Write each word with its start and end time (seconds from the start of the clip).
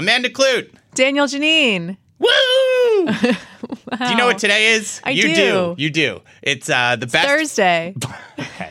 Amanda 0.00 0.30
Kludt. 0.30 0.70
Daniel 0.94 1.26
Geneen. 1.26 1.98
Woo! 2.18 2.26
Do 3.06 4.08
you 4.08 4.16
know 4.16 4.24
what 4.24 4.38
today 4.38 4.72
is? 4.72 4.98
I 5.04 5.10
you 5.10 5.34
do. 5.34 5.74
You 5.76 5.90
do. 5.90 6.22
It's 6.40 6.70
uh, 6.70 6.96
the 6.96 7.06
best. 7.06 7.28
Thursday. 7.28 7.94
Okay. 8.38 8.70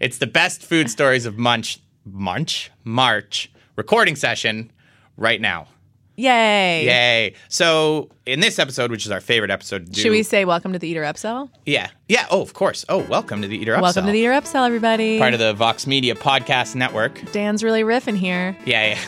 It's 0.00 0.16
the 0.16 0.26
best 0.26 0.62
food 0.64 0.88
stories 0.88 1.26
of 1.26 1.36
Munch, 1.36 1.78
Munch, 2.06 2.70
March 2.84 3.52
recording 3.76 4.16
session 4.16 4.72
right 5.18 5.38
now. 5.38 5.66
Yay. 6.16 6.86
Yay! 6.86 7.34
So 7.48 8.08
in 8.24 8.40
this 8.40 8.58
episode, 8.58 8.90
which 8.90 9.04
is 9.04 9.12
our 9.12 9.20
favorite 9.20 9.50
episode, 9.50 9.86
to 9.86 9.92
do, 9.92 10.00
Should 10.00 10.10
we 10.12 10.22
say 10.22 10.46
welcome 10.46 10.72
to 10.72 10.78
the 10.78 10.88
Eater 10.88 11.02
Upsell? 11.02 11.50
Yeah, 11.66 11.90
yeah. 12.08 12.26
Oh, 12.30 12.40
of 12.40 12.54
course. 12.54 12.86
Oh, 12.88 12.98
welcome 13.08 13.42
to 13.42 13.48
the 13.48 13.58
Eater 13.58 13.74
Upsell. 13.74 13.82
Welcome 13.82 14.06
to 14.06 14.12
the 14.12 14.18
Eater 14.18 14.32
Upsell, 14.32 14.66
everybody. 14.66 15.18
part 15.18 15.34
of 15.34 15.40
the 15.40 15.52
Vox 15.52 15.86
Media 15.86 16.14
Podcast 16.14 16.74
Network. 16.74 17.32
Dan's 17.32 17.62
really 17.62 17.82
riffing 17.82 18.16
here. 18.16 18.56
Yeah, 18.64 18.94
yeah. 18.94 18.98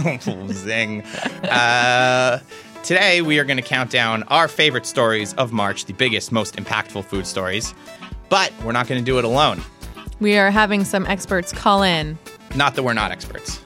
Zing. 0.52 1.02
Uh, 1.44 2.40
today, 2.82 3.22
we 3.22 3.38
are 3.38 3.44
going 3.44 3.56
to 3.56 3.62
count 3.62 3.90
down 3.90 4.22
our 4.24 4.48
favorite 4.48 4.86
stories 4.86 5.34
of 5.34 5.52
March, 5.52 5.84
the 5.84 5.92
biggest, 5.92 6.32
most 6.32 6.56
impactful 6.56 7.04
food 7.04 7.26
stories. 7.26 7.74
But 8.28 8.52
we're 8.64 8.72
not 8.72 8.86
going 8.86 9.00
to 9.00 9.04
do 9.04 9.18
it 9.18 9.24
alone. 9.24 9.60
We 10.20 10.36
are 10.36 10.50
having 10.50 10.84
some 10.84 11.06
experts 11.06 11.52
call 11.52 11.82
in, 11.82 12.18
Not 12.54 12.74
that 12.74 12.82
we're 12.82 12.92
not 12.92 13.10
experts. 13.10 13.60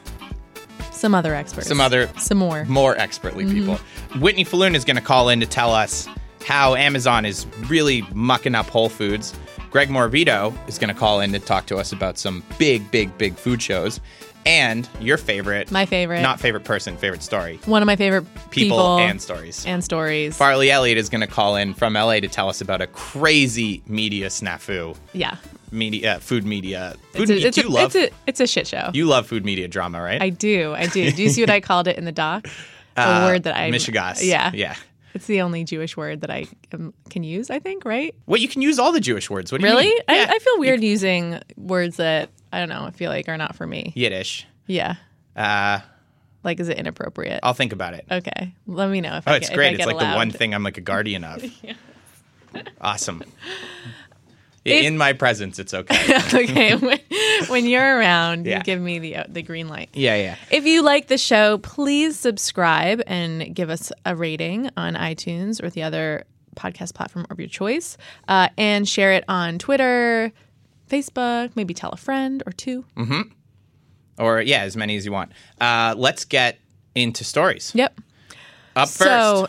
some 0.92 1.14
other 1.14 1.34
experts. 1.34 1.66
Some 1.68 1.80
other 1.80 2.08
Some 2.18 2.38
more. 2.38 2.64
more 2.66 2.96
expertly 2.96 3.44
people. 3.44 3.76
Whitney 4.20 4.44
Filloon 4.44 4.74
is 4.74 4.84
going 4.84 4.96
to 4.96 5.02
call 5.02 5.28
in 5.28 5.40
to 5.40 5.46
tell 5.46 5.72
us 5.72 6.08
how 6.44 6.74
Amazon 6.74 7.24
is 7.24 7.46
really 7.68 8.02
mucking 8.14 8.54
up 8.54 8.66
Whole 8.68 8.88
Foods. 8.88 9.34
Greg 9.70 9.88
Morabito 9.88 10.56
is 10.68 10.78
going 10.78 10.92
to 10.92 10.98
call 10.98 11.20
in 11.20 11.32
to 11.32 11.38
talk 11.40 11.66
to 11.66 11.76
us 11.76 11.90
about 11.92 12.16
some 12.16 12.44
big, 12.58 12.88
big, 12.92 13.16
big 13.18 13.34
food 13.34 13.60
shows. 13.60 14.00
And 14.46 14.86
your 15.00 15.16
favorite, 15.16 15.70
My 15.70 15.86
favorite. 15.86 16.20
not 16.20 16.38
favorite 16.38 16.64
person, 16.64 16.96
favorite 16.98 17.22
story, 17.22 17.58
One 17.64 17.80
of 17.82 17.86
my 17.86 17.96
favorite 17.96 18.26
people, 18.50 18.76
people, 18.76 18.98
and 18.98 19.20
stories. 19.22 19.64
and 19.66 19.82
stories. 19.82 20.36
Farley 20.36 20.70
Elliott 20.70 20.98
is 20.98 21.08
going 21.08 21.22
to 21.22 21.26
call 21.26 21.56
in 21.56 21.72
from 21.72 21.94
LA 21.94 22.20
to 22.20 22.28
tell 22.28 22.48
us 22.50 22.60
about 22.60 22.82
a 22.82 22.86
crazy 22.88 23.82
media 23.86 24.26
snafu, 24.28 24.96
yeah. 25.14 25.36
media, 25.72 26.16
uh, 26.16 26.18
food 26.18 26.44
media. 26.44 26.94
Food 27.12 27.22
It's 27.22 27.30
a, 27.30 27.34
media. 27.34 27.48
it's, 27.48 27.56
you 27.56 27.68
a, 27.68 27.70
love 27.70 27.96
it's, 27.96 28.12
a, 28.12 28.16
it's 28.26 28.40
a 28.40 28.46
shit 28.46 28.66
show. 28.66 28.90
you 28.92 29.06
love 29.06 29.26
food 29.26 29.44
media 29.46 29.66
drama, 29.66 30.02
right? 30.02 30.20
I 30.20 30.28
do. 30.28 30.74
I 30.74 30.88
do. 30.88 31.10
Do 31.10 31.22
you 31.22 31.30
see 31.30 31.40
what 31.42 31.50
I 31.50 31.60
called 31.68 31.88
it 31.88 31.96
in 31.96 32.04
the 32.04 32.12
doc? 32.12 32.46
A 32.96 33.00
Uh, 33.00 33.24
word 33.26 33.44
that 33.44 33.56
I. 33.56 33.70
Mishegas. 33.70 34.22
Yeah. 34.22 34.50
yeah. 34.54 34.76
It's 35.14 35.26
the 35.26 35.40
only 35.42 35.62
Jewish 35.64 35.96
word 35.96 36.20
that 36.22 36.30
I 36.30 36.46
um, 36.72 36.92
can 37.08 37.22
use, 37.24 37.48
I 37.48 37.60
think, 37.60 37.84
right? 37.84 38.14
Well, 38.26 38.40
you 38.40 38.48
can 38.48 38.62
use 38.62 38.78
all 38.78 38.90
the 38.92 39.00
Jewish 39.00 39.30
words. 39.30 39.52
What 39.52 39.60
do 39.60 39.66
you 39.66 39.72
Really? 39.72 39.86
mean? 39.86 39.98
I, 40.08 40.16
Yeah. 40.16 40.26
I 40.30 40.38
feel 40.40 40.58
weird 40.58 40.82
using 40.82 41.40
words 41.56 41.96
that, 41.98 42.30
I 42.52 42.58
don't 42.58 42.68
know, 42.68 42.82
I 42.84 42.90
feel 42.90 43.10
like 43.10 43.28
are 43.28 43.36
not 43.38 43.54
for 43.54 43.66
me. 43.66 43.92
Yiddish. 43.94 44.46
Yeah. 44.66 44.96
Uh, 45.36 45.80
Like, 46.42 46.58
is 46.60 46.68
it 46.68 46.76
inappropriate? 46.78 47.40
I'll 47.42 47.54
think 47.54 47.72
about 47.72 47.94
it. 47.94 48.04
Okay. 48.10 48.54
Let 48.66 48.90
me 48.90 49.00
know 49.00 49.16
if 49.16 49.28
Oh, 49.28 49.32
I 49.32 49.36
it's 49.36 49.48
get, 49.48 49.54
great. 49.54 49.74
It's 49.74 49.86
like 49.86 49.98
the 49.98 50.14
one 50.14 50.30
thing 50.30 50.52
I'm 50.52 50.62
like 50.64 50.78
a 50.78 50.82
guardian 50.82 51.24
of. 51.24 51.44
Awesome. 52.80 53.24
If- 54.64 54.84
In 54.84 54.96
my 54.96 55.12
presence, 55.12 55.58
it's 55.58 55.74
okay. 55.74 56.18
okay. 56.34 56.74
When, 56.76 56.98
when 57.48 57.66
you're 57.66 57.98
around, 57.98 58.46
Yeah. 58.46 58.58
you 58.58 58.62
give 58.64 58.80
me 58.80 58.98
the 58.98 59.16
uh, 59.16 59.24
the 59.28 59.42
green 59.42 59.68
light. 59.68 59.90
yeah, 59.92 60.16
yeah. 60.16 60.36
If 60.50 60.64
you 60.64 60.82
like 60.82 61.08
the 61.08 61.18
show, 61.18 61.58
please 61.58 62.18
subscribe 62.18 63.02
and 63.06 63.54
give 63.54 63.68
us 63.70 63.92
a 64.06 64.16
rating 64.16 64.70
on 64.76 64.94
iTunes 64.94 65.62
or 65.62 65.68
the 65.70 65.82
other 65.82 66.24
podcast 66.56 66.94
platform 66.94 67.26
of 67.30 67.38
your 67.38 67.48
choice, 67.48 67.96
uh, 68.28 68.48
and 68.56 68.88
share 68.88 69.12
it 69.12 69.24
on 69.28 69.58
Twitter, 69.58 70.32
Facebook. 70.88 71.50
Maybe 71.56 71.74
tell 71.74 71.90
a 71.90 71.96
friend 71.96 72.42
or 72.46 72.52
two. 72.52 72.84
Or 74.18 74.40
yeah, 74.40 74.62
as 74.62 74.76
many 74.76 74.96
as 74.96 75.04
you 75.04 75.12
want. 75.12 75.32
Uh, 75.60 75.94
let's 75.96 76.24
get 76.24 76.58
into 76.94 77.24
stories. 77.24 77.72
Yep. 77.74 78.00
Up 78.76 78.88
first, 78.88 78.98
So 78.98 79.48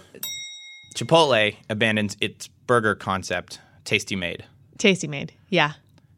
Chipotle 0.95 1.55
abandons 1.69 2.17
its 2.19 2.47
burger 2.67 2.95
concept, 2.95 3.59
Tasty 3.83 4.15
Made. 4.15 4.43
Tasty 4.77 5.07
made. 5.07 5.33
Yeah. 5.49 5.73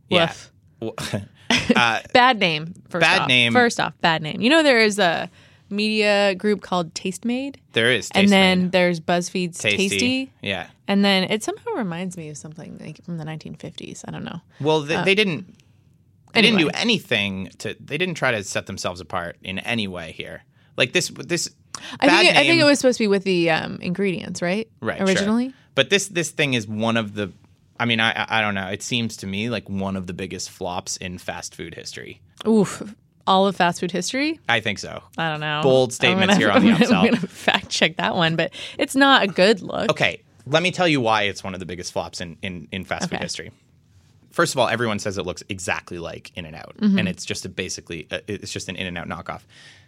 Yeah. 0.09 0.33
Woof. 0.79 0.95
uh, 1.75 1.99
Bad 2.13 2.39
name. 2.39 2.73
First 2.89 3.01
Bad 3.01 3.21
off. 3.21 3.27
name. 3.27 3.53
First 3.53 3.79
off, 3.79 3.93
bad 4.01 4.21
name. 4.21 4.41
You 4.41 4.49
know 4.49 4.63
there 4.63 4.79
is 4.79 4.99
a 4.99 5.29
media 5.69 6.35
group 6.35 6.61
called 6.61 6.93
Tastemade, 6.93 7.57
there 7.73 7.91
is, 7.91 8.09
and 8.13 8.29
then 8.29 8.63
Made. 8.63 8.71
there's 8.71 8.99
BuzzFeed's 8.99 9.57
Tasty. 9.57 9.89
Tasty. 9.89 10.31
Yeah. 10.41 10.67
and 10.87 11.03
then 11.03 11.25
it 11.25 11.43
somehow 11.43 11.71
reminds 11.71 12.17
me 12.17 12.29
of 12.29 12.37
something 12.37 12.77
like 12.79 13.03
from 13.03 13.17
the 13.17 13.25
1950s. 13.25 14.03
I 14.07 14.11
don't 14.11 14.23
know. 14.23 14.41
Well, 14.59 14.81
they, 14.81 15.01
they 15.03 15.15
didn't. 15.15 15.55
They 16.33 16.41
didn't 16.41 16.59
do 16.59 16.69
anything 16.69 17.49
to. 17.59 17.75
They 17.79 17.97
didn't 17.97 18.15
try 18.15 18.31
to 18.31 18.43
set 18.43 18.67
themselves 18.67 19.01
apart 19.01 19.37
in 19.41 19.59
any 19.59 19.87
way 19.87 20.11
here. 20.11 20.43
Like 20.75 20.93
this. 20.93 21.09
This. 21.09 21.49
I 21.99 22.07
think 22.07 22.29
it, 22.31 22.37
I 22.37 22.43
think 22.43 22.61
it 22.61 22.63
was 22.63 22.79
supposed 22.79 22.97
to 22.97 23.03
be 23.03 23.07
with 23.07 23.23
the 23.23 23.49
um, 23.51 23.79
ingredients, 23.81 24.41
right? 24.41 24.69
right 24.81 24.97
sure. 24.97 25.07
Originally. 25.07 25.53
But 25.73 25.89
this 25.89 26.07
this 26.09 26.29
thing 26.29 26.53
is 26.53 26.67
one 26.67 26.97
of 26.97 27.15
the. 27.15 27.31
I 27.79 27.85
mean, 27.85 27.99
I 27.99 28.25
I 28.29 28.41
don't 28.41 28.55
know. 28.55 28.67
It 28.67 28.81
seems 28.83 29.17
to 29.17 29.27
me 29.27 29.49
like 29.49 29.69
one 29.69 29.95
of 29.95 30.07
the 30.07 30.13
biggest 30.13 30.49
flops 30.49 30.97
in 30.97 31.17
fast 31.17 31.55
food 31.55 31.73
history. 31.75 32.21
Oof. 32.47 32.81
All 33.25 33.45
of 33.45 33.55
fast 33.57 33.81
food 33.81 33.91
history? 33.91 34.39
I 34.47 34.61
think 34.61 34.79
so. 34.79 35.03
I 35.17 35.29
don't 35.29 35.41
know. 35.41 35.59
Bold 35.61 35.91
statements 35.91 36.35
gonna- 36.35 36.39
here 36.39 36.49
on 36.51 36.61
the 36.63 36.71
I'm 36.71 36.77
upsell. 36.77 36.93
I'm 36.95 37.05
going 37.11 37.21
to 37.21 37.27
fact 37.27 37.69
check 37.69 37.97
that 37.97 38.15
one, 38.15 38.35
but 38.37 38.51
it's 38.77 38.95
not 38.95 39.23
a 39.23 39.27
good 39.27 39.61
look. 39.61 39.89
Okay, 39.91 40.21
let 40.45 40.63
me 40.63 40.71
tell 40.71 40.87
you 40.87 41.01
why 41.01 41.23
it's 41.23 41.43
one 41.43 41.53
of 41.53 41.59
the 41.59 41.65
biggest 41.65 41.91
flops 41.91 42.21
in 42.21 42.37
in, 42.41 42.67
in 42.71 42.85
fast 42.85 43.09
food 43.09 43.19
history. 43.19 43.51
First 44.31 44.53
of 44.53 44.59
all, 44.59 44.67
everyone 44.67 44.99
says 44.99 45.17
it 45.17 45.25
looks 45.25 45.41
exactly 45.49 45.97
like 45.97 46.31
In-N-Out, 46.37 46.77
Mm-hmm. 46.77 46.99
and 46.99 47.07
it's 47.09 47.25
just 47.25 47.43
a 47.45 47.49
basically 47.49 48.07
uh, 48.11 48.19
it's 48.27 48.51
just 48.53 48.69
an 48.69 48.75
In-N-Out 48.75 49.07
knockoff. 49.07 49.41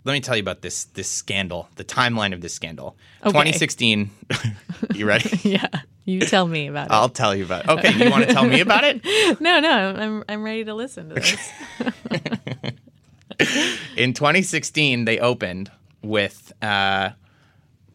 Let 0.05 0.13
me 0.13 0.21
tell 0.21 0.35
you 0.35 0.41
about 0.41 0.61
this 0.61 0.85
this 0.85 1.07
scandal, 1.09 1.69
the 1.75 1.83
timeline 1.83 2.33
of 2.33 2.41
this 2.41 2.53
scandal. 2.53 2.97
Okay. 3.21 3.29
2016. 3.31 4.09
you 4.95 5.05
ready? 5.05 5.29
Yeah. 5.49 5.67
You 6.09 6.21
tell 6.21 6.47
me 6.47 6.67
about 6.67 6.87
it. 6.87 6.91
I'll 6.91 7.09
tell 7.09 7.35
you 7.35 7.45
about. 7.45 7.65
It. 7.65 7.69
Okay, 7.69 8.03
you 8.05 8.09
want 8.11 8.27
to 8.27 8.33
tell 8.33 8.45
me 8.45 8.59
about 8.67 8.83
it? 8.83 9.03
no, 9.39 9.59
no, 9.59 9.95
I'm, 9.95 10.23
I'm 10.27 10.43
ready 10.43 10.65
to 10.65 10.73
listen 10.73 11.09
to 11.09 11.15
this. 11.15 11.51
In 13.95 14.13
2016, 14.13 15.05
they 15.05 15.19
opened 15.19 15.71
with. 16.01 16.51
Uh, 16.61 17.11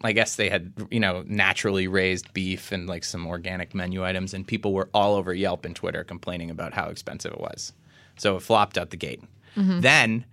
I 0.02 0.12
guess 0.12 0.36
they 0.36 0.50
had, 0.50 0.70
you 0.90 1.00
know, 1.00 1.24
naturally 1.26 1.88
raised 1.88 2.34
beef 2.34 2.72
and 2.72 2.86
like 2.86 3.04
some 3.04 3.26
organic 3.26 3.74
menu 3.74 4.04
items, 4.04 4.34
and 4.34 4.46
people 4.46 4.74
were 4.74 4.90
all 4.92 5.14
over 5.14 5.32
Yelp 5.32 5.64
and 5.64 5.74
Twitter 5.74 6.04
complaining 6.04 6.50
about 6.50 6.74
how 6.74 6.88
expensive 6.90 7.32
it 7.32 7.40
was. 7.40 7.72
So 8.18 8.36
it 8.36 8.40
flopped 8.40 8.76
out 8.76 8.90
the 8.90 8.98
gate. 8.98 9.22
Then, 9.56 10.26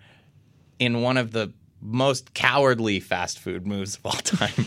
in 0.78 1.02
one 1.02 1.16
of 1.16 1.32
the 1.32 1.54
most 1.80 2.34
cowardly 2.34 3.00
fast 3.00 3.40
food 3.40 3.66
moves 3.66 3.96
of 3.96 4.06
all 4.06 4.12
time, 4.14 4.66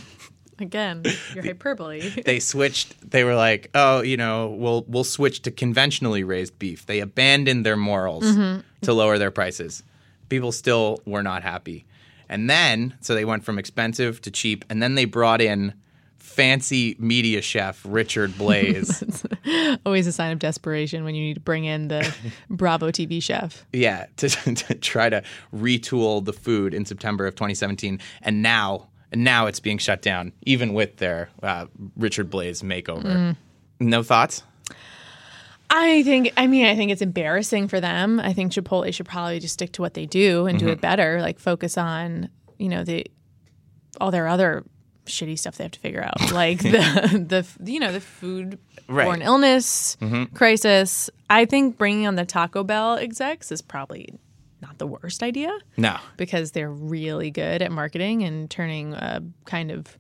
Again, 0.59 1.05
your 1.35 1.45
hyperbole. 1.45 2.09
they 2.25 2.41
switched. 2.41 3.11
They 3.11 3.25
were 3.25 3.35
like, 3.35 3.71
"Oh, 3.75 4.03
you 4.03 4.17
know, 4.17 4.49
we'll 4.49 4.85
we'll 4.87 5.05
switch 5.05 5.43
to 5.43 5.51
conventionally 5.51 6.25
raised 6.25 6.59
beef." 6.59 6.87
They 6.87 7.01
abandoned 7.01 7.67
their 7.67 7.77
morals 7.77 8.25
mm-hmm. 8.25 8.61
to 8.83 8.93
lower 8.93 9.19
their 9.19 9.31
prices. 9.31 9.83
People 10.29 10.53
still 10.53 11.01
were 11.05 11.23
not 11.23 11.43
happy. 11.43 11.87
And 12.29 12.49
then, 12.49 12.97
so 13.01 13.15
they 13.15 13.25
went 13.25 13.45
from 13.45 13.59
expensive 13.59 14.21
to 14.23 14.31
cheap, 14.31 14.65
and 14.71 14.83
then 14.83 14.95
they 14.95 15.05
brought 15.05 15.41
in 15.41 15.75
fancy 16.19 16.97
media 16.99 17.43
chef 17.43 17.81
Richard 17.87 18.31
Blais. 18.39 19.79
Always 19.85 20.07
a 20.07 20.13
sign 20.13 20.33
of 20.33 20.39
desperation 20.39 21.05
when 21.05 21.15
you 21.15 21.23
need 21.23 21.35
to 21.35 21.41
bring 21.41 21.65
in 21.65 21.89
the 21.89 22.15
Bravo 22.49 22.91
TV 22.91 23.23
chef. 23.23 23.65
yeah, 23.73 24.07
to, 24.17 24.29
to 24.29 24.75
try 24.75 25.09
to 25.09 25.23
retool 25.55 26.25
the 26.25 26.33
food 26.33 26.75
in 26.75 26.85
September 26.85 27.27
of 27.27 27.35
2017, 27.35 28.01
and 28.23 28.43
now, 28.43 28.89
and 29.15 29.25
now 29.25 29.47
it's 29.47 29.61
being 29.61 29.79
shut 29.79 30.03
down, 30.03 30.33
even 30.43 30.75
with 30.75 30.97
their 30.99 31.31
uh, 31.43 31.67
Richard 31.97 32.31
Blais 32.31 32.63
makeover. 32.63 33.37
No 33.81 34.03
thoughts? 34.03 34.43
I 35.71 36.03
think, 36.03 36.33
I 36.37 36.47
mean, 36.47 36.67
I 36.67 36.77
think 36.77 36.91
it's 36.93 37.01
embarrassing 37.03 37.69
for 37.69 37.81
them. 37.81 38.21
I 38.21 38.33
think 38.33 38.53
Chipotle 38.53 38.93
should 38.93 39.07
probably 39.07 39.41
just 39.41 39.55
stick 39.55 39.73
to 39.73 39.83
what 39.83 39.95
they 39.95 40.07
do 40.07 40.47
and 40.47 40.59
do 40.59 40.67
Mm-hmm. 40.67 40.73
it 40.75 40.81
better. 40.81 41.21
Like 41.21 41.39
focus 41.39 41.79
on, 41.79 42.29
you 42.59 42.69
know, 42.69 42.85
the 42.85 43.07
all 44.01 44.11
their 44.11 44.27
other 44.29 44.65
shitty 45.07 45.39
stuff 45.39 45.57
they 45.57 45.65
have 45.65 45.71
to 45.73 45.81
figure 45.81 46.03
out, 46.03 46.33
like 46.33 46.59
the 46.61 47.47
the 47.59 47.73
you 47.73 47.81
know 47.81 47.93
the 47.93 48.01
food 48.01 48.59
Right. 48.87 49.05
borne 49.07 49.23
illness 49.23 49.97
crisis. 50.35 51.09
I 51.31 51.47
think 51.47 51.79
bringing 51.79 52.07
on 52.07 52.17
the 52.17 52.27
Taco 52.27 52.63
Bell 52.65 52.97
execs 52.99 53.51
is 53.51 53.63
probably 53.63 54.11
not 54.67 54.79
the 54.79 54.87
worst 54.87 55.23
idea 55.23 55.57
No. 55.77 55.97
because 56.17 56.53
they're 56.53 56.71
really 56.71 57.31
good 57.31 57.63
at 57.63 57.71
marketing 57.71 58.23
and 58.25 58.51
turning 58.51 58.95
a 58.95 59.23
kind 59.45 59.71
of 59.71 59.99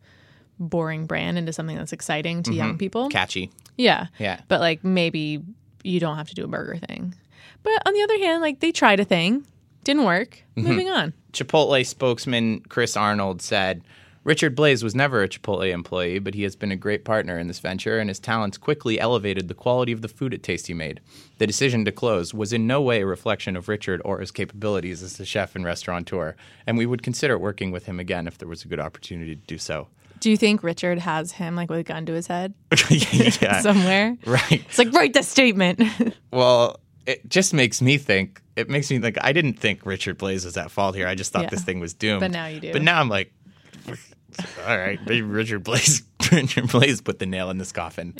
boring 0.58 1.06
brand 1.06 1.36
into 1.38 1.52
something 1.52 1.76
that's 1.76 1.92
exciting 1.92 2.42
to 2.44 2.54
young 2.54 2.78
people. 2.78 3.08
Catchy. 3.08 3.50
Yeah. 3.76 4.06
Yeah. 4.18 4.40
But 4.48 4.60
like 4.60 4.82
maybe 4.84 5.42
you 5.82 6.00
don't 6.00 6.16
have 6.16 6.28
to 6.28 6.34
do 6.34 6.44
a 6.44 6.48
burger 6.48 6.76
thing. 6.76 7.14
But 7.62 7.72
on 7.86 7.92
the 7.94 8.02
other 8.02 8.18
hand, 8.18 8.40
like 8.42 8.60
they 8.60 8.72
tried 8.72 9.00
a 9.00 9.04
thing, 9.04 9.46
didn't 9.84 10.04
work. 10.04 10.42
Mm-hmm. 10.56 10.68
Moving 10.68 10.88
on. 10.90 11.12
Chipotle 11.32 11.84
spokesman 11.84 12.60
Chris 12.68 12.96
Arnold 12.96 13.42
said 13.42 13.82
Richard 14.24 14.56
Blais 14.56 14.82
was 14.82 14.94
never 14.94 15.22
a 15.22 15.28
Chipotle 15.28 15.70
employee, 15.70 16.18
but 16.18 16.32
he 16.34 16.42
has 16.44 16.56
been 16.56 16.72
a 16.72 16.76
great 16.76 17.04
partner 17.04 17.38
in 17.38 17.46
this 17.46 17.58
venture, 17.60 17.98
and 17.98 18.08
his 18.08 18.18
talents 18.18 18.56
quickly 18.56 18.98
elevated 18.98 19.48
the 19.48 19.54
quality 19.54 19.92
of 19.92 20.00
the 20.00 20.08
food 20.08 20.32
at 20.32 20.42
Tasty 20.42 20.72
made. 20.72 21.00
The 21.38 21.46
decision 21.46 21.84
to 21.84 21.92
close 21.92 22.32
was 22.32 22.52
in 22.52 22.66
no 22.66 22.80
way 22.80 23.02
a 23.02 23.06
reflection 23.06 23.54
of 23.54 23.68
Richard 23.68 24.00
or 24.04 24.20
his 24.20 24.30
capabilities 24.30 25.02
as 25.02 25.20
a 25.20 25.26
chef 25.26 25.54
and 25.54 25.64
restaurateur, 25.64 26.36
and 26.66 26.78
we 26.78 26.86
would 26.86 27.02
consider 27.02 27.38
working 27.38 27.70
with 27.70 27.84
him 27.84 28.00
again 28.00 28.26
if 28.26 28.38
there 28.38 28.48
was 28.48 28.64
a 28.64 28.68
good 28.68 28.80
opportunity 28.80 29.36
to 29.36 29.42
do 29.46 29.58
so. 29.58 29.88
Do 30.20 30.30
you 30.30 30.38
think 30.38 30.62
Richard 30.62 31.00
has 31.00 31.32
him 31.32 31.54
like 31.54 31.68
with 31.68 31.80
a 31.80 31.82
gun 31.82 32.06
to 32.06 32.14
his 32.14 32.26
head 32.26 32.54
yeah, 32.88 33.60
somewhere? 33.60 34.16
right. 34.24 34.52
It's 34.52 34.78
like 34.78 34.90
write 34.92 35.12
that 35.14 35.26
statement. 35.26 35.82
Well, 36.30 36.80
it 37.06 37.28
just 37.28 37.52
makes 37.52 37.82
me 37.82 37.98
think. 37.98 38.40
It 38.56 38.70
makes 38.70 38.90
me 38.90 38.98
like 39.00 39.18
I 39.20 39.32
didn't 39.34 39.54
think 39.54 39.84
Richard 39.84 40.18
Blais 40.18 40.44
was 40.46 40.56
at 40.56 40.70
fault 40.70 40.94
here. 40.96 41.06
I 41.06 41.14
just 41.14 41.30
thought 41.32 41.42
Yeah. 41.42 41.50
this 41.50 41.62
thing 41.62 41.78
was 41.78 41.92
doomed. 41.92 42.20
But 42.20 42.30
now 42.30 42.46
you 42.46 42.58
do. 42.60 42.72
But 42.72 42.80
now 42.82 42.98
I'm 42.98 43.10
like, 43.10 43.30
all 44.66 44.78
right, 44.78 44.98
Richard 45.06 45.64
Blais. 45.64 46.02
Richard 46.32 46.64
Blais 46.64 47.02
put 47.02 47.18
the 47.18 47.26
nail 47.26 47.50
in 47.50 47.58
this 47.58 47.72
coffin. 47.72 48.14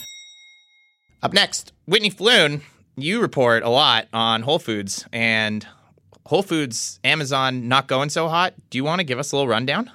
Up 1.23 1.33
next, 1.33 1.73
Whitney 1.87 2.11
Filloon. 2.11 2.63
You 2.97 3.21
report 3.21 3.65
a 3.65 3.69
lot 3.69 4.07
on 4.13 4.43
Whole 4.43 4.59
Foods 4.59 5.05
and 5.13 5.67
Whole 6.27 6.43
Foods, 6.43 7.01
Amazon 7.03 7.69
not 7.69 7.89
going 7.89 8.09
so 8.09 8.29
hot. 8.29 8.55
Do 8.71 8.79
you 8.79 8.85
want 8.85 9.01
to 9.01 9.05
give 9.05 9.19
us 9.19 9.33
a 9.33 9.37
little 9.37 9.49
rundown? 9.49 9.91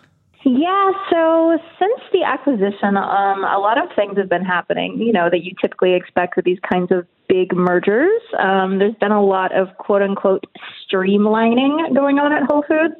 Yeah, 0.46 0.92
so 1.12 1.58
since 1.78 2.00
the 2.14 2.24
acquisition, 2.24 2.96
um, 2.96 3.44
a 3.44 3.60
lot 3.60 3.78
of 3.78 3.90
things 3.96 4.18
have 4.18 4.30
been 4.30 4.46
happening, 4.46 4.98
you 4.98 5.12
know, 5.12 5.30
that 5.30 5.44
you 5.44 5.52
typically 5.60 5.96
expect 5.96 6.38
with 6.38 6.46
these 6.46 6.60
kinds 6.72 6.92
of 6.92 7.06
big 7.28 7.54
mergers. 7.54 8.22
Um, 8.40 8.80
there's 8.80 8.96
been 8.96 9.12
a 9.12 9.24
lot 9.24 9.56
of 9.56 9.68
quote 9.78 10.02
unquote 10.02 10.46
streamlining 10.88 11.94
going 11.94 12.20
on 12.20 12.32
at 12.32 12.44
Whole 12.50 12.64
Foods. 12.68 12.96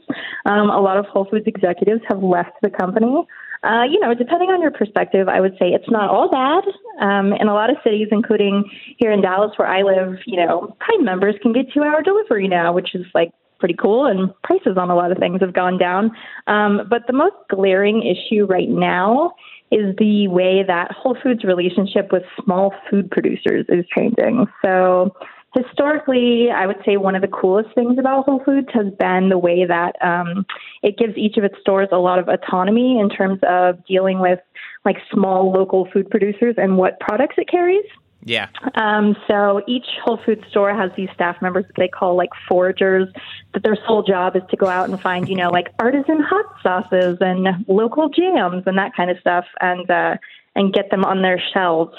Um, 0.46 0.70
a 0.70 0.82
lot 0.82 0.98
of 0.98 1.06
Whole 1.06 1.28
Foods 1.32 1.48
executives 1.48 2.02
have 2.10 2.22
left 2.22 2.52
the 2.62 2.70
company. 2.70 3.26
Uh, 3.64 3.84
you 3.90 4.00
know, 4.00 4.14
depending 4.14 4.50
on 4.50 4.62
your 4.62 4.72
perspective, 4.72 5.28
I 5.28 5.42
would 5.42 5.54
say 5.54 5.68
it's 5.70 5.90
not 5.90 6.10
all 6.10 6.30
bad. 6.30 6.64
Um, 7.02 7.34
in 7.34 7.48
a 7.48 7.54
lot 7.54 7.70
of 7.70 7.78
cities, 7.84 8.08
including 8.12 8.64
here 8.98 9.12
in 9.12 9.22
Dallas 9.22 9.52
where 9.58 9.68
I 9.68 9.82
live, 9.82 10.20
you 10.26 10.38
know, 10.38 10.76
Prime 10.80 11.04
members 11.04 11.36
can 11.42 11.52
get 11.52 11.72
two 11.74 11.84
hour 11.84 12.02
delivery 12.02 12.48
now, 12.48 12.74
which 12.74 12.96
is 12.96 13.06
like 13.14 13.32
pretty 13.60 13.76
cool, 13.76 14.06
and 14.06 14.34
prices 14.44 14.78
on 14.78 14.90
a 14.90 14.96
lot 14.96 15.12
of 15.12 15.18
things 15.18 15.42
have 15.42 15.54
gone 15.54 15.78
down. 15.78 16.12
Um, 16.48 16.82
but 16.90 17.04
the 17.08 17.14
most 17.14 17.36
glaring 17.50 18.04
issue 18.04 18.46
right 18.46 18.70
now 18.70 19.34
is 19.72 19.96
the 19.98 20.28
way 20.28 20.64
that 20.66 20.92
Whole 20.92 21.18
Foods' 21.22 21.44
relationship 21.44 22.12
with 22.12 22.24
small 22.44 22.74
food 22.90 23.12
producers 23.12 23.66
is 23.70 23.86
changing. 23.96 24.48
So, 24.64 25.14
historically, 25.56 26.50
I 26.50 26.66
would 26.66 26.78
say 26.86 26.98
one 26.98 27.16
of 27.16 27.22
the 27.22 27.28
coolest 27.28 27.74
things 27.76 27.98
about 28.00 28.26
Whole 28.26 28.42
Foods 28.44 28.68
has 28.74 28.92
been 29.00 29.30
the 29.30 29.38
way 29.38 29.66
that 29.66 29.96
um, 30.02 30.46
it 30.82 30.98
gives 30.98 31.18
each 31.18 31.38
of 31.38 31.44
its 31.44 31.56
stores 31.62 31.90
a 31.92 31.98
lot 31.98 32.20
of 32.20 32.28
autonomy 32.28 33.00
in 33.00 33.10
terms 33.10 33.40
of 33.48 33.86
dealing 33.86 34.20
with 34.20 34.40
like 34.86 34.98
small 35.12 35.52
local 35.52 35.88
food 35.92 36.10
producers 36.10 36.56
and 36.58 36.78
what 36.78 37.00
products 37.00 37.36
it 37.38 37.50
carries. 37.50 37.86
Yeah. 38.24 38.48
Um, 38.76 39.16
so 39.30 39.62
each 39.68 39.86
Whole 40.04 40.20
Foods 40.26 40.44
store 40.50 40.74
has 40.76 40.92
these 40.98 41.10
staff 41.14 41.42
members 41.42 41.66
that 41.68 41.76
they 41.78 41.88
call 41.88 42.16
like 42.16 42.30
foragers, 42.50 43.08
that 43.54 43.64
their 43.64 43.78
sole 43.88 44.04
job 44.04 44.36
is 44.36 44.44
to 44.52 44.58
go 44.58 44.68
out 44.68 44.90
and 44.90 45.00
find, 45.00 45.28
you 45.30 45.36
know, 45.36 45.50
like 45.50 45.68
artisan 45.80 46.20
hot 46.20 46.46
sauces 46.62 47.18
and 47.22 47.48
local 47.68 48.10
jams 48.10 48.64
and 48.66 48.78
that 48.78 48.92
kind 48.96 49.10
of 49.10 49.18
stuff, 49.20 49.46
and 49.62 49.90
uh, 49.90 50.18
and 50.56 50.74
get 50.74 50.92
them 50.92 51.06
on 51.06 51.22
their 51.22 51.42
shelves. 51.54 51.96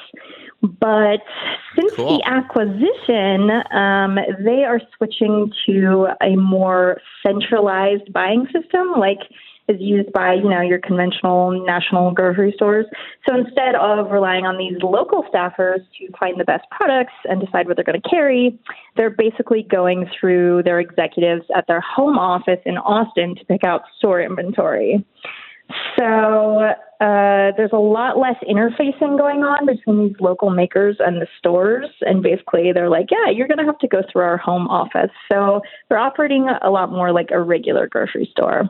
But 0.62 1.20
since 1.74 1.94
Cool. 1.96 2.18
the 2.18 2.24
acquisition, 2.26 3.50
um, 3.74 4.18
they 4.44 4.64
are 4.64 4.80
switching 4.96 5.50
to 5.66 6.08
a 6.20 6.36
more 6.36 7.00
centralized 7.26 8.12
buying 8.12 8.46
system, 8.52 8.92
like 8.98 9.20
is 9.70 9.76
used 9.80 10.12
by 10.12 10.34
you 10.34 10.48
know 10.48 10.60
your 10.60 10.78
conventional 10.78 11.64
national 11.64 12.12
grocery 12.12 12.52
stores. 12.56 12.86
So 13.28 13.36
instead 13.36 13.74
of 13.74 14.10
relying 14.10 14.44
on 14.44 14.58
these 14.58 14.82
local 14.82 15.24
staffers 15.32 15.80
to 15.98 16.18
find 16.18 16.38
the 16.38 16.44
best 16.44 16.64
products 16.70 17.14
and 17.24 17.40
decide 17.40 17.66
what 17.66 17.76
they're 17.76 17.84
going 17.84 18.00
to 18.00 18.08
carry, 18.08 18.58
they're 18.96 19.10
basically 19.10 19.62
going 19.62 20.10
through 20.18 20.62
their 20.64 20.80
executives 20.80 21.44
at 21.56 21.66
their 21.68 21.80
home 21.80 22.18
office 22.18 22.60
in 22.66 22.76
Austin 22.78 23.34
to 23.36 23.44
pick 23.44 23.64
out 23.64 23.82
store 23.98 24.20
inventory. 24.20 25.04
So 25.98 26.72
uh, 27.00 27.52
there's 27.56 27.72
a 27.72 27.78
lot 27.78 28.18
less 28.18 28.36
interfacing 28.48 29.16
going 29.16 29.42
on 29.42 29.66
between 29.66 30.08
these 30.08 30.16
local 30.20 30.50
makers 30.50 30.96
and 31.00 31.20
the 31.20 31.26
stores. 31.38 31.86
And 32.02 32.22
basically, 32.22 32.72
they're 32.72 32.90
like, 32.90 33.06
yeah, 33.10 33.30
you're 33.30 33.48
going 33.48 33.58
to 33.58 33.64
have 33.64 33.78
to 33.78 33.88
go 33.88 34.02
through 34.10 34.22
our 34.22 34.36
home 34.36 34.68
office. 34.68 35.10
So 35.30 35.62
they're 35.88 35.98
operating 35.98 36.48
a 36.62 36.70
lot 36.70 36.90
more 36.90 37.12
like 37.12 37.30
a 37.30 37.40
regular 37.40 37.88
grocery 37.88 38.28
store. 38.30 38.68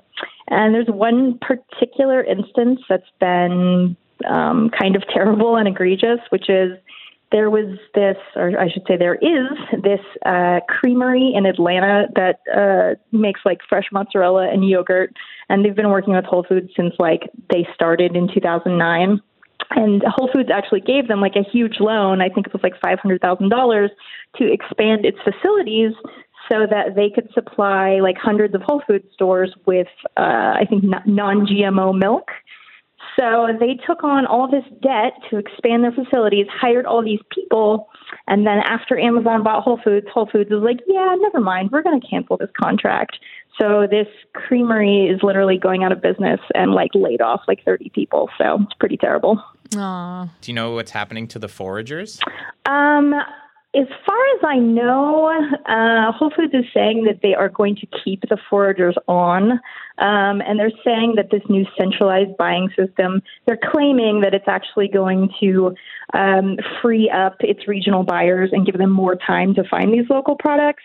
And 0.48 0.74
there's 0.74 0.88
one 0.88 1.38
particular 1.38 2.22
instance 2.22 2.80
that's 2.88 3.10
been 3.20 3.96
um, 4.28 4.70
kind 4.78 4.96
of 4.96 5.02
terrible 5.12 5.56
and 5.56 5.66
egregious, 5.66 6.20
which 6.30 6.48
is 6.48 6.72
there 7.32 7.50
was 7.50 7.78
this, 7.94 8.16
or 8.34 8.58
I 8.58 8.68
should 8.68 8.82
say, 8.88 8.96
there 8.96 9.14
is 9.16 9.82
this 9.82 10.00
uh, 10.26 10.60
creamery 10.68 11.32
in 11.34 11.46
Atlanta 11.46 12.06
that 12.16 12.40
uh, 12.54 12.94
makes 13.16 13.40
like 13.44 13.58
fresh 13.68 13.86
mozzarella 13.92 14.48
and 14.50 14.68
yogurt, 14.68 15.14
and 15.48 15.64
they've 15.64 15.76
been 15.76 15.90
working 15.90 16.14
with 16.14 16.24
Whole 16.24 16.44
Foods 16.48 16.70
since 16.76 16.94
like 16.98 17.30
they 17.50 17.66
started 17.74 18.16
in 18.16 18.28
2009. 18.32 19.20
And 19.72 20.02
Whole 20.06 20.30
Foods 20.32 20.48
actually 20.52 20.80
gave 20.80 21.06
them 21.06 21.20
like 21.20 21.36
a 21.36 21.48
huge 21.48 21.76
loan. 21.78 22.20
I 22.20 22.28
think 22.28 22.46
it 22.46 22.52
was 22.52 22.62
like 22.62 22.80
five 22.80 22.98
hundred 22.98 23.20
thousand 23.20 23.50
dollars 23.50 23.90
to 24.36 24.52
expand 24.52 25.04
its 25.04 25.18
facilities 25.22 25.92
so 26.50 26.66
that 26.68 26.96
they 26.96 27.10
could 27.10 27.30
supply 27.32 28.00
like 28.00 28.16
hundreds 28.16 28.54
of 28.54 28.62
Whole 28.62 28.82
Foods 28.86 29.04
stores 29.12 29.54
with, 29.66 29.86
uh, 30.16 30.56
I 30.58 30.64
think, 30.68 30.82
non 30.82 31.46
GMO 31.46 31.96
milk. 31.96 32.30
So 33.20 33.48
they 33.60 33.78
took 33.86 34.02
on 34.02 34.24
all 34.24 34.50
this 34.50 34.64
debt 34.80 35.12
to 35.28 35.36
expand 35.36 35.84
their 35.84 35.92
facilities, 35.92 36.46
hired 36.50 36.86
all 36.86 37.04
these 37.04 37.20
people, 37.30 37.90
and 38.26 38.46
then 38.46 38.60
after 38.64 38.98
Amazon 38.98 39.42
bought 39.42 39.62
Whole 39.62 39.78
Foods, 39.84 40.06
Whole 40.12 40.26
Foods 40.26 40.50
was 40.50 40.62
like, 40.62 40.78
yeah, 40.86 41.14
never 41.20 41.38
mind, 41.38 41.70
we're 41.70 41.82
going 41.82 42.00
to 42.00 42.06
cancel 42.06 42.38
this 42.38 42.48
contract. 42.58 43.18
So 43.60 43.86
this 43.90 44.06
creamery 44.32 45.06
is 45.06 45.22
literally 45.22 45.58
going 45.58 45.84
out 45.84 45.92
of 45.92 46.00
business 46.00 46.40
and 46.54 46.72
like 46.72 46.92
laid 46.94 47.20
off 47.20 47.42
like 47.46 47.62
30 47.62 47.90
people. 47.90 48.30
So 48.38 48.60
it's 48.62 48.72
pretty 48.80 48.96
terrible. 48.96 49.42
Aw. 49.76 50.24
Do 50.40 50.50
you 50.50 50.54
know 50.54 50.70
what's 50.72 50.92
happening 50.92 51.28
to 51.28 51.38
the 51.38 51.46
foragers? 51.46 52.20
Um, 52.64 53.14
as 53.72 53.86
far 54.04 54.16
as 54.34 54.40
I 54.44 54.56
know, 54.56 55.28
uh, 55.64 56.10
Whole 56.12 56.32
Foods 56.34 56.52
is 56.54 56.64
saying 56.74 57.04
that 57.04 57.20
they 57.22 57.34
are 57.34 57.48
going 57.48 57.76
to 57.76 57.86
keep 58.04 58.22
the 58.22 58.36
foragers 58.50 58.94
on. 59.06 59.52
Um, 59.98 60.40
and 60.40 60.58
they're 60.58 60.72
saying 60.84 61.14
that 61.16 61.30
this 61.30 61.42
new 61.48 61.64
centralized 61.78 62.36
buying 62.36 62.70
system, 62.76 63.22
they're 63.46 63.60
claiming 63.70 64.22
that 64.22 64.34
it's 64.34 64.48
actually 64.48 64.88
going 64.88 65.30
to 65.40 65.74
um, 66.14 66.56
free 66.82 67.08
up 67.10 67.36
its 67.40 67.68
regional 67.68 68.02
buyers 68.02 68.50
and 68.52 68.66
give 68.66 68.76
them 68.78 68.90
more 68.90 69.14
time 69.14 69.54
to 69.54 69.62
find 69.70 69.92
these 69.92 70.10
local 70.10 70.34
products. 70.34 70.82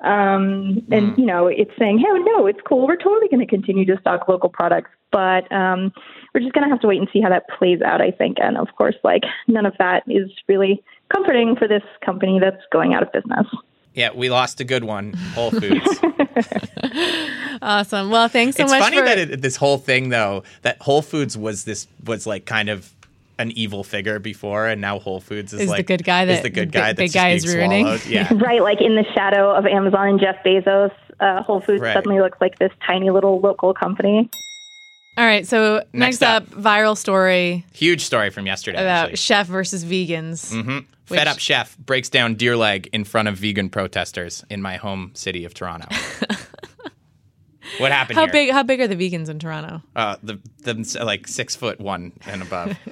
Um, 0.00 0.82
and, 0.90 1.16
you 1.18 1.26
know, 1.26 1.48
it's 1.48 1.70
saying, 1.78 1.98
hey, 1.98 2.18
no, 2.24 2.46
it's 2.46 2.58
cool. 2.66 2.86
We're 2.86 2.96
totally 2.96 3.28
going 3.28 3.46
to 3.46 3.46
continue 3.46 3.84
to 3.84 4.00
stock 4.00 4.26
local 4.26 4.48
products. 4.48 4.90
But 5.12 5.52
um, 5.52 5.92
we're 6.32 6.40
just 6.40 6.54
going 6.54 6.64
to 6.64 6.70
have 6.70 6.80
to 6.80 6.88
wait 6.88 6.98
and 6.98 7.08
see 7.12 7.20
how 7.20 7.28
that 7.28 7.44
plays 7.58 7.82
out, 7.82 8.00
I 8.00 8.10
think. 8.10 8.38
And 8.40 8.56
of 8.56 8.68
course, 8.76 8.96
like, 9.04 9.22
none 9.46 9.66
of 9.66 9.74
that 9.78 10.02
is 10.08 10.30
really 10.48 10.82
comforting 11.12 11.56
for 11.56 11.68
this 11.68 11.82
company 12.04 12.38
that's 12.40 12.62
going 12.72 12.94
out 12.94 13.02
of 13.02 13.12
business. 13.12 13.46
Yeah, 13.94 14.10
we 14.14 14.30
lost 14.30 14.60
a 14.60 14.64
good 14.64 14.84
one, 14.84 15.12
Whole 15.34 15.50
Foods. 15.50 16.00
Awesome. 17.62 18.10
Well, 18.10 18.28
thanks 18.28 18.56
so 18.56 18.64
it's 18.64 18.72
much 18.72 18.78
It's 18.80 18.86
funny 18.88 18.96
for 18.98 19.04
that 19.04 19.18
it, 19.18 19.42
this 19.42 19.56
whole 19.56 19.78
thing 19.78 20.08
though 20.08 20.42
that 20.62 20.80
Whole 20.80 21.02
Foods 21.02 21.36
was 21.38 21.64
this 21.64 21.86
was 22.04 22.26
like 22.26 22.44
kind 22.44 22.68
of 22.68 22.90
an 23.38 23.50
evil 23.52 23.84
figure 23.84 24.18
before, 24.18 24.66
and 24.66 24.80
now 24.80 24.98
Whole 24.98 25.20
Foods 25.20 25.52
is, 25.52 25.60
Is 25.60 25.66
the 25.66 25.72
like 25.72 25.86
good 25.86 26.04
guy 26.04 26.22
is 26.24 26.28
that 26.28 26.42
the 26.42 26.50
good 26.50 26.72
guy 26.72 26.92
big 26.92 27.10
that's 27.10 27.14
guy 27.14 27.30
is 27.30 27.46
ruining. 27.46 27.84
swallowed. 27.84 28.04
Yeah, 28.06 28.32
Right, 28.34 28.62
like 28.62 28.80
in 28.80 28.94
the 28.96 29.04
shadow 29.14 29.54
of 29.54 29.66
Amazon 29.66 30.08
and 30.08 30.20
Jeff 30.20 30.36
Bezos, 30.44 30.90
uh, 31.20 31.42
Whole 31.42 31.60
Foods 31.60 31.80
Right. 31.82 31.94
suddenly 31.94 32.18
looks 32.20 32.40
like 32.40 32.58
this 32.58 32.72
tiny 32.86 33.10
little 33.10 33.40
local 33.40 33.74
company. 33.74 34.28
All 35.16 35.24
right. 35.26 35.46
So 35.46 35.76
next, 35.92 36.20
Next 36.20 36.22
up, 36.22 36.42
up. 36.44 36.48
viral 36.58 36.96
story 36.96 37.64
huge 37.72 38.00
story 38.04 38.30
from 38.30 38.46
yesterday. 38.46 38.78
about 38.78 39.04
actually. 39.04 39.16
chef 39.16 39.46
versus 39.46 39.84
vegans. 39.84 40.50
hmm 40.52 40.78
which- 41.08 41.18
Fed 41.18 41.28
up 41.28 41.38
chef 41.38 41.76
breaks 41.78 42.08
down 42.08 42.34
deer 42.34 42.56
leg 42.56 42.88
in 42.92 43.04
front 43.04 43.28
of 43.28 43.36
vegan 43.36 43.68
protesters 43.70 44.44
in 44.50 44.62
my 44.62 44.76
home 44.76 45.10
city 45.14 45.44
of 45.44 45.54
Toronto. 45.54 45.88
what 47.78 47.92
happened 47.92 48.18
How 48.18 48.24
here? 48.26 48.32
big? 48.32 48.50
How 48.50 48.62
big 48.62 48.80
are 48.80 48.86
the 48.88 48.96
vegans 48.96 49.28
in 49.28 49.38
Toronto? 49.38 49.82
Uh, 49.96 50.16
the 50.22 50.38
the 50.62 51.02
like 51.04 51.26
six 51.26 51.54
foot 51.56 51.80
one 51.80 52.12
and 52.26 52.42
above. 52.42 52.76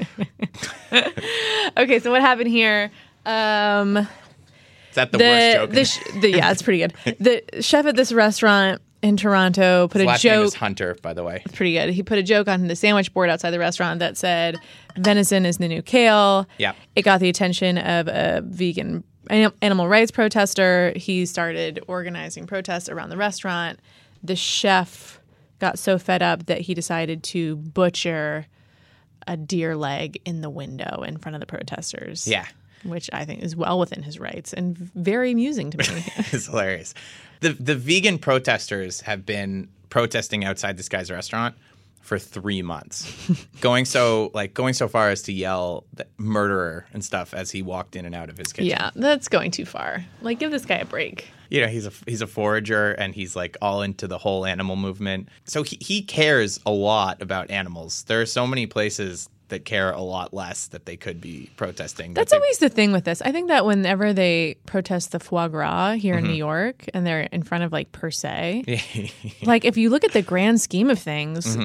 Okay, 1.76 2.00
so 2.00 2.10
what 2.10 2.20
happened 2.20 2.48
here? 2.50 2.90
Um, 3.24 3.96
Is 3.96 4.06
that 4.94 5.12
the, 5.12 5.18
worst 5.18 5.56
joke? 5.56 5.70
the, 5.70 5.84
sh- 5.84 6.20
the 6.20 6.30
yeah, 6.32 6.50
it's 6.50 6.62
pretty 6.62 6.78
good. 6.80 6.94
The 7.20 7.62
chef 7.62 7.86
at 7.86 7.94
this 7.96 8.10
restaurant 8.12 8.82
in 9.02 9.16
Toronto 9.16 9.88
put 9.88 10.00
His 10.00 10.10
a 10.10 10.18
joke. 10.18 10.54
Hunter, 10.54 10.96
by 11.02 11.14
the 11.14 11.24
way. 11.24 11.42
It's 11.44 11.54
pretty 11.54 11.72
good. 11.72 11.90
He 11.90 12.02
put 12.02 12.18
a 12.18 12.22
joke 12.22 12.48
on 12.48 12.66
the 12.66 12.76
sandwich 12.76 13.12
board 13.12 13.30
outside 13.30 13.50
the 13.50 13.58
restaurant 13.58 14.00
that 14.00 14.16
said, 14.16 14.56
"Venison 14.96 15.46
is 15.46 15.58
the 15.58 15.68
new 15.68 15.82
kale." 15.82 16.46
Yeah. 16.58 16.72
It 16.94 17.02
got 17.02 17.20
the 17.20 17.28
attention 17.28 17.78
of 17.78 18.08
a 18.08 18.42
vegan 18.44 19.04
animal 19.28 19.88
rights 19.88 20.10
protester. 20.10 20.92
He 20.96 21.24
started 21.26 21.80
organizing 21.86 22.46
protests 22.46 22.88
around 22.88 23.10
the 23.10 23.16
restaurant. 23.16 23.80
The 24.22 24.36
chef 24.36 25.20
got 25.60 25.78
so 25.78 25.98
fed 25.98 26.22
up 26.22 26.46
that 26.46 26.62
he 26.62 26.74
decided 26.74 27.22
to 27.22 27.56
butcher 27.56 28.46
a 29.26 29.36
deer 29.36 29.76
leg 29.76 30.20
in 30.24 30.40
the 30.40 30.50
window 30.50 31.02
in 31.06 31.18
front 31.18 31.36
of 31.36 31.40
the 31.40 31.46
protesters. 31.46 32.26
Yeah. 32.26 32.46
Which 32.82 33.10
I 33.12 33.24
think 33.24 33.42
is 33.42 33.54
well 33.54 33.78
within 33.78 34.02
his 34.02 34.18
rights 34.18 34.52
and 34.52 34.76
very 34.76 35.32
amusing 35.32 35.70
to 35.70 35.78
me. 35.78 35.84
it's 36.16 36.46
hilarious. 36.46 36.94
The 37.40 37.50
the 37.54 37.74
vegan 37.76 38.18
protesters 38.18 39.00
have 39.02 39.24
been 39.26 39.68
protesting 39.88 40.44
outside 40.44 40.76
this 40.76 40.88
guy's 40.88 41.10
restaurant 41.10 41.54
for 42.00 42.18
three 42.18 42.62
months, 42.62 43.12
going 43.60 43.84
so 43.84 44.30
like 44.34 44.54
going 44.54 44.74
so 44.74 44.88
far 44.88 45.10
as 45.10 45.22
to 45.22 45.32
yell 45.32 45.84
the 45.94 46.06
murderer 46.18 46.86
and 46.92 47.04
stuff 47.04 47.34
as 47.34 47.50
he 47.50 47.62
walked 47.62 47.94
in 47.96 48.04
and 48.06 48.14
out 48.14 48.30
of 48.30 48.38
his 48.38 48.52
kitchen. 48.52 48.68
yeah, 48.70 48.90
that's 48.94 49.28
going 49.28 49.50
too 49.50 49.64
far. 49.66 50.04
Like, 50.22 50.38
give 50.38 50.50
this 50.50 50.64
guy 50.64 50.76
a 50.76 50.84
break. 50.84 51.28
you 51.50 51.60
know 51.60 51.66
he's 51.68 51.86
a 51.86 51.92
he's 52.06 52.22
a 52.22 52.26
forager 52.26 52.92
and 52.92 53.14
he's 53.14 53.34
like 53.36 53.56
all 53.60 53.82
into 53.82 54.06
the 54.06 54.18
whole 54.18 54.46
animal 54.46 54.76
movement. 54.76 55.28
So 55.44 55.62
he 55.62 55.76
he 55.80 56.02
cares 56.02 56.58
a 56.66 56.70
lot 56.70 57.20
about 57.22 57.50
animals. 57.50 58.04
There 58.04 58.20
are 58.20 58.26
so 58.26 58.46
many 58.46 58.66
places 58.66 59.28
that 59.50 59.64
care 59.64 59.92
a 59.92 60.00
lot 60.00 60.34
less 60.34 60.66
that 60.68 60.86
they 60.86 60.96
could 60.96 61.20
be 61.20 61.50
protesting. 61.56 62.14
That's 62.14 62.30
they- 62.32 62.36
always 62.38 62.58
the 62.58 62.68
thing 62.68 62.90
with 62.92 63.04
this. 63.04 63.20
I 63.22 63.30
think 63.30 63.48
that 63.48 63.64
whenever 63.66 64.12
they 64.12 64.56
protest 64.66 65.12
the 65.12 65.20
foie 65.20 65.48
gras 65.48 65.92
here 65.92 66.14
Mm-hmm. 66.16 66.24
in 66.24 66.30
New 66.32 66.36
York 66.36 66.84
and 66.94 67.06
they're 67.06 67.20
in 67.22 67.42
front 67.42 67.64
of 67.64 67.72
like 67.72 67.92
per 67.92 68.10
se, 68.10 69.12
like 69.44 69.64
if 69.64 69.76
you 69.76 69.90
look 69.90 70.02
at 70.04 70.12
the 70.12 70.22
grand 70.22 70.60
scheme 70.60 70.90
of 70.90 70.98
things, 70.98 71.56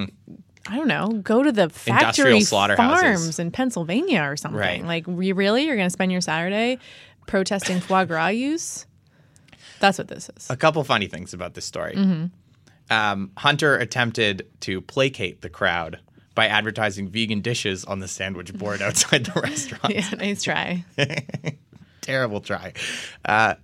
I 0.67 0.75
don't 0.75 0.87
know, 0.87 1.07
go 1.23 1.41
to 1.43 1.51
the 1.51 1.69
factory 1.69 2.39
Mm-hmm. 2.39 2.75
Farms 2.75 3.39
in 3.39 3.51
Pennsylvania 3.51 4.23
or 4.23 4.35
something. 4.35 4.59
Right. 4.59 4.83
Like, 4.83 5.05
you 5.07 5.33
really, 5.35 5.65
you're 5.65 5.75
going 5.75 5.87
to 5.87 5.91
spend 5.91 6.11
your 6.11 6.21
Saturday 6.21 6.79
protesting 7.27 7.79
foie 7.79 8.05
gras 8.05 8.27
use? 8.27 8.85
That's 9.79 9.97
what 9.97 10.07
this 10.07 10.29
is. 10.35 10.49
a 10.49 10.55
couple 10.55 10.83
funny 10.83 11.07
things 11.07 11.33
about 11.33 11.53
this 11.53 11.65
story. 11.65 11.93
Mm-hmm. 11.95 12.25
Um, 12.91 13.31
Hunter 13.37 13.75
attempted 13.77 14.47
to 14.61 14.81
placate 14.81 15.41
the 15.41 15.49
crowd 15.49 15.99
by 16.35 16.47
advertising 16.47 17.07
vegan 17.07 17.41
dishes 17.41 17.85
on 17.85 17.99
the 17.99 18.07
sandwich 18.07 18.53
board 18.53 18.81
outside 18.83 19.25
the 19.25 19.39
restaurant. 19.41 19.93
Yeah, 19.93 20.09
nice 20.17 20.43
try. 20.43 20.83
Terrible 22.01 22.41
try. 22.41 22.73
Uh, 23.23 23.55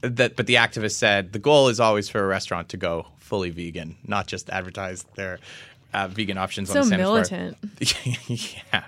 that, 0.00 0.36
but 0.36 0.46
the 0.46 0.54
activist 0.56 0.96
said 0.96 1.32
the 1.32 1.38
goal 1.38 1.68
is 1.68 1.80
always 1.80 2.08
for 2.08 2.22
a 2.22 2.26
restaurant 2.26 2.70
to 2.70 2.76
go 2.76 3.06
fully 3.18 3.50
vegan, 3.50 3.96
not 4.06 4.26
just 4.26 4.50
advertise 4.50 5.04
their 5.14 5.38
uh, 5.92 6.08
vegan 6.08 6.36
options 6.36 6.68
on 6.70 6.74
So 6.74 6.80
the 6.80 6.88
sandwich 6.88 7.30
militant. 7.30 7.60
board. 7.60 8.50
yeah. 8.72 8.84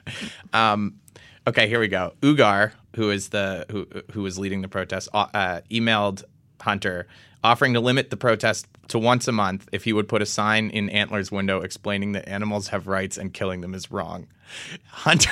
Um, 0.52 1.00
okay, 1.46 1.68
here 1.68 1.80
we 1.80 1.88
go. 1.88 2.12
Ugar, 2.20 2.72
who 2.96 3.10
is 3.10 3.28
the 3.28 3.66
who 3.70 3.86
who 4.12 4.22
was 4.22 4.38
leading 4.38 4.62
the 4.62 4.68
protest, 4.68 5.08
uh, 5.14 5.60
emailed 5.70 6.24
Hunter 6.66 7.06
offering 7.44 7.74
to 7.74 7.80
limit 7.80 8.10
the 8.10 8.16
protest 8.16 8.66
to 8.88 8.98
once 8.98 9.28
a 9.28 9.32
month 9.32 9.68
if 9.70 9.84
he 9.84 9.92
would 9.92 10.08
put 10.08 10.20
a 10.20 10.26
sign 10.26 10.68
in 10.70 10.90
Antler's 10.90 11.30
window 11.30 11.60
explaining 11.60 12.10
that 12.12 12.28
animals 12.28 12.68
have 12.68 12.88
rights 12.88 13.16
and 13.16 13.32
killing 13.32 13.60
them 13.60 13.72
is 13.72 13.90
wrong. 13.92 14.26
Hunter 14.88 15.30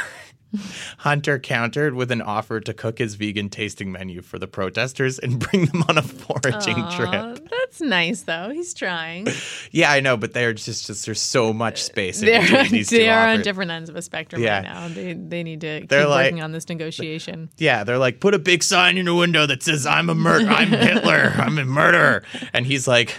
Hunter 0.99 1.39
countered 1.39 1.95
with 1.95 2.11
an 2.11 2.23
offer 2.23 2.61
to 2.61 2.75
cook 2.75 2.99
his 2.99 3.15
vegan 3.15 3.49
tasting 3.49 3.91
menu 3.93 4.23
for 4.23 4.39
the 4.39 4.47
protesters 4.47 5.19
and 5.19 5.39
bring 5.51 5.67
them 5.67 5.85
on 5.89 5.99
a 5.99 6.03
foraging 6.03 6.77
Aw, 6.77 6.97
trip. 6.97 7.49
that's 7.51 7.81
nice, 7.81 8.23
though. 8.23 8.51
He's 8.51 8.75
trying. 8.75 9.27
Yeah, 9.71 9.91
I 9.93 10.01
know, 10.01 10.17
but 10.17 10.33
they're 10.33 10.53
just, 10.53 10.87
just 10.87 11.07
there's 11.07 11.21
so 11.21 11.53
much 11.53 11.83
space 11.83 12.21
in 12.21 12.27
They're, 12.27 12.41
between 12.43 12.71
these 12.73 12.89
two 12.91 12.99
they 12.99 13.09
are 13.09 13.29
on 13.29 13.43
different 13.43 13.71
ends 13.71 13.89
of 13.91 13.97
a 13.97 14.03
spectrum 14.03 14.43
Yeah. 14.43 14.55
right 14.57 14.63
now. 14.63 14.89
They, 14.89 15.13
they 15.15 15.43
need 15.43 15.61
to 15.63 15.81
keep 15.81 15.89
They're 15.91 16.07
like- 16.07 16.27
working 16.27 16.43
on 16.43 16.53
this 16.53 16.69
negotiation. 16.69 17.51
Yeah, 17.57 17.85
they're 17.85 17.99
like, 17.99 18.21
put 18.21 18.35
a 18.35 18.39
big 18.39 18.63
sign 18.63 18.97
in 18.99 19.07
your 19.07 19.17
window 19.17 19.47
that 19.47 19.63
says 19.63 19.87
"I'm 19.87 20.09
a 20.11 20.15
murder, 20.15 20.49
I'm 20.49 20.69
Hitler, 20.69 21.33
I'm 21.37 21.59
a 21.59 21.65
murderer," 21.65 22.23
and 22.53 22.67
he's 22.67 22.87
like, 22.89 23.15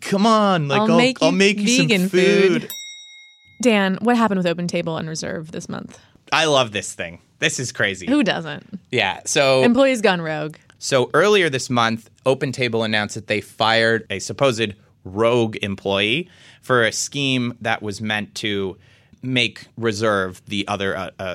"Come 0.00 0.26
on, 0.26 0.68
like 0.68 0.80
I'll 0.82 0.90
I'll, 0.92 0.96
make 0.96 1.22
I'll 1.22 1.30
you 1.32 1.36
make 1.36 1.58
you 1.58 1.78
vegan 1.82 2.00
some 2.02 2.08
food. 2.10 2.62
food." 2.62 2.70
Dan, 3.60 3.98
what 4.02 4.16
happened 4.16 4.42
with 4.42 4.46
OpenTable 4.46 4.98
and 4.98 5.08
Reserve 5.08 5.50
this 5.50 5.68
month? 5.68 5.98
I 6.32 6.46
love 6.46 6.72
this 6.72 6.92
thing. 6.94 7.20
This 7.38 7.60
is 7.60 7.72
crazy. 7.72 8.06
Who 8.06 8.22
doesn't? 8.22 8.80
Yeah. 8.90 9.20
So 9.24 9.62
Employees 9.62 10.00
gone 10.00 10.20
rogue. 10.20 10.56
So 10.78 11.10
earlier 11.14 11.48
this 11.48 11.70
month, 11.70 12.10
OpenTable 12.24 12.84
announced 12.84 13.14
that 13.14 13.26
they 13.26 13.40
fired 13.40 14.06
a 14.10 14.18
supposed 14.18 14.74
rogue 15.04 15.56
employee 15.62 16.28
for 16.62 16.84
a 16.84 16.92
scheme 16.92 17.56
that 17.60 17.82
was 17.82 18.00
meant 18.00 18.34
to 18.36 18.76
make 19.22 19.66
Reserve, 19.76 20.42
the 20.46 20.66
other 20.68 20.96
uh, 20.96 21.10
uh, 21.18 21.34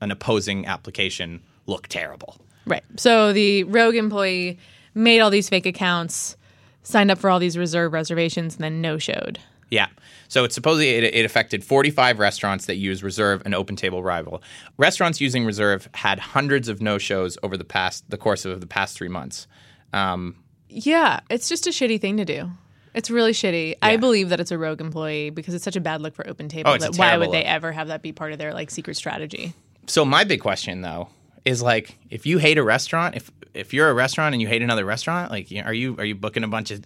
an 0.00 0.10
opposing 0.10 0.66
application, 0.66 1.40
look 1.66 1.88
terrible. 1.88 2.36
Right. 2.66 2.84
So 2.96 3.32
the 3.32 3.64
rogue 3.64 3.96
employee 3.96 4.58
made 4.94 5.20
all 5.20 5.30
these 5.30 5.48
fake 5.48 5.66
accounts, 5.66 6.36
signed 6.82 7.10
up 7.10 7.18
for 7.18 7.30
all 7.30 7.38
these 7.38 7.58
reserve 7.58 7.92
reservations, 7.92 8.54
and 8.54 8.64
then 8.64 8.80
no 8.80 8.98
showed. 8.98 9.38
Yeah. 9.74 9.88
So 10.28 10.44
it's 10.44 10.54
supposedly 10.54 10.90
it, 10.90 11.02
it 11.02 11.24
affected 11.24 11.64
45 11.64 12.20
restaurants 12.20 12.66
that 12.66 12.76
use 12.76 13.02
Reserve 13.02 13.42
and 13.44 13.54
OpenTable 13.54 14.04
rival. 14.04 14.40
Restaurants 14.76 15.20
using 15.20 15.44
Reserve 15.44 15.88
had 15.94 16.20
hundreds 16.20 16.68
of 16.68 16.80
no-shows 16.80 17.36
over 17.42 17.56
the 17.56 17.64
past 17.64 18.08
the 18.08 18.16
course 18.16 18.44
of 18.44 18.60
the 18.60 18.68
past 18.68 18.96
three 18.96 19.08
months. 19.08 19.48
Um, 19.92 20.36
Yeah, 20.68 21.20
it's 21.28 21.48
just 21.48 21.66
a 21.66 21.70
shitty 21.70 22.00
thing 22.00 22.16
to 22.18 22.24
do. 22.24 22.50
It's 22.94 23.10
really 23.10 23.32
shitty. 23.32 23.74
I 23.82 23.96
believe 23.96 24.28
that 24.28 24.38
it's 24.38 24.52
a 24.52 24.58
rogue 24.58 24.80
employee 24.80 25.30
because 25.30 25.52
it's 25.54 25.64
such 25.64 25.74
a 25.74 25.80
bad 25.80 26.00
look 26.00 26.14
for 26.14 26.22
OpenTable 26.22 26.62
Oh, 26.66 26.78
that 26.78 26.96
why 26.96 27.16
would 27.16 27.24
terrible 27.24 27.32
they 27.32 27.42
ever 27.42 27.72
have 27.72 27.88
that 27.88 28.00
be 28.02 28.12
part 28.12 28.30
of 28.30 28.38
their 28.38 28.54
like 28.54 28.70
secret 28.70 28.96
strategy? 28.96 29.52
So 29.88 30.04
my 30.04 30.22
big 30.22 30.40
question 30.40 30.82
though 30.82 31.08
is 31.44 31.62
like 31.62 31.98
if 32.10 32.26
you 32.26 32.38
hate 32.38 32.58
a 32.58 32.62
restaurant, 32.62 33.16
if 33.16 33.30
if 33.52 33.72
you're 33.72 33.88
a 33.88 33.94
restaurant 33.94 34.34
and 34.34 34.42
you 34.42 34.48
hate 34.48 34.62
another 34.62 34.84
restaurant, 34.84 35.30
like 35.30 35.48
are 35.64 35.72
you 35.72 35.96
are 35.98 36.04
you 36.04 36.14
booking 36.14 36.44
a 36.44 36.48
bunch 36.48 36.70
of 36.70 36.82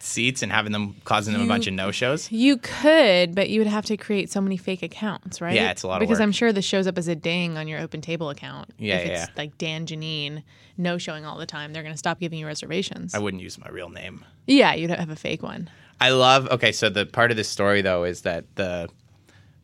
seats 0.00 0.42
and 0.42 0.50
having 0.50 0.72
them 0.72 0.96
causing 1.04 1.32
them 1.32 1.42
a 1.42 1.46
bunch 1.46 1.66
of 1.66 1.74
no 1.74 1.90
shows? 1.90 2.30
You 2.32 2.56
could, 2.56 3.34
but 3.34 3.50
you 3.50 3.60
would 3.60 3.68
have 3.68 3.84
to 3.86 3.96
create 3.96 4.30
so 4.30 4.40
many 4.40 4.56
fake 4.56 4.82
accounts, 4.82 5.40
right? 5.40 5.54
Yeah, 5.54 5.70
it's 5.70 5.82
a 5.82 5.86
lot 5.88 5.96
of 5.96 6.00
because. 6.00 6.20
I'm 6.20 6.32
sure 6.32 6.52
this 6.52 6.64
shows 6.64 6.86
up 6.86 6.98
as 6.98 7.08
a 7.08 7.14
ding 7.14 7.56
on 7.56 7.68
your 7.68 7.78
OpenTable 7.80 8.30
account. 8.32 8.70
Yeah, 8.78 8.96
if 8.96 9.08
yeah, 9.08 9.24
it's 9.24 9.38
like 9.38 9.56
Dan 9.58 9.86
Geneen 9.86 10.42
no 10.76 10.98
showing 10.98 11.24
all 11.24 11.38
the 11.38 11.46
time, 11.46 11.72
they're 11.72 11.82
going 11.82 11.94
to 11.94 11.98
stop 11.98 12.18
giving 12.20 12.38
you 12.38 12.46
reservations. 12.46 13.14
I 13.14 13.18
wouldn't 13.18 13.42
use 13.42 13.58
my 13.58 13.68
real 13.68 13.90
name. 13.90 14.24
yeah, 14.46 14.74
you'd 14.74 14.90
have 14.90 15.10
a 15.10 15.16
fake 15.16 15.42
one. 15.42 15.70
I 16.00 16.10
love. 16.10 16.48
Okay, 16.48 16.72
so 16.72 16.88
the 16.88 17.04
part 17.06 17.30
of 17.30 17.36
this 17.36 17.48
story 17.48 17.82
though 17.82 18.04
is 18.04 18.22
that 18.22 18.44
the 18.56 18.88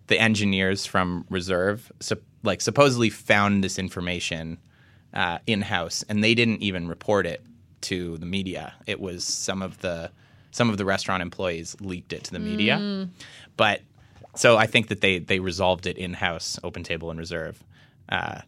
the 0.07 0.21
engineers 0.21 0.87
from 0.87 1.25
Reserve, 1.31 1.91
like 2.47 2.61
supposedly 2.61 3.11
found 3.11 3.63
this 3.63 3.79
information 3.79 4.59
uh, 5.13 5.39
in 5.47 5.63
house, 5.63 6.05
and 6.09 6.23
they 6.25 6.35
didn't 6.35 6.63
even 6.63 6.89
report 6.89 7.27
it 7.27 7.43
to 7.83 8.17
the 8.19 8.27
media. 8.27 8.75
It 8.87 9.01
was 9.01 9.25
some 9.25 9.63
of 9.63 9.79
the 9.79 10.11
some 10.51 10.71
of 10.71 10.79
the 10.79 10.85
restaurant 10.85 11.23
employees 11.23 11.77
leaked 11.81 12.13
it 12.15 12.25
to 12.25 12.33
the 12.33 12.39
media, 12.39 13.09
but 13.57 13.83
so 14.35 14.57
I 14.57 14.67
think 14.67 14.89
that 14.89 15.01
they 15.01 15.19
they 15.19 15.41
resolved 15.41 15.87
it 15.87 15.99
in 15.99 16.15
house, 16.15 16.59
OpenTable 16.63 17.11
and 17.11 17.19
Reserve. 17.19 17.63
Uh, 18.09 18.41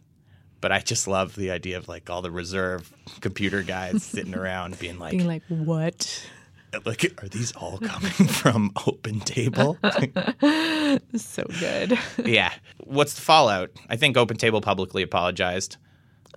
but 0.61 0.71
I 0.71 0.79
just 0.79 1.07
love 1.07 1.35
the 1.35 1.51
idea 1.51 1.77
of 1.77 1.87
like 1.87 2.09
all 2.09 2.21
the 2.21 2.31
reserve 2.31 2.91
computer 3.21 3.63
guys 3.63 4.03
sitting 4.03 4.35
around 4.41 4.77
being 4.79 4.99
like, 4.99 5.11
Being 5.11 5.27
like, 5.27 5.43
what? 5.47 6.25
Like, 6.85 7.21
are 7.23 7.27
these 7.27 7.51
all 7.53 7.77
coming 7.79 8.11
from 8.27 8.71
OpenTable? 8.71 9.77
So 11.17 11.43
good. 11.59 11.97
yeah. 12.25 12.51
What's 12.83 13.13
the 13.13 13.21
fallout? 13.21 13.69
I 13.89 13.95
think 13.95 14.15
OpenTable 14.15 14.61
publicly 14.63 15.03
apologized, 15.03 15.77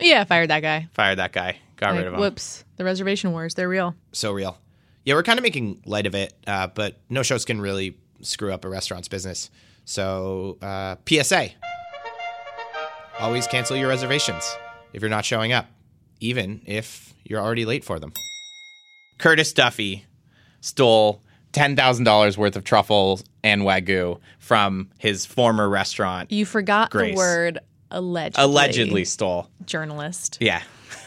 yeah, 0.01 0.25
fired 0.25 0.51
that 0.51 0.61
guy. 0.61 0.89
fired 0.93 1.19
that 1.19 1.33
guy, 1.33 1.57
got 1.77 1.91
Like, 1.91 1.99
rid 1.99 2.07
of 2.09 2.15
him. 2.15 2.21
whoops. 2.21 2.65
The 2.77 2.85
reservation 2.85 3.33
wars, 3.33 3.55
they're 3.55 3.69
real. 3.69 3.95
so 4.12 4.31
real. 4.33 4.59
Yeah, 5.05 5.15
we're 5.15 5.23
kind 5.23 5.39
of 5.39 5.43
making 5.43 5.81
light 5.87 6.07
of 6.07 6.15
it, 6.15 6.35
uh, 6.47 6.67
but 6.69 7.01
no 7.09 7.23
shows 7.23 7.45
can 7.47 7.61
really 7.61 7.97
screw 8.21 8.53
up 8.53 8.65
a 8.65 8.69
restaurant's 8.69 9.09
business. 9.09 9.51
So, 9.85 10.59
uh, 10.62 10.97
PSA 11.09 11.51
always 13.19 13.47
cancel 13.47 13.77
your 13.77 13.89
reservations 13.89 14.55
if 14.93 15.01
you're 15.03 15.11
not 15.11 15.25
showing 15.25 15.53
up, 15.53 15.67
even 16.21 16.61
if 16.67 17.15
you're 17.25 17.41
already 17.41 17.65
late 17.65 17.85
for 17.85 17.99
them. 17.99 18.12
Curtis 19.19 19.53
Duffy 19.53 20.05
stole 20.62 21.21
ten 21.52 21.76
thousand 21.76 22.04
dollars 22.04 22.38
worth 22.38 22.57
of 22.57 22.64
truffles 22.64 23.23
and 23.45 23.61
wagyu 23.62 24.19
from 24.38 24.88
his 24.99 25.26
former 25.26 25.69
restaurant. 25.69 26.33
You 26.33 26.47
forgot 26.47 26.90
Grace. 26.90 27.12
the 27.12 27.16
word 27.19 27.59
allegedly. 27.90 28.42
Allegedly 28.45 29.04
stole. 29.04 29.49
Journalist. 29.66 30.38
Yeah. 30.40 30.62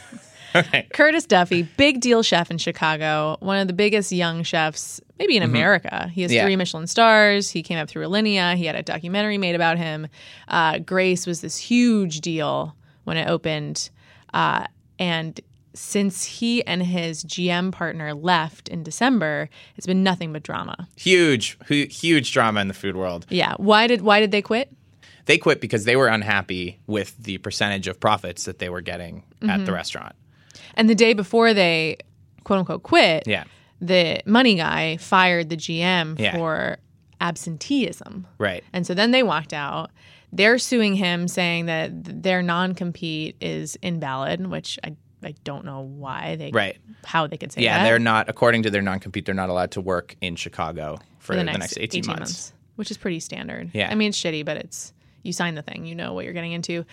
okay. 0.55 0.87
Curtis 0.93 1.25
Duffy, 1.25 1.63
big 1.63 1.99
deal 1.99 2.21
chef 2.21 2.51
in 2.51 2.57
Chicago, 2.59 3.37
one 3.39 3.57
of 3.57 3.67
the 3.67 3.73
biggest 3.73 4.11
young 4.11 4.43
chefs, 4.43 5.01
maybe 5.17 5.35
in 5.35 5.41
America. 5.43 6.09
He 6.13 6.21
has 6.21 6.29
Mm-hmm. 6.29 6.35
Yeah. 6.35 6.43
three 6.45 6.55
Michelin 6.55 6.87
stars. 6.87 7.49
He 7.49 7.63
came 7.63 7.79
up 7.79 7.89
through 7.89 8.05
Alinea. 8.07 8.55
He 8.55 8.65
had 8.65 8.75
a 8.75 8.83
documentary 8.83 9.37
made 9.39 9.55
about 9.55 9.77
him. 9.77 10.07
Uh, 10.47 10.77
Grace 10.79 11.25
was 11.25 11.41
this 11.41 11.57
huge 11.57 12.21
deal 12.21 12.75
when 13.05 13.17
it 13.17 13.27
opened. 13.27 13.89
Uh, 14.33 14.65
and 14.99 15.39
since 15.75 16.23
he 16.23 16.65
and 16.65 16.81
his 16.83 17.23
GM 17.23 17.71
partner 17.71 18.13
left 18.13 18.67
in 18.69 18.81
December, 18.83 19.49
it's 19.75 19.85
been 19.85 20.03
nothing 20.03 20.31
but 20.33 20.41
drama. 20.43 20.87
Huge, 20.95 21.57
hu- 21.67 21.85
huge 21.87 22.31
drama 22.33 22.61
in 22.61 22.67
the 22.67 22.73
food 22.73 22.95
world. 22.95 23.25
Yeah. 23.29 23.53
Why 23.57 23.87
did 23.87 24.01
why 24.01 24.19
did 24.19 24.31
they 24.31 24.41
quit? 24.41 24.71
They 25.25 25.37
quit 25.37 25.59
because 25.59 25.85
they 25.85 25.95
were 25.95 26.07
unhappy 26.07 26.79
with 26.87 27.17
the 27.17 27.37
percentage 27.39 27.87
of 27.87 27.99
profits 27.99 28.45
that 28.45 28.59
they 28.59 28.69
were 28.69 28.81
getting 28.81 29.23
at 29.41 29.47
Mm-hmm. 29.49 29.65
the 29.65 29.73
restaurant. 29.73 30.15
And 30.75 30.89
the 30.89 30.95
day 30.95 31.13
before 31.13 31.53
they 31.53 31.97
quote 32.43 32.59
unquote 32.59 32.83
quit, 32.83 33.23
Yeah. 33.27 33.43
the 33.81 34.21
money 34.25 34.55
guy 34.55 34.97
fired 34.97 35.49
the 35.49 35.57
GM 35.57 36.15
Yeah. 36.19 36.33
for 36.37 36.77
absenteeism. 37.39 38.27
Right. 38.37 38.63
And 38.73 38.85
so 38.87 38.93
then 38.93 39.11
they 39.11 39.23
walked 39.23 39.53
out. 39.53 39.91
They're 40.31 40.57
suing 40.57 40.95
him, 40.95 41.27
saying 41.27 41.65
that 41.67 41.91
their 42.23 42.41
non 42.41 42.75
compete 42.75 43.35
is 43.41 43.77
invalid, 43.81 44.45
which 44.47 44.77
I, 44.83 44.95
I 45.25 45.33
don't 45.43 45.65
know 45.65 45.81
why 45.81 46.35
they 46.35 46.51
Right. 46.51 46.77
how 47.03 47.27
they 47.27 47.37
could 47.37 47.51
say 47.51 47.61
Yeah, 47.63 47.79
that 47.79 47.83
they're 47.85 47.99
not 47.99 48.29
according 48.29 48.63
to 48.63 48.69
their 48.69 48.81
non-compete. 48.81 49.25
They're 49.25 49.35
not 49.35 49.49
allowed 49.49 49.71
to 49.71 49.81
work 49.81 50.15
in 50.21 50.35
Chicago 50.35 50.99
for, 51.19 51.33
for 51.33 51.35
the, 51.35 51.43
next, 51.43 51.77
18, 51.77 52.05
months. 52.05 52.53
which 52.75 52.91
is 52.91 52.97
pretty 52.97 53.19
standard. 53.19 53.71
Yeah. 53.73 53.89
I 53.91 53.95
mean 53.95 54.09
it's 54.09 54.19
shitty, 54.21 54.45
but 54.45 54.57
it's 54.57 54.93
you 55.23 55.33
sign 55.33 55.55
the 55.55 55.61
thing, 55.63 55.85
you 55.85 55.95
know 55.95 56.13
what 56.13 56.23
you're 56.25 56.33
getting 56.33 56.51
into. 56.51 56.85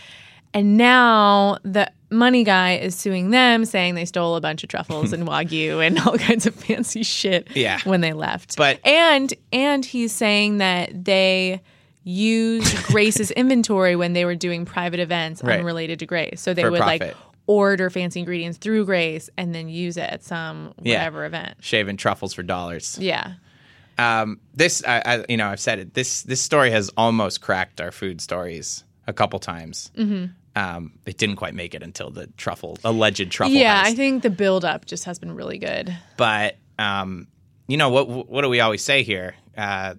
And 0.55 0.77
now 0.77 1.57
the 1.62 1.91
money 2.11 2.45
guy 2.45 2.75
is 2.77 2.95
suing 2.95 3.31
them, 3.31 3.65
saying 3.65 3.95
they 3.95 4.05
stole 4.05 4.37
a 4.37 4.41
bunch 4.41 4.62
of 4.62 4.69
truffles 4.69 5.12
and 5.15 5.27
wagyu 5.27 5.87
and 5.87 5.99
all 6.01 6.17
kinds 6.19 6.47
of 6.47 6.55
fancy 6.55 7.03
shit 7.03 7.49
Yeah. 7.55 7.79
when 7.85 8.01
they 8.03 8.12
left. 8.12 8.57
But- 8.57 8.81
and 8.87 9.33
and 9.53 9.85
he's 9.85 10.12
saying 10.12 10.59
that 10.59 11.05
they 11.05 11.61
used 12.05 12.77
Grace's 12.87 13.31
inventory 13.31 13.97
when 13.97 14.12
they 14.12 14.25
were 14.25 14.35
doing 14.35 14.65
private 14.65 15.01
events 15.01 15.43
Right. 15.43 15.59
unrelated 15.61 15.99
to 16.01 16.07
Grace. 16.07 16.41
So 16.41 16.53
they 16.53 16.62
For 16.62 16.71
would 16.71 16.81
like 16.81 17.01
profit. 17.01 17.17
Order 17.47 17.91
fancy 17.91 18.21
ingredients 18.21 18.59
through 18.59 18.85
Grace 18.85 19.29
and 19.37 19.55
then 19.55 19.69
use 19.69 19.97
it 19.97 20.09
at 20.11 20.23
some 20.23 20.75
Yeah. 20.83 20.99
whatever 20.99 21.25
event. 21.25 21.57
Shaving 21.61 21.97
truffles 21.97 22.33
for 22.35 22.43
dollars. 22.43 22.97
Yeah. 23.01 23.35
Um, 23.99 24.41
this, 24.55 24.83
I, 24.87 25.03
I, 25.05 25.25
you 25.29 25.37
know, 25.37 25.49
I've 25.49 25.61
said 25.61 25.79
it. 25.79 25.95
This 25.95 26.23
this 26.23 26.41
story 26.41 26.71
has 26.71 26.91
almost 26.97 27.41
cracked 27.41 27.81
our 27.81 27.93
food 27.93 28.21
stories 28.21 28.85
a 29.07 29.13
couple 29.13 29.39
times. 29.39 29.91
Mm-hmm. 29.97 30.27
Um, 30.55 30.93
it 31.07 31.19
didn't 31.19 31.37
quite 31.37 31.55
make 31.55 31.75
it 31.75 31.83
until 31.83 32.11
the 32.11 32.27
truffle 32.37 32.79
alleged 32.85 33.31
truffle. 33.31 33.55
Yeah, 33.55 33.83
heist. 33.85 33.87
I 33.87 33.95
think 33.95 34.23
the 34.23 34.31
build 34.31 34.65
up 34.65 34.87
just 34.87 35.05
has 35.05 35.19
been 35.19 35.35
really 35.35 35.59
good. 35.59 35.97
but 36.17 36.57
um, 36.79 37.27
you 37.69 37.77
know 37.77 37.91
what? 37.91 38.09
What 38.09 38.43
do 38.43 38.49
we 38.49 38.61
always 38.61 38.83
say 38.83 39.03
here? 39.03 39.35
Uh, 39.57 39.95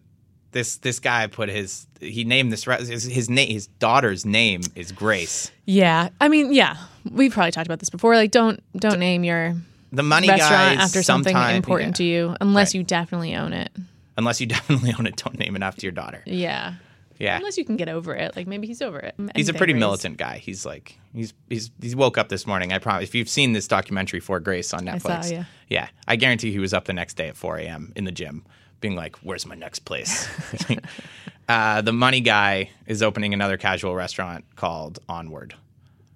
this 0.53 0.77
this 0.77 0.99
guy 0.99 1.27
put 1.27 1.49
his 1.49 1.85
he 1.99 2.23
named 2.23 2.51
this 2.51 2.63
his, 2.63 3.03
his 3.03 3.29
name 3.29 3.49
his 3.49 3.67
daughter's 3.67 4.25
name 4.25 4.61
is 4.75 4.91
Grace. 4.91 5.51
Yeah, 5.65 6.09
I 6.21 6.29
mean, 6.29 6.53
yeah, 6.53 6.77
we've 7.11 7.33
probably 7.33 7.51
talked 7.51 7.67
about 7.67 7.79
this 7.79 7.89
before. 7.89 8.15
Like, 8.15 8.31
don't 8.31 8.61
don't 8.77 8.99
name 8.99 9.23
your 9.23 9.55
The 9.91 10.03
money 10.03 10.27
restaurant 10.29 10.77
guys 10.77 10.85
after 10.87 11.03
something 11.03 11.35
important 11.35 11.89
yeah. 11.89 11.93
to 11.97 12.03
you, 12.03 12.35
unless 12.41 12.69
Right. 12.69 12.75
you 12.79 12.83
definitely 12.83 13.35
own 13.35 13.53
it. 13.53 13.71
Unless 14.17 14.39
you 14.41 14.47
definitely 14.55 14.93
own 14.97 15.05
it, 15.07 15.15
don't 15.17 15.37
name 15.37 15.55
it 15.55 15.61
after 15.63 15.85
your 15.85 15.91
daughter. 15.91 16.21
Yeah, 16.25 16.75
Yeah. 17.19 17.37
unless 17.37 17.57
you 17.57 17.65
can 17.65 17.77
get 17.77 17.89
over 17.89 18.13
it. 18.15 18.35
Like 18.35 18.47
maybe 18.47 18.67
he's 18.67 18.81
over 18.81 18.99
it. 18.99 19.15
He's 19.35 19.49
a 19.49 19.53
pretty 19.53 19.73
Grace. 19.73 19.79
militant 19.79 20.17
guy. 20.17 20.37
He's 20.37 20.65
like 20.65 20.97
he's 21.13 21.33
he's 21.49 21.71
he's 21.81 21.95
woke 21.95 22.17
up 22.17 22.29
this 22.29 22.45
morning. 22.45 22.71
I 22.73 22.77
promise. 22.79 23.03
If 23.03 23.15
you've 23.15 23.29
seen 23.29 23.53
this 23.53 23.67
documentary 23.67 24.19
for 24.19 24.39
Grace 24.39 24.73
on 24.73 24.81
Netflix, 24.81 25.25
saw, 25.25 25.33
yeah. 25.33 25.43
yeah, 25.69 25.87
I 26.07 26.15
guarantee 26.15 26.51
he 26.51 26.59
was 26.59 26.73
up 26.73 26.85
the 26.85 26.93
next 26.93 27.15
day 27.15 27.27
at 27.29 27.35
4 27.37 27.57
a.m. 27.59 27.91
in 27.95 28.03
the 28.03 28.11
gym, 28.11 28.45
being 28.83 28.95
like, 28.95 29.15
"Where's 29.23 29.45
my 29.47 29.55
next 29.55 29.79
place?" 29.79 30.27
uh, 31.49 31.81
the 31.81 31.93
money 31.93 32.19
guy 32.21 32.69
is 32.85 33.01
opening 33.01 33.33
another 33.33 33.57
casual 33.57 33.95
restaurant 33.95 34.45
called 34.55 34.99
Onward. 35.09 35.55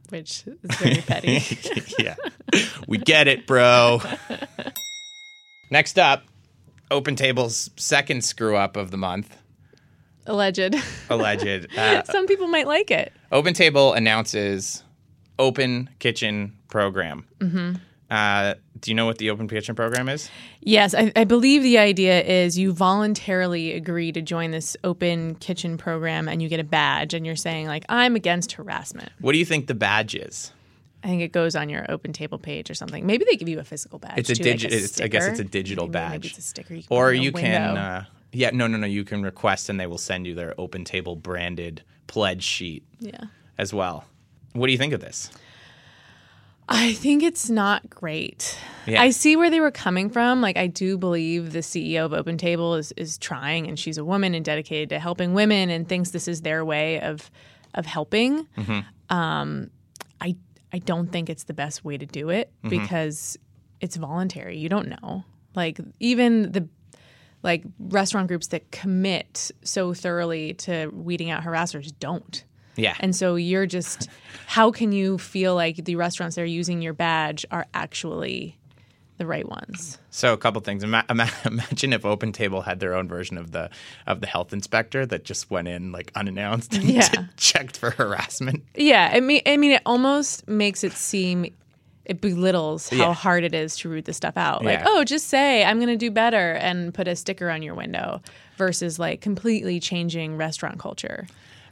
which 0.10 0.44
is 0.46 0.76
very 0.78 0.98
petty. 1.02 1.42
yeah, 2.00 2.16
we 2.88 2.98
get 3.00 3.28
it, 3.28 3.48
bro. 3.48 4.02
Next 5.72 5.98
up, 5.98 6.24
OpenTable's 6.92 7.72
second 7.76 8.24
screw 8.24 8.56
up 8.56 8.78
of 8.78 8.92
the 8.92 8.98
month, 8.98 9.36
Alleged. 10.26 10.76
alleged. 11.10 11.68
Uh, 11.78 12.04
Some 12.12 12.28
people 12.28 12.48
might 12.48 12.68
like 12.68 12.92
it. 12.92 13.12
OpenTable 13.32 13.96
announces 13.98 14.84
open 15.40 15.90
kitchen 16.00 16.54
program. 16.70 17.26
Mm-hmm. 17.40 17.76
Uh, 18.10 18.54
do 18.80 18.92
you 18.92 18.96
know 18.96 19.06
what 19.06 19.18
the 19.18 19.30
open 19.30 19.48
kitchen 19.48 19.76
program 19.76 20.08
is? 20.08 20.30
Yes, 20.62 20.94
I, 20.94 21.12
I 21.16 21.24
believe 21.26 21.62
the 21.62 21.78
idea 21.78 22.22
is 22.24 22.58
you 22.58 22.72
voluntarily 22.72 23.74
agree 23.74 24.12
to 24.14 24.22
join 24.22 24.52
this 24.52 24.78
open 24.84 25.36
kitchen 25.36 25.78
program 25.78 26.30
and 26.30 26.42
you 26.42 26.48
get 26.48 26.60
a 26.60 26.64
badge 26.64 27.14
and 27.14 27.26
you're 27.26 27.36
saying 27.36 27.68
like 27.68 27.84
I'm 27.90 28.16
against 28.16 28.54
harassment. 28.54 29.12
What 29.20 29.34
do 29.34 29.40
you 29.40 29.46
think 29.46 29.68
the 29.68 29.76
badge 29.76 30.16
is? 30.16 30.52
I 31.04 31.08
think 31.08 31.22
it 31.22 31.32
goes 31.32 31.56
on 31.56 31.70
your 31.70 31.86
open 31.90 32.12
table 32.14 32.38
page 32.38 32.70
or 32.70 32.74
something. 32.74 33.06
Maybe 33.06 33.26
they 33.30 33.36
give 33.36 33.50
you 33.50 33.60
a 33.60 33.64
physical 33.64 34.00
badge. 34.00 34.18
It's 34.18 34.30
a 34.30 34.36
digital. 34.36 34.78
like 34.78 35.02
I 35.02 35.08
guess 35.08 35.28
it's 35.28 35.40
a 35.40 35.44
digital 35.44 35.86
Maybe- 35.86 35.94
badge. 35.94 36.12
Maybe 36.12 36.28
it's 36.30 36.38
a 36.38 36.42
sticker. 36.42 36.74
You 36.74 36.84
can 36.84 36.98
Or 36.98 37.08
put 37.08 37.16
in 37.16 37.22
a 37.22 37.24
you 37.24 37.32
can, 37.32 37.78
uh, 37.78 38.06
yeah, 38.32 38.50
no, 38.52 38.68
no, 38.68 38.78
no. 38.78 38.88
You 38.88 39.04
can 39.04 39.22
request 39.24 39.70
and 39.70 39.80
they 39.80 39.88
will 39.88 39.98
send 39.98 40.28
you 40.28 40.34
their 40.34 40.54
open 40.58 40.84
table 40.84 41.16
branded 41.16 41.84
pledge 42.08 42.44
sheet 42.44 42.84
yeah. 43.00 43.26
as 43.58 43.74
well. 43.74 44.06
What 44.54 44.68
do 44.68 44.72
you 44.72 44.78
think 44.78 44.94
of 44.94 45.02
this? 45.02 45.30
I 46.70 46.94
think 46.94 47.24
it's 47.24 47.50
not 47.50 47.90
great. 47.90 48.58
Yeah. 48.86 49.02
I 49.02 49.12
see 49.12 49.36
where 49.36 49.50
they 49.50 49.60
were 49.62 49.72
coming 49.72 50.10
from. 50.10 50.42
Like 50.42 50.58
I 50.58 50.68
do 50.68 50.98
believe 50.98 51.52
the 51.54 51.60
CEO 51.60 52.06
of 52.06 52.12
OpenTable 52.26 52.78
is 52.80 52.92
is 52.98 53.18
trying 53.18 53.68
and 53.68 53.78
she's 53.80 53.98
a 53.98 54.04
woman 54.06 54.34
and 54.36 54.44
dedicated 54.44 54.90
to 54.90 55.00
helping 55.00 55.34
women 55.34 55.70
and 55.70 55.88
thinks 55.88 56.12
this 56.12 56.28
is 56.28 56.42
their 56.42 56.64
way 56.66 57.00
of 57.02 57.30
of 57.74 57.86
helping. 57.86 58.46
Mm-hmm. 58.58 59.16
Um 59.16 59.70
I 60.20 60.36
I 60.74 60.80
don't 60.80 61.12
think 61.12 61.30
it's 61.30 61.46
the 61.46 61.54
best 61.54 61.86
way 61.86 61.98
to 61.98 62.06
do 62.06 62.30
it 62.30 62.52
Mm-hmm. 62.64 62.70
because 62.70 63.38
it's 63.80 63.96
voluntary. 63.96 64.58
You 64.58 64.70
don't 64.70 64.90
know. 64.90 65.24
Like 65.56 65.80
even 66.00 66.52
the 66.52 66.68
like 67.44 67.64
restaurant 67.80 68.28
groups 68.28 68.48
that 68.48 68.72
commit 68.72 69.52
so 69.64 69.94
thoroughly 69.94 70.54
to 70.56 70.88
weeding 70.92 71.30
out 71.30 71.44
harassers 71.44 71.94
don't. 72.00 72.44
Yeah. 72.78 72.96
And 73.00 73.16
so 73.16 73.36
you're 73.36 73.66
just, 73.66 74.08
how 74.46 74.72
can 74.72 74.92
you 74.92 75.18
feel 75.18 75.56
like 75.56 75.84
the 75.84 75.96
restaurants 75.96 76.36
that 76.36 76.44
are 76.44 76.46
using 76.46 76.82
your 76.82 76.94
badge 76.94 77.46
are 77.52 77.66
actually 77.74 78.58
the 79.18 79.26
right 79.26 79.48
ones? 79.50 79.98
So 80.12 80.32
a 80.34 80.38
couple 80.38 80.62
things. 80.62 80.84
Ima- 80.84 81.04
ima- 81.10 81.30
imagine 81.46 81.92
if 81.94 82.04
OpenTable 82.04 82.64
had 82.64 82.80
their 82.80 82.94
own 82.94 83.08
version 83.08 83.38
of 83.38 83.52
the 83.52 83.70
of 84.06 84.22
the 84.22 84.28
health 84.28 84.54
inspector 84.54 85.06
that 85.08 85.26
just 85.26 85.50
went 85.50 85.68
in 85.68 85.92
like 85.92 86.12
unannounced 86.16 86.76
and 86.76 86.84
Yeah. 86.86 87.26
checked 87.38 87.78
for 87.78 87.90
harassment. 87.92 88.64
Yeah, 88.76 89.10
I 89.12 89.20
mean, 89.20 89.42
I 89.46 89.58
mean, 89.58 89.72
it 89.72 89.82
almost 89.86 90.48
makes 90.48 90.84
it 90.84 90.94
seem 90.94 91.52
it 92.06 92.22
belittles 92.22 92.88
how 92.88 92.98
Yeah. 92.98 93.14
hard 93.14 93.44
it 93.44 93.54
is 93.54 93.76
to 93.80 93.90
root 93.90 94.06
this 94.06 94.16
stuff 94.16 94.38
out. 94.38 94.64
Like, 94.64 94.80
Yeah. 94.80 94.86
oh, 94.88 95.04
just 95.04 95.28
say 95.28 95.66
I'm 95.66 95.78
going 95.78 95.90
to 95.90 95.98
do 95.98 96.10
better 96.10 96.54
and 96.54 96.94
put 96.94 97.06
a 97.08 97.18
sticker 97.18 97.50
on 97.50 97.62
your 97.62 97.76
window, 97.76 98.22
versus 98.58 98.98
like 98.98 99.20
completely 99.20 99.80
changing 99.82 100.38
restaurant 100.38 100.80
culture. 100.80 101.28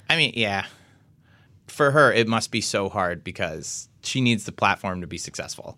I 0.10 0.18
mean, 0.18 0.34
yeah. 0.36 0.66
For 1.68 1.92
her, 1.92 2.12
it 2.14 2.28
must 2.28 2.52
be 2.52 2.62
so 2.62 2.90
hard 2.90 3.24
because 3.24 3.90
she 4.04 4.22
needs 4.22 4.46
the 4.46 4.52
platform 4.52 5.02
to 5.02 5.08
be 5.08 5.18
successful. 5.18 5.78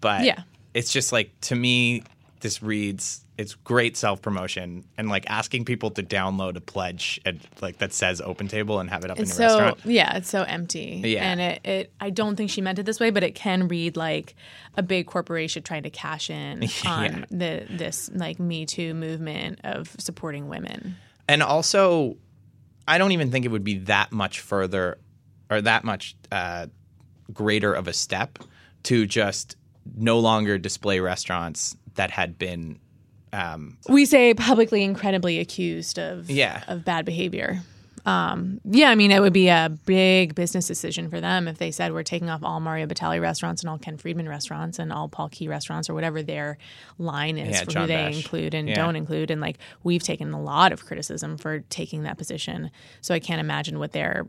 But 0.00 0.24
Yeah. 0.24 0.42
it's 0.74 0.92
just 0.92 1.12
like 1.12 1.30
to 1.42 1.54
me, 1.54 2.02
this 2.40 2.62
reads 2.62 3.20
it's 3.38 3.54
great 3.54 3.96
self 3.96 4.20
promotion 4.20 4.84
and 4.98 5.08
like 5.08 5.24
asking 5.30 5.64
people 5.64 5.90
to 5.90 6.02
download 6.02 6.54
a 6.56 6.60
pledge 6.60 7.18
and 7.24 7.40
like 7.62 7.78
that 7.78 7.92
says 7.92 8.20
OpenTable 8.20 8.78
and 8.78 8.90
have 8.90 9.04
it 9.04 9.10
up 9.10 9.18
It's 9.18 9.30
in 9.30 9.36
so 9.36 9.42
your 9.42 9.50
restaurant. 9.68 9.80
yeah, 9.86 10.16
it's 10.18 10.28
so 10.28 10.42
empty. 10.42 11.00
Yeah. 11.04 11.30
and 11.30 11.40
it, 11.40 11.60
it 11.64 11.92
I 12.00 12.10
don't 12.10 12.36
think 12.36 12.50
she 12.50 12.60
meant 12.60 12.78
it 12.78 12.82
this 12.84 13.00
way, 13.00 13.10
but 13.10 13.22
it 13.24 13.34
can 13.34 13.68
read 13.68 13.96
like 13.96 14.34
a 14.76 14.82
big 14.82 15.06
corporation 15.06 15.62
trying 15.62 15.84
to 15.84 15.90
cash 15.90 16.28
in 16.30 16.68
on 16.86 17.26
the 17.30 17.64
this 17.70 18.10
like 18.12 18.38
Me 18.38 18.66
Too 18.66 18.92
movement 18.92 19.60
of 19.64 19.94
supporting 19.98 20.48
women. 20.48 20.96
And 21.26 21.42
also, 21.42 22.16
I 22.86 22.98
don't 22.98 23.12
even 23.12 23.30
think 23.30 23.44
it 23.46 23.50
would 23.50 23.64
be 23.64 23.78
that 23.78 24.12
much 24.12 24.40
further 24.40 24.98
or 25.52 25.60
that 25.62 25.84
much 25.84 26.16
uh, 26.30 26.66
greater 27.32 27.72
of 27.72 27.88
a 27.88 27.92
step 27.92 28.38
to 28.84 29.06
just 29.06 29.56
no 29.96 30.18
longer 30.18 30.58
display 30.58 31.00
restaurants 31.00 31.76
that 31.94 32.10
had 32.10 32.38
been 32.38 32.78
um, 33.32 33.78
We 33.88 34.04
say 34.06 34.34
publicly 34.34 34.82
incredibly 34.82 35.38
accused 35.38 35.98
of 35.98 36.28
Yeah. 36.30 36.62
of 36.68 36.84
bad 36.84 37.04
behavior. 37.04 37.62
Um, 38.04 38.60
yeah, 38.64 38.90
I 38.90 38.96
mean, 38.96 39.12
it 39.12 39.20
would 39.20 39.32
be 39.32 39.48
a 39.48 39.70
big 39.86 40.34
business 40.34 40.66
decision 40.66 41.08
for 41.08 41.20
them 41.20 41.46
if 41.46 41.58
they 41.58 41.70
said 41.70 41.92
we're 41.92 42.02
taking 42.02 42.28
off 42.30 42.42
all 42.42 42.58
Mario 42.58 42.86
Batali 42.86 43.20
restaurants 43.22 43.62
and 43.62 43.70
all 43.70 43.78
Ken 43.78 43.96
Friedman 43.96 44.28
restaurants 44.28 44.80
and 44.80 44.92
all 44.92 45.08
Paul 45.08 45.28
Qui 45.30 45.46
restaurants 45.46 45.88
or 45.88 45.94
whatever 45.94 46.20
their 46.20 46.58
line 46.98 47.38
is 47.38 47.50
Yeah, 47.58 47.64
for 47.64 47.70
John 47.70 47.82
who 47.82 47.86
they 47.88 48.06
Besh. 48.08 48.16
include 48.16 48.54
and 48.54 48.68
Yeah. 48.68 48.74
don't 48.74 48.96
include. 48.96 49.30
And 49.30 49.40
like 49.40 49.58
we've 49.84 50.02
taken 50.02 50.32
a 50.32 50.42
lot 50.42 50.72
of 50.72 50.84
criticism 50.84 51.38
for 51.38 51.60
taking 51.70 52.02
that 52.02 52.18
position, 52.18 52.70
so 53.02 53.14
I 53.14 53.20
can't 53.20 53.40
imagine 53.40 53.78
what 53.78 53.92
their 53.92 54.26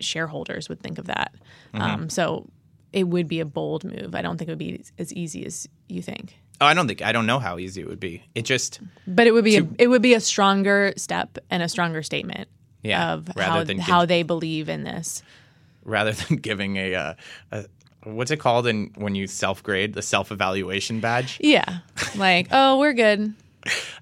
shareholders 0.00 0.68
would 0.68 0.80
think 0.80 0.98
of 0.98 1.06
that. 1.06 1.34
Mm-hmm. 1.74 1.82
Um, 1.82 2.10
so 2.10 2.48
it 2.92 3.04
would 3.08 3.28
be 3.28 3.40
a 3.40 3.44
bold 3.44 3.84
move. 3.84 4.14
I 4.14 4.22
don't 4.22 4.36
think 4.38 4.48
it 4.48 4.52
would 4.52 4.58
be 4.58 4.82
as 4.98 5.12
easy 5.12 5.44
as 5.46 5.68
you 5.88 6.02
think. 6.02 6.36
Oh, 6.60 6.66
I 6.66 6.74
don't 6.74 6.86
think 6.88 7.00
I 7.02 7.12
don't 7.12 7.26
know 7.26 7.38
how 7.38 7.58
easy 7.58 7.80
it 7.80 7.88
would 7.88 8.00
be. 8.00 8.22
It 8.34 8.42
just 8.42 8.80
But 9.06 9.26
it 9.26 9.32
would 9.32 9.44
be 9.44 9.56
a, 9.58 9.66
it 9.78 9.86
would 9.88 10.02
be 10.02 10.14
a 10.14 10.20
stronger 10.20 10.92
step 10.96 11.38
and 11.50 11.62
a 11.62 11.68
stronger 11.68 12.02
statement 12.02 12.48
Yeah, 12.82 13.14
of 13.14 13.28
how 13.36 13.64
give- 13.64 13.78
how 13.78 14.04
they 14.04 14.22
believe 14.22 14.68
in 14.68 14.84
this. 14.84 15.22
rather 15.84 16.12
than 16.20 16.36
giving 16.36 16.76
a, 16.76 16.94
uh, 16.94 17.14
a 17.52 17.64
what's 18.02 18.30
it 18.30 18.38
called 18.38 18.66
in 18.66 18.90
when 18.96 19.14
you 19.14 19.26
self 19.26 19.62
grade 19.62 19.94
the 19.94 20.02
self 20.02 20.30
evaluation 20.32 21.00
badge. 21.00 21.38
Yeah, 21.40 21.78
like 22.16 22.48
oh, 22.50 22.78
we're 22.78 22.92
good. 22.94 23.32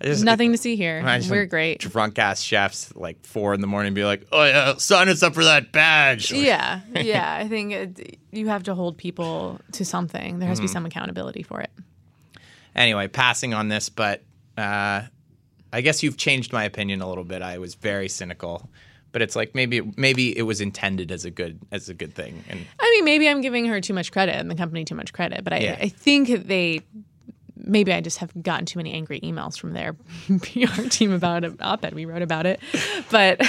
Just- 0.03 0.25
Nothing 0.25 0.53
to 0.53 0.59
see 0.59 0.77
here. 0.77 1.03
We're 1.29 1.47
great. 1.47 1.81
Drunk 1.81 2.19
ass 2.19 2.41
chefs 2.41 2.95
like 2.95 3.25
four 3.27 3.55
in 3.55 3.61
the 3.61 3.67
morning 3.67 3.95
be 3.95 4.05
like, 4.05 4.27
oh 4.31 4.45
yeah, 4.45 4.75
sign 4.77 5.09
us 5.09 5.23
up 5.23 5.35
for 5.35 5.45
that 5.45 5.73
badge. 5.73 6.31
Yeah, 6.33 6.81
yeah. 6.95 7.35
I 7.41 7.49
think 7.49 7.73
it, 7.73 8.19
you 8.31 8.49
have 8.49 8.63
to 8.65 8.75
hold 8.75 8.97
people 8.97 9.61
to 9.73 9.85
something. 9.85 10.39
There 10.39 10.49
has 10.49 10.59
to 10.59 10.63
Mm-hmm. 10.63 10.69
be 10.71 10.73
some 10.73 10.87
accountability 10.87 11.43
for 11.43 11.61
it. 11.61 11.71
Anyway, 12.77 13.09
passing 13.09 13.55
on 13.55 13.69
this, 13.69 13.89
but 13.89 14.23
uh, 14.57 15.03
I 15.73 15.81
guess 15.81 16.03
you've 16.03 16.17
changed 16.17 16.53
my 16.53 16.65
opinion 16.65 17.01
a 17.03 17.09
little 17.09 17.25
bit. 17.25 17.43
I 17.43 17.59
was 17.59 17.75
very 17.75 18.09
cynical, 18.09 18.69
but 19.11 19.23
it's 19.23 19.35
like 19.35 19.55
maybe 19.55 19.81
maybe 19.97 20.37
it 20.39 20.43
was 20.43 20.61
intended 20.61 21.11
as 21.11 21.25
a 21.25 21.31
good 21.31 21.59
as 21.73 21.89
a 21.89 21.95
good 21.95 22.15
thing. 22.15 22.45
And 22.49 22.61
I 22.79 22.91
mean, 22.97 23.05
maybe 23.05 23.29
I'm 23.29 23.41
giving 23.41 23.67
her 23.67 23.81
too 23.81 23.95
much 23.95 24.13
credit 24.13 24.37
and 24.37 24.49
the 24.49 24.55
company 24.55 24.85
too 24.85 24.95
much 24.95 25.13
credit, 25.13 25.43
but 25.43 25.53
I, 25.53 25.59
Yeah. 25.59 25.79
I 25.81 25.89
think 25.89 26.47
they 26.47 26.83
maybe 27.69 27.93
I 27.93 28.01
just 28.01 28.19
have 28.19 28.33
gotten 28.43 28.67
too 28.67 28.79
many 28.79 28.93
angry 28.93 29.21
emails 29.21 29.59
from 29.59 29.73
their 29.73 29.93
PR 30.43 30.89
team 30.89 31.13
about 31.13 31.45
an 31.45 31.57
op-ed 31.61 31.95
we 31.95 32.07
wrote 32.07 32.23
about 32.23 32.47
it. 32.47 32.61
But 33.11 33.41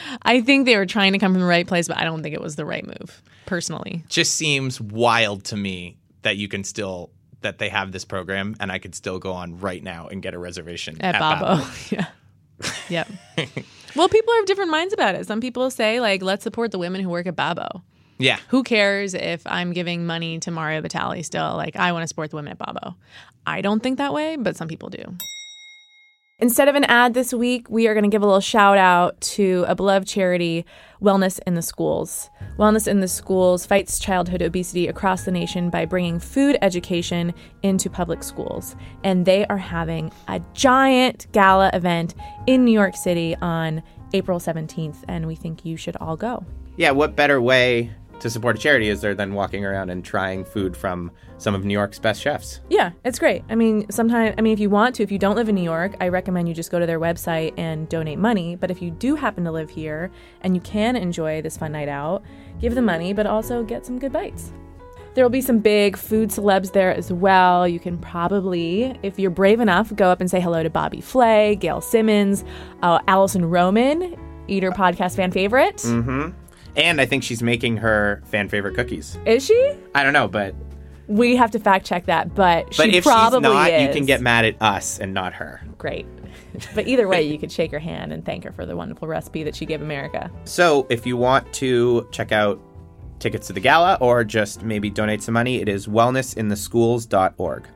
I 0.22 0.42
think 0.42 0.66
they 0.66 0.76
were 0.76 0.86
trying 0.86 1.12
to 1.12 1.18
come 1.18 1.32
from 1.32 1.40
the 1.40 1.46
right 1.46 1.66
place, 1.66 1.88
but 1.88 1.96
I 1.96 2.04
don't 2.04 2.22
think 2.22 2.34
it 2.34 2.40
was 2.40 2.56
the 2.56 2.64
right 2.64 2.86
move, 2.86 3.22
personally. 3.46 4.04
just 4.08 4.34
seems 4.34 4.80
wild 4.80 5.44
to 5.44 5.56
me 5.56 5.96
that 6.22 6.36
you 6.36 6.48
can 6.48 6.64
still 6.64 7.10
that 7.40 7.58
they 7.58 7.68
have 7.68 7.90
this 7.90 8.04
program 8.04 8.54
and 8.60 8.70
I 8.70 8.78
could 8.78 8.94
still 8.94 9.18
go 9.18 9.32
on 9.32 9.58
right 9.58 9.82
now 9.82 10.06
and 10.06 10.22
get 10.22 10.32
a 10.32 10.38
reservation 10.38 10.96
At, 11.00 11.16
at, 11.16 11.18
Babbo. 11.18 11.66
yeah. 11.90 12.06
Yep. 12.88 13.08
well, 13.96 14.08
people 14.08 14.32
have 14.34 14.46
different 14.46 14.70
minds 14.70 14.94
about 14.94 15.16
it. 15.16 15.26
Some 15.26 15.40
people 15.40 15.68
say 15.70 15.98
like, 16.00 16.22
let's 16.22 16.44
support 16.44 16.70
the 16.70 16.78
women 16.78 17.00
who 17.00 17.08
work 17.08 17.26
at 17.26 17.34
Babbo. 17.34 17.82
Yeah. 18.22 18.38
Who 18.48 18.62
cares 18.62 19.14
if 19.14 19.42
I'm 19.46 19.72
giving 19.72 20.06
money 20.06 20.38
to 20.40 20.50
Mario 20.50 20.80
Batali 20.80 21.24
still? 21.24 21.56
Like, 21.56 21.76
I 21.76 21.92
want 21.92 22.04
to 22.04 22.08
support 22.08 22.30
the 22.30 22.36
women 22.36 22.52
at 22.52 22.58
Babbo. 22.58 22.94
I 23.46 23.60
don't 23.60 23.82
think 23.82 23.98
that 23.98 24.12
way, 24.12 24.36
but 24.36 24.56
some 24.56 24.68
people 24.68 24.88
do. 24.88 25.02
Instead 26.38 26.66
of 26.66 26.74
an 26.74 26.84
ad 26.84 27.14
this 27.14 27.32
week, 27.32 27.70
we 27.70 27.86
are 27.86 27.94
going 27.94 28.02
to 28.02 28.10
give 28.10 28.22
a 28.22 28.26
little 28.26 28.40
shout 28.40 28.76
out 28.76 29.20
to 29.20 29.64
a 29.68 29.76
beloved 29.76 30.08
charity, 30.08 30.64
Wellness 31.00 31.38
in 31.46 31.54
the 31.54 31.62
Schools. 31.62 32.30
Wellness 32.58 32.88
in 32.88 32.98
the 32.98 33.06
Schools 33.06 33.64
fights 33.64 34.00
childhood 34.00 34.42
obesity 34.42 34.88
across 34.88 35.24
the 35.24 35.30
nation 35.30 35.70
by 35.70 35.84
bringing 35.84 36.18
food 36.18 36.56
education 36.60 37.32
into 37.62 37.88
public 37.88 38.24
schools. 38.24 38.74
And 39.04 39.24
they 39.24 39.46
are 39.46 39.58
having 39.58 40.10
a 40.26 40.40
giant 40.52 41.28
gala 41.30 41.70
event 41.74 42.16
in 42.48 42.64
New 42.64 42.72
York 42.72 42.96
City 42.96 43.36
on 43.36 43.80
April 44.12 44.40
17th, 44.40 45.04
and 45.06 45.28
we 45.28 45.36
think 45.36 45.64
you 45.64 45.76
should 45.76 45.96
all 45.96 46.16
go. 46.16 46.44
Yeah, 46.76 46.90
what 46.90 47.14
better 47.14 47.40
way 47.40 47.92
to 48.22 48.30
support 48.30 48.56
a 48.56 48.58
charity 48.58 48.88
is 48.88 49.00
they're 49.00 49.14
then 49.14 49.34
walking 49.34 49.64
around 49.64 49.90
and 49.90 50.04
trying 50.04 50.44
food 50.44 50.76
from 50.76 51.10
some 51.38 51.54
of 51.54 51.64
New 51.64 51.74
York's 51.74 51.98
best 51.98 52.22
chefs? 52.22 52.60
Yeah, 52.70 52.92
it's 53.04 53.18
great. 53.18 53.42
I 53.50 53.56
mean, 53.56 53.90
sometimes, 53.90 54.34
I 54.38 54.40
mean, 54.42 54.52
if 54.52 54.60
you 54.60 54.70
want 54.70 54.94
to, 54.96 55.02
if 55.02 55.10
you 55.10 55.18
don't 55.18 55.34
live 55.34 55.48
in 55.48 55.56
New 55.56 55.62
York, 55.62 55.96
I 56.00 56.08
recommend 56.08 56.48
you 56.48 56.54
just 56.54 56.70
go 56.70 56.78
to 56.78 56.86
their 56.86 57.00
website 57.00 57.52
and 57.58 57.88
donate 57.88 58.18
money. 58.18 58.54
But 58.54 58.70
if 58.70 58.80
you 58.80 58.92
do 58.92 59.16
happen 59.16 59.44
to 59.44 59.50
live 59.50 59.70
here 59.70 60.10
and 60.42 60.54
you 60.54 60.60
can 60.60 60.94
enjoy 60.94 61.42
this 61.42 61.56
fun 61.56 61.72
night 61.72 61.88
out, 61.88 62.22
give 62.60 62.76
them 62.76 62.84
money, 62.84 63.12
but 63.12 63.26
also 63.26 63.64
get 63.64 63.84
some 63.84 63.98
good 63.98 64.12
bites. 64.12 64.52
There 65.14 65.24
will 65.24 65.30
be 65.30 65.42
some 65.42 65.58
big 65.58 65.96
food 65.96 66.30
celebs 66.30 66.72
there 66.72 66.94
as 66.94 67.12
well. 67.12 67.66
You 67.68 67.80
can 67.80 67.98
probably, 67.98 68.98
if 69.02 69.18
you're 69.18 69.30
brave 69.30 69.60
enough, 69.60 69.94
go 69.94 70.10
up 70.10 70.20
and 70.20 70.30
say 70.30 70.40
hello 70.40 70.62
to 70.62 70.70
Bobby 70.70 71.00
Flay, 71.00 71.56
Gail 71.56 71.80
Simmons, 71.80 72.44
uh, 72.82 73.00
Alison 73.08 73.44
Roman, 73.44 74.16
Eater 74.48 74.70
podcast 74.70 75.16
fan 75.16 75.30
favorite. 75.32 75.76
Mm-hmm. 75.78 76.30
And 76.76 77.00
I 77.00 77.06
think 77.06 77.22
she's 77.22 77.42
making 77.42 77.76
her 77.78 78.22
fan 78.26 78.48
favorite 78.48 78.74
cookies. 78.74 79.18
Is 79.26 79.44
she? 79.44 79.74
I 79.94 80.02
don't 80.02 80.12
know, 80.12 80.28
but 80.28 80.54
We 81.06 81.36
have 81.36 81.50
to 81.50 81.58
fact 81.58 81.84
check 81.86 82.06
that, 82.06 82.34
but, 82.34 82.66
but 82.76 82.90
she 82.90 82.96
if 82.96 83.04
probably 83.04 83.38
she's 83.40 83.42
not, 83.54 83.70
is. 83.70 83.82
you 83.88 83.92
can 83.92 84.06
get 84.06 84.20
mad 84.22 84.44
at 84.44 84.60
us 84.62 84.98
and 84.98 85.12
not 85.12 85.34
her. 85.34 85.60
great. 85.78 86.06
but 86.74 86.86
either 86.86 87.08
way, 87.08 87.22
you 87.30 87.38
could 87.38 87.52
shake 87.52 87.70
her 87.72 87.78
hand 87.78 88.12
and 88.12 88.24
thank 88.24 88.44
her 88.44 88.52
for 88.52 88.64
the 88.64 88.74
wonderful 88.76 89.06
recipe 89.08 89.42
that 89.42 89.54
she 89.54 89.66
gave 89.66 89.82
America. 89.82 90.30
So, 90.44 90.86
if 90.88 91.06
you 91.06 91.16
want 91.16 91.52
to 91.54 92.08
check 92.10 92.32
out 92.32 92.58
tickets 93.18 93.46
to 93.48 93.52
the 93.52 93.60
gala 93.60 93.98
or 94.00 94.24
just 94.24 94.62
maybe 94.62 94.88
donate 94.90 95.22
some 95.22 95.34
money, 95.34 95.60
it 95.60 95.68
is 95.68 95.86
wellnessintheschools.org. 95.86 97.66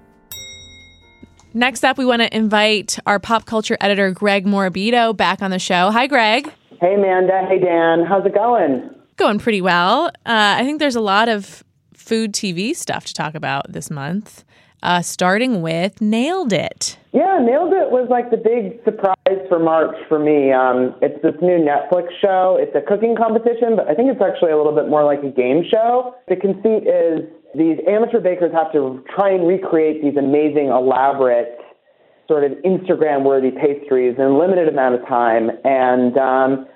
Next 1.54 1.84
up, 1.84 1.96
we 1.96 2.04
want 2.04 2.20
to 2.22 2.36
invite 2.36 2.98
our 3.06 3.18
pop 3.18 3.46
culture 3.46 3.76
editor, 3.80 4.10
Greg 4.10 4.44
Morabito, 4.44 5.16
back 5.16 5.40
on 5.42 5.50
the 5.50 5.58
show. 5.58 5.90
Hi, 5.90 6.06
Greg. 6.06 6.52
Hey, 6.80 6.94
Amanda. 6.94 7.46
Hey, 7.48 7.58
Dan. 7.58 8.04
How's 8.04 8.26
it 8.26 8.34
going? 8.34 8.90
Going 9.16 9.38
pretty 9.38 9.62
well. 9.62 10.08
Uh, 10.26 10.60
I 10.60 10.62
think 10.62 10.78
there's 10.78 10.96
a 10.96 11.00
lot 11.00 11.28
of 11.28 11.64
food 11.94 12.34
TV 12.34 12.76
stuff 12.76 13.06
to 13.06 13.14
talk 13.14 13.34
about 13.34 13.72
this 13.72 13.90
month, 13.90 14.44
uh, 14.82 15.00
starting 15.00 15.62
with 15.62 16.02
Nailed 16.02 16.52
It. 16.52 16.98
Yeah, 17.12 17.38
Nailed 17.40 17.72
It 17.72 17.90
was 17.90 18.08
like 18.10 18.30
the 18.30 18.36
big 18.36 18.84
surprise 18.84 19.40
for 19.48 19.58
March 19.58 19.96
for 20.06 20.18
me. 20.18 20.52
Um, 20.52 20.94
it's 21.00 21.20
this 21.22 21.34
new 21.40 21.56
Netflix 21.56 22.08
show. 22.20 22.58
It's 22.60 22.76
a 22.76 22.82
cooking 22.86 23.16
competition, 23.16 23.74
but 23.74 23.88
I 23.88 23.94
think 23.94 24.12
it's 24.12 24.20
actually 24.20 24.52
a 24.52 24.56
little 24.58 24.74
bit 24.74 24.88
more 24.88 25.02
like 25.02 25.22
a 25.24 25.30
game 25.30 25.64
show. 25.70 26.14
The 26.28 26.36
conceit 26.36 26.84
is 26.84 27.24
these 27.56 27.78
amateur 27.88 28.20
bakers 28.20 28.52
have 28.52 28.70
to 28.72 29.02
try 29.14 29.32
and 29.32 29.48
recreate 29.48 30.02
these 30.02 30.16
amazing, 30.18 30.68
elaborate, 30.68 31.56
sort 32.28 32.44
of 32.44 32.52
Instagram 32.64 33.24
worthy 33.24 33.50
pastries 33.50 34.16
in 34.18 34.24
a 34.24 34.38
limited 34.38 34.68
amount 34.68 34.94
of 34.96 35.06
time. 35.06 35.50
And 35.64 36.16
um, 36.18 36.66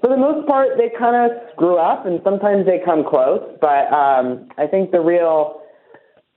for 0.00 0.08
the 0.08 0.16
most 0.16 0.46
part, 0.46 0.78
they 0.78 0.90
kind 0.98 1.16
of 1.16 1.36
screw 1.52 1.76
up, 1.76 2.06
and 2.06 2.20
sometimes 2.24 2.66
they 2.66 2.80
come 2.84 3.04
close. 3.08 3.42
But 3.60 3.92
um, 3.92 4.48
I 4.56 4.66
think 4.66 4.92
the 4.92 5.00
real 5.00 5.60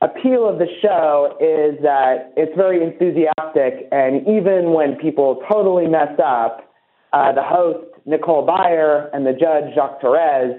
appeal 0.01 0.47
of 0.47 0.59
the 0.59 0.67
show 0.81 1.33
is 1.39 1.81
that 1.81 2.33
it's 2.37 2.55
very 2.55 2.83
enthusiastic, 2.83 3.87
and 3.91 4.21
even 4.27 4.73
when 4.73 4.95
people 4.95 5.41
totally 5.49 5.87
mess 5.87 6.13
up, 6.23 6.71
uh, 7.13 7.31
the 7.31 7.41
host 7.41 7.87
Nicole 8.05 8.45
Byer 8.45 9.09
and 9.13 9.25
the 9.25 9.33
judge 9.33 9.73
Jacques 9.73 10.01
Torres, 10.01 10.53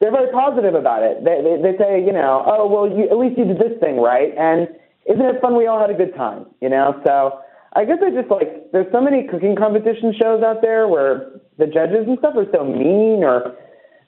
they're 0.00 0.10
very 0.10 0.32
positive 0.32 0.74
about 0.74 1.02
it. 1.04 1.22
They, 1.22 1.38
they, 1.44 1.62
they 1.62 1.78
say, 1.78 2.02
you 2.04 2.12
know, 2.12 2.42
oh 2.44 2.66
well, 2.66 2.90
you, 2.90 3.06
at 3.08 3.18
least 3.18 3.38
you 3.38 3.44
did 3.44 3.58
this 3.58 3.78
thing 3.78 3.98
right, 3.98 4.34
and 4.36 4.66
isn't 5.06 5.24
it 5.24 5.40
fun? 5.40 5.56
We 5.56 5.66
all 5.66 5.80
had 5.80 5.90
a 5.90 5.94
good 5.94 6.14
time, 6.14 6.46
you 6.60 6.68
know. 6.68 7.00
So 7.04 7.40
I 7.74 7.84
guess 7.84 7.98
I 8.04 8.10
just 8.10 8.30
like 8.30 8.70
there's 8.72 8.90
so 8.92 9.00
many 9.00 9.26
cooking 9.26 9.56
competition 9.56 10.14
shows 10.18 10.42
out 10.42 10.62
there 10.62 10.88
where 10.88 11.30
the 11.58 11.66
judges 11.66 12.06
and 12.06 12.18
stuff 12.18 12.34
are 12.36 12.46
so 12.52 12.64
mean 12.64 13.24
or 13.24 13.56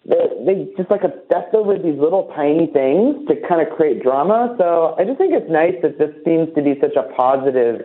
they, 0.05 0.29
they 0.45 0.69
just 0.77 0.91
like 0.91 1.03
obsess 1.03 1.49
over 1.55 1.79
these 1.79 1.99
little 1.99 2.31
tiny 2.37 2.67
things 2.67 3.27
to 3.29 3.35
kind 3.49 3.67
of 3.67 3.75
create 3.75 4.03
drama. 4.03 4.55
So 4.59 4.95
I 4.99 5.05
just 5.05 5.19
think 5.19 5.33
it's 5.33 5.51
nice 5.51 5.75
that 5.83 5.99
this 5.99 6.11
seems 6.25 6.55
to 6.55 6.63
be 6.63 6.75
such 6.81 6.95
a 6.97 7.11
positive 7.15 7.83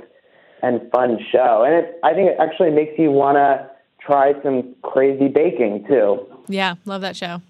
and 0.61 0.81
fun 0.91 1.17
show, 1.31 1.63
and 1.65 1.73
it, 1.73 1.99
I 2.03 2.13
think 2.13 2.31
it 2.31 2.35
actually 2.37 2.71
makes 2.71 2.99
you 2.99 3.11
want 3.11 3.37
to 3.37 3.69
try 4.05 4.33
some 4.43 4.75
crazy 4.83 5.29
baking 5.29 5.85
too. 5.87 6.27
Yeah, 6.49 6.75
love 6.83 6.99
that 7.01 7.15
show. 7.15 7.41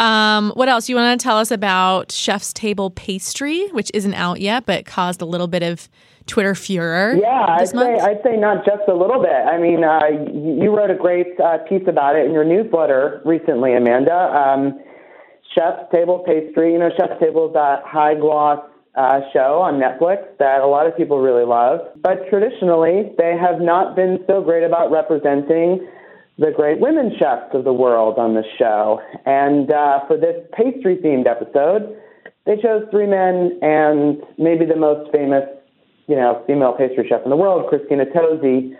Um, 0.00 0.52
what 0.52 0.70
else? 0.70 0.88
You 0.88 0.96
want 0.96 1.20
to 1.20 1.22
tell 1.22 1.36
us 1.36 1.50
about 1.50 2.10
Chef's 2.10 2.54
Table 2.54 2.90
Pastry, 2.90 3.68
which 3.68 3.90
isn't 3.92 4.14
out 4.14 4.40
yet, 4.40 4.64
but 4.64 4.86
caused 4.86 5.20
a 5.20 5.26
little 5.26 5.46
bit 5.46 5.62
of 5.62 5.90
Twitter 6.26 6.54
furor 6.54 7.18
Yeah, 7.20 7.44
I'd 7.48 7.68
say 7.68 7.76
month? 7.76 8.00
I'd 8.00 8.22
say 8.24 8.36
not 8.36 8.64
just 8.64 8.88
a 8.88 8.94
little 8.94 9.20
bit. 9.20 9.30
I 9.30 9.58
mean, 9.58 9.84
uh, 9.84 10.00
you 10.32 10.74
wrote 10.74 10.90
a 10.90 10.94
great 10.94 11.38
uh, 11.38 11.58
piece 11.68 11.82
about 11.86 12.16
it 12.16 12.24
in 12.24 12.32
your 12.32 12.44
newsletter 12.44 13.20
recently, 13.26 13.74
Amanda. 13.74 14.14
Um, 14.14 14.80
Chef's 15.54 15.90
Table 15.92 16.24
Pastry. 16.26 16.72
You 16.72 16.78
know, 16.78 16.90
Chef's 16.96 17.20
Table 17.20 17.48
is 17.48 17.52
that 17.52 17.82
high 17.84 18.14
gloss 18.14 18.60
uh, 18.94 19.20
show 19.34 19.60
on 19.60 19.74
Netflix 19.74 20.24
that 20.38 20.62
a 20.62 20.66
lot 20.66 20.86
of 20.86 20.96
people 20.96 21.20
really 21.20 21.44
love. 21.44 21.80
But 22.02 22.26
traditionally, 22.30 23.12
they 23.18 23.36
have 23.38 23.60
not 23.60 23.96
been 23.96 24.18
so 24.26 24.40
great 24.40 24.64
about 24.64 24.90
representing 24.90 25.86
the 26.40 26.50
great 26.50 26.80
women 26.80 27.12
chefs 27.18 27.52
of 27.52 27.64
the 27.64 27.72
world 27.72 28.18
on 28.18 28.34
the 28.34 28.42
show. 28.58 29.00
And 29.26 29.70
uh, 29.70 30.00
for 30.08 30.16
this 30.16 30.36
pastry 30.56 30.96
themed 30.96 31.28
episode, 31.28 31.94
they 32.46 32.56
chose 32.56 32.82
three 32.90 33.06
men 33.06 33.58
and 33.60 34.16
maybe 34.38 34.64
the 34.64 34.76
most 34.76 35.12
famous, 35.12 35.44
you 36.08 36.16
know, 36.16 36.42
female 36.46 36.72
pastry 36.72 37.06
chef 37.06 37.20
in 37.24 37.30
the 37.30 37.36
world, 37.36 37.68
Christina 37.68 38.06
Tosi, 38.06 38.72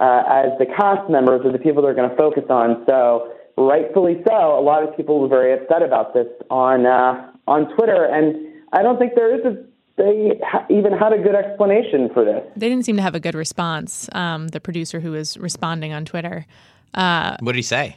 uh, 0.00 0.22
as 0.26 0.58
the 0.58 0.64
cast 0.64 1.10
members 1.10 1.42
or 1.44 1.52
the 1.52 1.58
people 1.58 1.82
they're 1.82 1.94
going 1.94 2.08
to 2.08 2.16
focus 2.16 2.44
on. 2.48 2.82
So 2.86 3.30
rightfully 3.58 4.22
so, 4.26 4.58
a 4.58 4.64
lot 4.64 4.82
of 4.82 4.96
people 4.96 5.20
were 5.20 5.28
very 5.28 5.52
upset 5.52 5.82
about 5.82 6.14
this 6.14 6.26
on 6.50 6.86
uh, 6.86 7.30
on 7.46 7.68
Twitter, 7.76 8.06
and 8.06 8.34
I 8.72 8.82
don't 8.82 8.98
think 8.98 9.12
there 9.14 9.38
is 9.38 9.44
a 9.44 9.62
they 9.96 10.40
ha- 10.42 10.66
even 10.70 10.92
had 10.92 11.12
a 11.12 11.18
good 11.18 11.36
explanation 11.36 12.08
for 12.12 12.24
this. 12.24 12.42
They 12.56 12.68
didn't 12.68 12.84
seem 12.84 12.96
to 12.96 13.02
have 13.02 13.14
a 13.14 13.20
good 13.20 13.36
response. 13.36 14.08
Um, 14.12 14.48
the 14.48 14.58
producer 14.58 14.98
who 14.98 15.12
was 15.12 15.36
responding 15.36 15.92
on 15.92 16.04
Twitter. 16.04 16.46
What 16.94 17.52
did 17.52 17.56
he 17.56 17.62
say? 17.62 17.96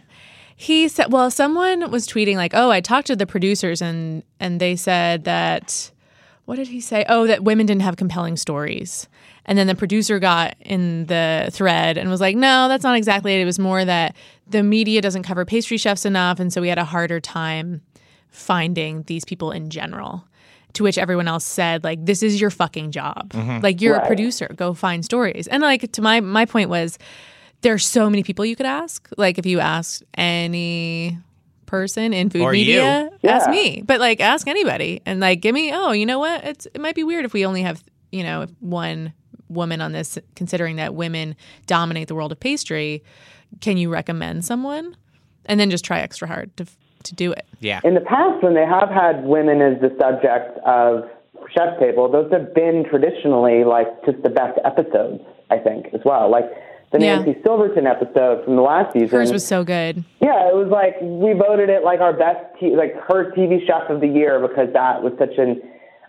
He 0.55 0.87
said, 0.87 1.11
"Well, 1.11 1.29
someone 1.29 1.91
was 1.91 2.07
tweeting 2.07 2.35
like, 2.35 2.53
oh, 2.55 2.71
I 2.71 2.81
talked 2.81 3.07
to 3.07 3.15
the 3.15 3.27
producers 3.27 3.81
and 3.81 4.23
and 4.39 4.59
they 4.59 4.75
said 4.75 5.23
that 5.25 5.91
what 6.45 6.55
did 6.55 6.67
he 6.67 6.81
say? 6.81 7.05
Oh, 7.09 7.27
that 7.27 7.43
women 7.43 7.65
didn't 7.65 7.83
have 7.83 7.97
compelling 7.97 8.37
stories." 8.37 9.07
And 9.45 9.57
then 9.57 9.67
the 9.67 9.75
producer 9.75 10.19
got 10.19 10.55
in 10.59 11.05
the 11.05 11.49
thread 11.53 11.97
and 11.97 12.09
was 12.09 12.19
like, 12.19 12.35
"No, 12.35 12.67
that's 12.67 12.83
not 12.83 12.97
exactly 12.97 13.35
it. 13.35 13.41
It 13.41 13.45
was 13.45 13.59
more 13.59 13.85
that 13.85 14.15
the 14.49 14.63
media 14.63 15.01
doesn't 15.01 15.23
cover 15.23 15.45
pastry 15.45 15.77
chefs 15.77 16.05
enough, 16.05 16.39
and 16.39 16.51
so 16.51 16.59
we 16.59 16.69
had 16.69 16.79
a 16.79 16.83
harder 16.83 17.19
time 17.19 17.81
finding 18.29 19.03
these 19.03 19.25
people 19.25 19.51
in 19.51 19.69
general." 19.69 20.25
To 20.73 20.83
which 20.83 20.97
everyone 20.99 21.27
else 21.27 21.45
said, 21.45 21.83
like, 21.83 22.05
this 22.05 22.21
is 22.21 22.39
your 22.39 22.51
fucking 22.51 22.91
job. 22.91 23.29
Mm-hmm. 23.29 23.61
Like, 23.63 23.81
you're 23.81 23.95
a 23.95 24.05
producer. 24.05 24.53
Go 24.55 24.75
find 24.75 25.03
stories. 25.03 25.47
And 25.47 25.63
like, 25.63 25.91
to 25.93 26.01
my 26.03 26.19
my 26.19 26.45
point 26.45 26.69
was, 26.69 26.99
there's 27.67 27.85
so 27.85 28.09
many 28.09 28.23
people 28.23 28.45
you 28.45 28.55
could 28.55 28.65
ask. 28.65 29.09
Like, 29.17 29.37
if 29.37 29.45
you 29.45 29.59
asked 29.59 30.03
any 30.15 31.17
person 31.65 32.13
in 32.13 32.29
food 32.29 32.41
Or 32.43 32.51
media, 32.53 33.09
you. 33.21 33.29
ask 33.29 33.47
Yeah. 33.47 33.51
me. 33.51 33.83
But 33.85 33.99
like, 33.99 34.21
ask 34.21 34.47
anybody 34.47 35.01
and 35.05 35.19
like, 35.19 35.41
give 35.41 35.53
me. 35.53 35.71
Oh, 35.73 35.91
you 35.91 36.05
know 36.05 36.19
what? 36.19 36.43
It's 36.45 36.65
it 36.67 36.79
might 36.79 36.95
be 36.95 37.03
weird 37.03 37.25
if 37.25 37.33
we 37.33 37.45
only 37.45 37.63
have 37.63 37.83
you 38.11 38.23
know, 38.23 38.45
one 38.61 39.11
woman 39.49 39.81
on 39.81 39.91
this, 39.91 40.17
considering 40.35 40.77
that 40.77 40.95
women 40.95 41.35
dominate 41.65 42.07
the 42.07 42.15
world 42.15 42.31
of 42.31 42.39
pastry, 42.39 43.03
can 43.59 43.75
you 43.75 43.89
recommend 43.89 44.45
someone? 44.45 44.95
And 45.45 45.59
then 45.59 45.69
just 45.69 45.83
try 45.83 45.99
extra 45.99 46.25
hard 46.27 46.55
to 46.57 46.65
to 47.03 47.15
do 47.15 47.31
it. 47.33 47.45
Yeah. 47.59 47.81
In 47.83 47.93
the 47.95 48.01
past, 48.01 48.41
when 48.43 48.53
they 48.53 48.65
have 48.65 48.89
had 48.89 49.23
women 49.25 49.61
as 49.61 49.79
the 49.81 49.89
subject 49.99 50.57
of 50.65 51.03
Chef's 51.53 51.79
Table, 51.81 52.09
those 52.09 52.31
have 52.31 52.53
been 52.53 52.85
traditionally 52.89 53.63
like 53.65 53.87
just 54.05 54.23
the 54.23 54.29
best 54.29 54.57
episodes, 54.63 55.21
I 55.49 55.57
think, 55.57 55.87
as 55.93 56.01
well. 56.05 56.29
Like 56.31 56.45
the 56.91 56.99
Yeah. 56.99 57.17
Nancy 57.19 57.39
Silverton 57.43 57.85
episode 57.85 58.45
from 58.45 58.55
the 58.55 58.61
last 58.61 58.93
season. 58.93 59.09
Hers 59.09 59.31
was 59.31 59.45
so 59.45 59.63
good. 59.63 60.03
Yeah, 60.21 60.47
it 60.47 60.55
was 60.55 60.69
like 60.69 60.95
we 61.01 61.33
voted 61.33 61.69
it 61.69 61.83
like 61.83 61.99
our 61.99 62.13
best, 62.13 62.39
t- 62.59 62.75
like 62.75 62.95
her 63.07 63.31
TV 63.31 63.65
chef 63.65 63.89
of 63.89 63.99
the 64.01 64.07
year 64.07 64.39
because 64.39 64.71
that 64.73 65.03
was 65.03 65.13
such 65.19 65.37
an 65.37 65.61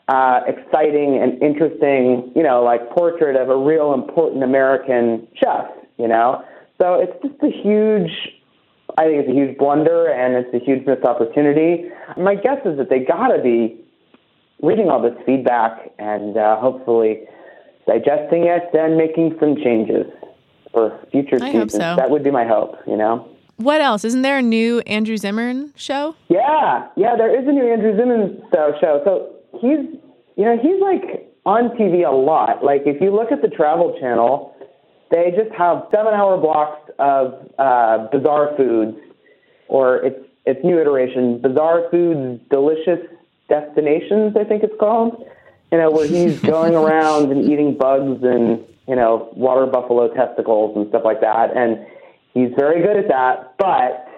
uh, 0.08 0.40
exciting 0.46 1.18
and 1.20 1.42
interesting, 1.42 2.30
you 2.34 2.42
know, 2.42 2.62
like 2.62 2.88
portrait 2.90 3.36
of 3.36 3.50
a 3.50 3.56
real 3.56 3.92
important 3.92 4.42
American 4.44 5.26
chef. 5.34 5.66
You 5.98 6.06
know, 6.06 6.44
so 6.80 6.94
it's 6.94 7.12
just 7.22 7.42
a 7.42 7.50
huge. 7.50 8.10
I 8.96 9.04
think 9.04 9.20
it's 9.20 9.28
a 9.28 9.34
huge 9.34 9.58
blunder 9.58 10.06
and 10.06 10.34
it's 10.34 10.54
a 10.54 10.64
huge 10.64 10.86
missed 10.86 11.04
opportunity. 11.04 11.90
My 12.16 12.34
guess 12.36 12.58
is 12.64 12.78
that 12.78 12.88
they 12.88 13.00
got 13.00 13.28
to 13.28 13.42
be 13.42 13.76
reading 14.62 14.88
all 14.88 15.00
this 15.02 15.14
feedback 15.26 15.92
and 15.98 16.36
uh, 16.36 16.56
hopefully 16.58 17.20
digesting 17.86 18.44
it 18.46 18.62
and 18.74 18.96
making 18.96 19.36
some 19.38 19.56
changes 19.56 20.06
for 20.78 21.06
future 21.10 21.36
I 21.36 21.52
seasons. 21.52 21.54
hope 21.54 21.70
so. 21.70 21.96
That 21.96 22.10
would 22.10 22.22
be 22.22 22.30
my 22.30 22.46
hope. 22.46 22.76
You 22.86 22.96
know. 22.96 23.28
What 23.56 23.80
else? 23.80 24.04
Isn't 24.04 24.22
there 24.22 24.38
a 24.38 24.42
new 24.42 24.80
Andrew 24.80 25.16
Zimmern 25.16 25.72
show? 25.74 26.14
Yeah, 26.28 26.88
yeah, 26.96 27.16
there 27.16 27.36
is 27.36 27.46
a 27.48 27.50
new 27.52 27.70
Andrew 27.70 27.96
Zimmern 27.96 28.40
show. 28.52 29.02
So 29.04 29.34
he's, 29.60 30.00
you 30.36 30.44
know, 30.44 30.56
he's 30.56 30.80
like 30.80 31.28
on 31.44 31.70
TV 31.70 32.06
a 32.06 32.14
lot. 32.14 32.64
Like 32.64 32.82
if 32.86 33.00
you 33.00 33.14
look 33.14 33.32
at 33.32 33.42
the 33.42 33.48
Travel 33.48 33.96
Channel, 34.00 34.54
they 35.10 35.32
just 35.36 35.52
have 35.56 35.88
seven-hour 35.90 36.38
blocks 36.38 36.88
of 37.00 37.50
uh, 37.58 38.06
bizarre 38.12 38.56
foods, 38.56 38.96
or 39.66 39.96
its 40.04 40.20
its 40.46 40.60
new 40.64 40.80
iteration, 40.80 41.40
Bizarre 41.42 41.90
Foods 41.90 42.40
Delicious 42.50 43.00
Destinations, 43.48 44.36
I 44.36 44.44
think 44.44 44.62
it's 44.62 44.78
called. 44.78 45.26
You 45.72 45.78
know, 45.78 45.90
where 45.90 46.06
he's 46.06 46.38
going 46.54 46.74
around 46.74 47.32
and 47.32 47.44
eating 47.50 47.76
bugs 47.76 48.22
and 48.22 48.64
you 48.88 48.96
know 48.96 49.28
water 49.36 49.66
buffalo 49.66 50.12
testicles 50.14 50.76
and 50.76 50.88
stuff 50.88 51.02
like 51.04 51.20
that, 51.20 51.56
and 51.56 51.86
he's 52.34 52.50
very 52.58 52.82
good 52.82 52.96
at 52.96 53.08
that. 53.08 53.54
But 53.58 54.08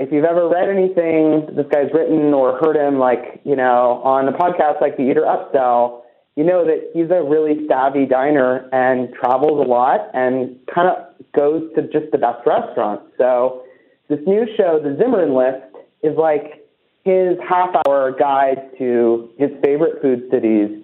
if 0.00 0.12
you've 0.12 0.24
ever 0.24 0.48
read 0.48 0.68
anything 0.68 1.54
this 1.54 1.66
guy's 1.70 1.92
written 1.92 2.34
or 2.34 2.58
heard 2.58 2.76
him, 2.76 2.98
like, 2.98 3.40
you 3.44 3.56
know, 3.56 4.02
on 4.04 4.28
a 4.28 4.32
podcast 4.32 4.80
like 4.80 4.96
The 4.96 5.04
Eater 5.04 5.22
Upsell, 5.22 6.02
you 6.36 6.42
know 6.42 6.64
that 6.64 6.90
he's 6.92 7.10
a 7.10 7.22
really 7.22 7.66
savvy 7.68 8.06
diner 8.06 8.68
and 8.72 9.14
travels 9.14 9.64
a 9.64 9.68
lot 9.68 10.10
and 10.14 10.58
kind 10.74 10.88
of 10.88 11.14
goes 11.32 11.62
to 11.76 11.82
just 11.82 12.10
the 12.10 12.18
best 12.18 12.44
restaurants. 12.44 13.04
So 13.18 13.62
this 14.08 14.18
new 14.26 14.46
show, 14.56 14.80
The 14.82 14.96
Zimmern 14.98 15.34
List, 15.34 15.62
is 16.02 16.16
like 16.18 16.66
his 17.04 17.38
half 17.48 17.70
hour 17.86 18.16
guide 18.18 18.70
to 18.78 19.30
his 19.38 19.50
favorite 19.62 20.02
food 20.02 20.24
cities. 20.30 20.83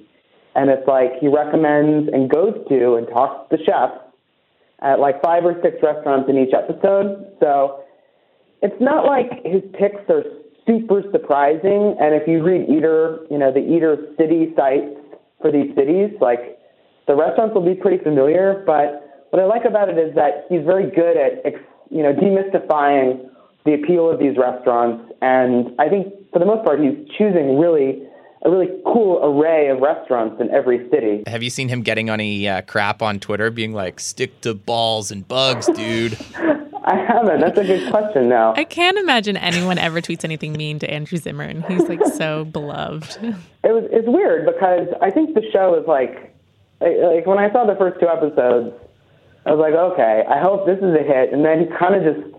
And 0.54 0.68
it's 0.70 0.86
like 0.86 1.12
he 1.20 1.28
recommends 1.28 2.08
and 2.12 2.28
goes 2.28 2.54
to 2.68 2.94
and 2.96 3.06
talks 3.08 3.48
to 3.50 3.64
chefs 3.64 4.00
at 4.82 4.98
like 4.98 5.22
five 5.22 5.44
or 5.44 5.54
six 5.62 5.76
restaurants 5.82 6.28
in 6.28 6.38
each 6.38 6.54
episode. 6.54 7.26
So 7.40 7.84
it's 8.62 8.80
not 8.80 9.06
like 9.06 9.44
his 9.44 9.62
picks 9.78 10.02
are 10.08 10.24
super 10.66 11.02
surprising. 11.12 11.96
And 12.00 12.14
if 12.14 12.26
you 12.26 12.42
read 12.42 12.68
Eater, 12.68 13.20
you 13.30 13.38
know, 13.38 13.52
the 13.52 13.60
Eater 13.60 13.96
city 14.18 14.52
sites 14.56 14.96
for 15.40 15.52
these 15.52 15.74
cities, 15.76 16.10
like 16.20 16.58
the 17.06 17.14
restaurants 17.14 17.54
will 17.54 17.64
be 17.64 17.74
pretty 17.74 18.02
familiar. 18.02 18.62
But 18.66 19.26
what 19.30 19.40
I 19.40 19.46
like 19.46 19.64
about 19.64 19.88
it 19.88 19.98
is 19.98 20.14
that 20.14 20.46
he's 20.48 20.64
very 20.64 20.90
good 20.90 21.16
at, 21.16 21.54
you 21.90 22.02
know, 22.02 22.12
demystifying 22.12 23.28
the 23.64 23.74
appeal 23.74 24.10
of 24.10 24.18
these 24.18 24.36
restaurants. 24.36 25.12
And 25.22 25.72
I 25.78 25.88
think 25.88 26.12
for 26.32 26.38
the 26.38 26.46
most 26.46 26.64
part, 26.64 26.80
he's 26.80 26.96
choosing 27.16 27.58
really 27.58 28.02
a 28.42 28.50
really 28.50 28.68
cool 28.84 29.20
array 29.22 29.68
of 29.68 29.80
restaurants 29.80 30.40
in 30.40 30.50
every 30.50 30.88
city. 30.90 31.22
Have 31.26 31.42
you 31.42 31.50
seen 31.50 31.68
him 31.68 31.82
getting 31.82 32.08
on 32.08 32.20
any 32.20 32.48
uh, 32.48 32.62
crap 32.62 33.02
on 33.02 33.20
Twitter, 33.20 33.50
being 33.50 33.72
like, 33.72 34.00
"Stick 34.00 34.40
to 34.42 34.54
balls 34.54 35.10
and 35.10 35.26
bugs, 35.26 35.66
dude"? 35.66 36.18
I 36.84 36.96
haven't. 36.96 37.40
That's 37.40 37.58
a 37.58 37.64
good 37.64 37.90
question 37.90 38.28
now. 38.28 38.54
I 38.56 38.64
can't 38.64 38.96
imagine 38.96 39.36
anyone 39.36 39.78
ever 39.78 40.00
tweets 40.00 40.24
anything 40.24 40.54
mean 40.54 40.78
to 40.78 40.90
Andrew 40.90 41.18
Zimmern. 41.18 41.62
He's 41.68 41.88
like 41.88 42.04
so 42.14 42.44
beloved. 42.44 43.18
It 43.62 43.72
was 43.72 43.84
it's 43.92 44.08
weird 44.08 44.46
because 44.46 44.88
I 45.02 45.10
think 45.10 45.34
the 45.34 45.42
show 45.52 45.78
is 45.78 45.86
like 45.86 46.34
like 46.80 47.26
when 47.26 47.38
I 47.38 47.52
saw 47.52 47.66
the 47.66 47.76
first 47.76 48.00
two 48.00 48.08
episodes, 48.08 48.74
I 49.44 49.52
was 49.52 49.60
like, 49.60 49.74
okay, 49.74 50.24
I 50.28 50.40
hope 50.40 50.66
this 50.66 50.78
is 50.78 50.94
a 50.96 51.04
hit, 51.04 51.32
and 51.32 51.44
then 51.44 51.60
he 51.60 51.66
kind 51.78 51.94
of 51.94 52.02
just 52.02 52.36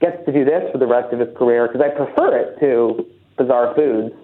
gets 0.00 0.24
to 0.26 0.32
do 0.32 0.44
this 0.44 0.70
for 0.70 0.78
the 0.78 0.86
rest 0.86 1.12
of 1.12 1.18
his 1.18 1.36
career 1.36 1.66
because 1.66 1.82
I 1.82 1.90
prefer 1.90 2.36
it 2.38 2.60
to 2.60 3.06
Bizarre 3.36 3.74
Foods. 3.74 4.14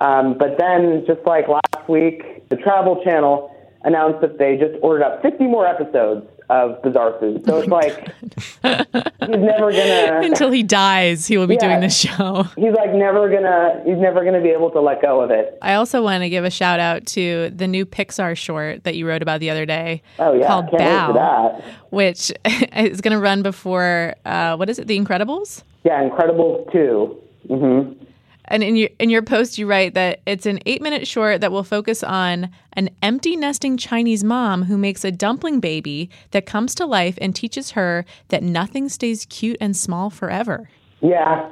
Um, 0.00 0.36
but 0.38 0.58
then, 0.58 1.04
just 1.06 1.20
like 1.26 1.46
last 1.48 1.88
week, 1.88 2.48
the 2.48 2.56
Travel 2.56 3.02
Channel 3.04 3.52
announced 3.84 4.20
that 4.20 4.38
they 4.38 4.56
just 4.56 4.74
ordered 4.82 5.04
up 5.04 5.22
50 5.22 5.44
more 5.44 5.66
episodes 5.66 6.26
of 6.48 6.80
Bizarre 6.82 7.18
Foods. 7.18 7.44
So 7.44 7.58
it's 7.58 7.68
like 7.68 8.14
he's 8.22 9.40
never 9.40 9.72
gonna 9.72 10.20
Until 10.24 10.50
he 10.52 10.62
dies, 10.62 11.26
he 11.26 11.36
will 11.36 11.48
be 11.48 11.54
Yeah. 11.54 11.68
doing 11.68 11.80
this 11.80 11.96
show. 11.98 12.44
he's 12.56 12.72
like 12.72 12.92
never 12.94 13.28
gonna 13.28 13.82
he's 13.84 13.98
never 13.98 14.24
gonna 14.24 14.40
be 14.40 14.50
able 14.50 14.70
to 14.70 14.80
let 14.80 15.02
go 15.02 15.20
of 15.22 15.30
it. 15.32 15.58
I 15.60 15.74
also 15.74 16.02
want 16.04 16.22
to 16.22 16.28
give 16.28 16.44
a 16.44 16.50
shout 16.50 16.78
out 16.78 17.04
to 17.06 17.50
the 17.50 17.66
new 17.66 17.84
Pixar 17.84 18.36
short 18.36 18.84
that 18.84 18.94
you 18.94 19.08
wrote 19.08 19.22
about 19.22 19.40
the 19.40 19.50
other 19.50 19.66
day 19.66 20.02
Oh 20.20 20.34
yeah, 20.34 20.46
called 20.46 20.70
can't 20.70 20.82
Bao, 20.82 21.14
that. 21.14 21.64
which 21.90 22.30
is 22.76 23.00
going 23.00 23.12
to 23.14 23.20
run 23.20 23.42
before, 23.42 24.14
uh, 24.24 24.54
what 24.56 24.70
is 24.70 24.78
it, 24.78 24.86
The 24.86 24.98
Incredibles? 25.00 25.64
Yeah, 25.84 26.08
Incredibles 26.08 26.70
2. 26.72 27.16
hmm 27.48 27.92
And 28.48 28.62
in 28.62 28.76
your 28.76 28.90
in 28.98 29.10
your 29.10 29.22
post, 29.22 29.58
you 29.58 29.66
write 29.66 29.94
that 29.94 30.20
it's 30.26 30.46
an 30.46 30.60
eight 30.66 30.82
minute 30.82 31.06
short 31.06 31.40
that 31.40 31.50
will 31.52 31.64
focus 31.64 32.02
on 32.02 32.50
an 32.74 32.90
empty 33.02 33.36
nesting 33.36 33.76
Chinese 33.76 34.22
mom 34.22 34.64
who 34.64 34.78
makes 34.78 35.04
a 35.04 35.10
dumpling 35.10 35.60
baby 35.60 36.10
that 36.30 36.46
comes 36.46 36.74
to 36.76 36.86
life 36.86 37.18
and 37.20 37.34
teaches 37.34 37.72
her 37.72 38.04
that 38.28 38.42
nothing 38.42 38.88
stays 38.88 39.26
cute 39.26 39.56
and 39.60 39.76
small 39.76 40.10
forever. 40.10 40.68
Yeah. 41.00 41.50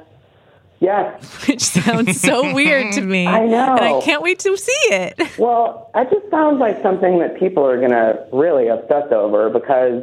Yes. 0.81 1.25
Which 1.49 1.63
sounds 1.63 2.21
so 2.21 2.53
weird 2.53 2.93
to 2.95 3.01
me. 3.01 3.27
I 3.27 3.47
know. 3.47 3.77
And 3.77 3.81
I 3.81 4.01
can't 4.03 4.23
wait 4.23 4.39
to 4.41 4.57
see 4.57 4.73
it. 4.91 5.19
Well, 5.39 5.91
that 5.95 6.11
just 6.11 6.31
sounds 6.31 6.61
like 6.61 6.81
something 6.83 7.19
that 7.19 7.39
people 7.39 7.67
are 7.67 7.79
going 7.79 7.91
to 7.91 8.27
really 8.33 8.69
obsess 8.69 9.11
over 9.11 9.51
because 9.51 10.03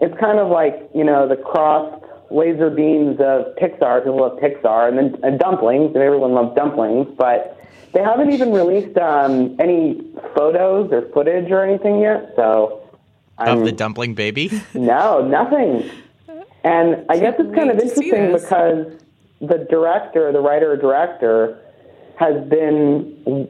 it's 0.00 0.18
kind 0.20 0.38
of 0.38 0.48
like, 0.48 0.88
you 0.94 1.04
know, 1.04 1.28
the 1.28 1.36
crossed 1.36 2.04
laser 2.30 2.70
beams 2.70 3.18
of 3.20 3.54
Pixar. 3.56 4.00
People 4.00 4.20
love 4.20 4.38
Pixar. 4.38 4.88
And 4.88 4.98
then 4.98 5.20
and 5.22 5.38
dumplings, 5.38 5.94
and 5.94 6.02
everyone 6.02 6.32
loves 6.32 6.54
dumplings. 6.54 7.08
But 7.16 7.58
they 7.92 8.00
haven't 8.00 8.32
even 8.32 8.52
released 8.52 8.96
um, 8.98 9.56
any 9.58 10.00
photos 10.34 10.92
or 10.92 11.08
footage 11.12 11.50
or 11.50 11.64
anything 11.64 12.00
yet. 12.00 12.32
So 12.36 12.82
i 13.38 13.50
of 13.50 13.64
the 13.64 13.72
dumpling 13.72 14.14
baby. 14.14 14.50
No, 14.74 15.26
nothing. 15.26 15.90
And 16.64 17.04
I 17.08 17.18
guess 17.18 17.34
it's 17.38 17.54
kind 17.54 17.70
of 17.70 17.76
wait 17.78 17.88
to 17.88 17.96
see 17.96 18.10
interesting 18.10 18.32
because 18.32 18.92
the 19.40 19.66
director, 19.70 20.32
the 20.32 20.40
writer 20.40 20.76
director, 20.76 21.60
has 22.18 22.44
been 22.48 23.48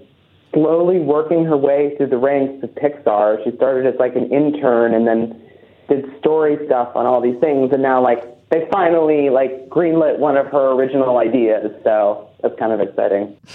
slowly 0.52 0.98
working 0.98 1.44
her 1.46 1.56
way 1.56 1.94
through 1.96 2.08
the 2.08 2.18
ranks 2.18 2.62
of 2.62 2.70
Pixar. 2.70 3.42
She 3.44 3.56
started 3.56 3.86
as 3.92 3.98
like 3.98 4.14
an 4.14 4.30
intern 4.30 4.94
and 4.94 5.06
then 5.06 5.40
did 5.88 6.04
story 6.18 6.58
stuff 6.66 6.94
on 6.94 7.06
all 7.06 7.20
these 7.20 7.38
things, 7.40 7.72
and 7.72 7.82
now 7.82 8.02
like 8.02 8.22
they 8.50 8.66
finally 8.72 9.30
like 9.30 9.68
greenlit 9.68 10.18
one 10.18 10.36
of 10.36 10.46
her 10.46 10.72
original 10.72 11.18
ideas. 11.18 11.70
So 11.84 12.28
that's 12.42 12.58
kind 12.58 12.72
of 12.72 12.80
exciting. 12.80 13.36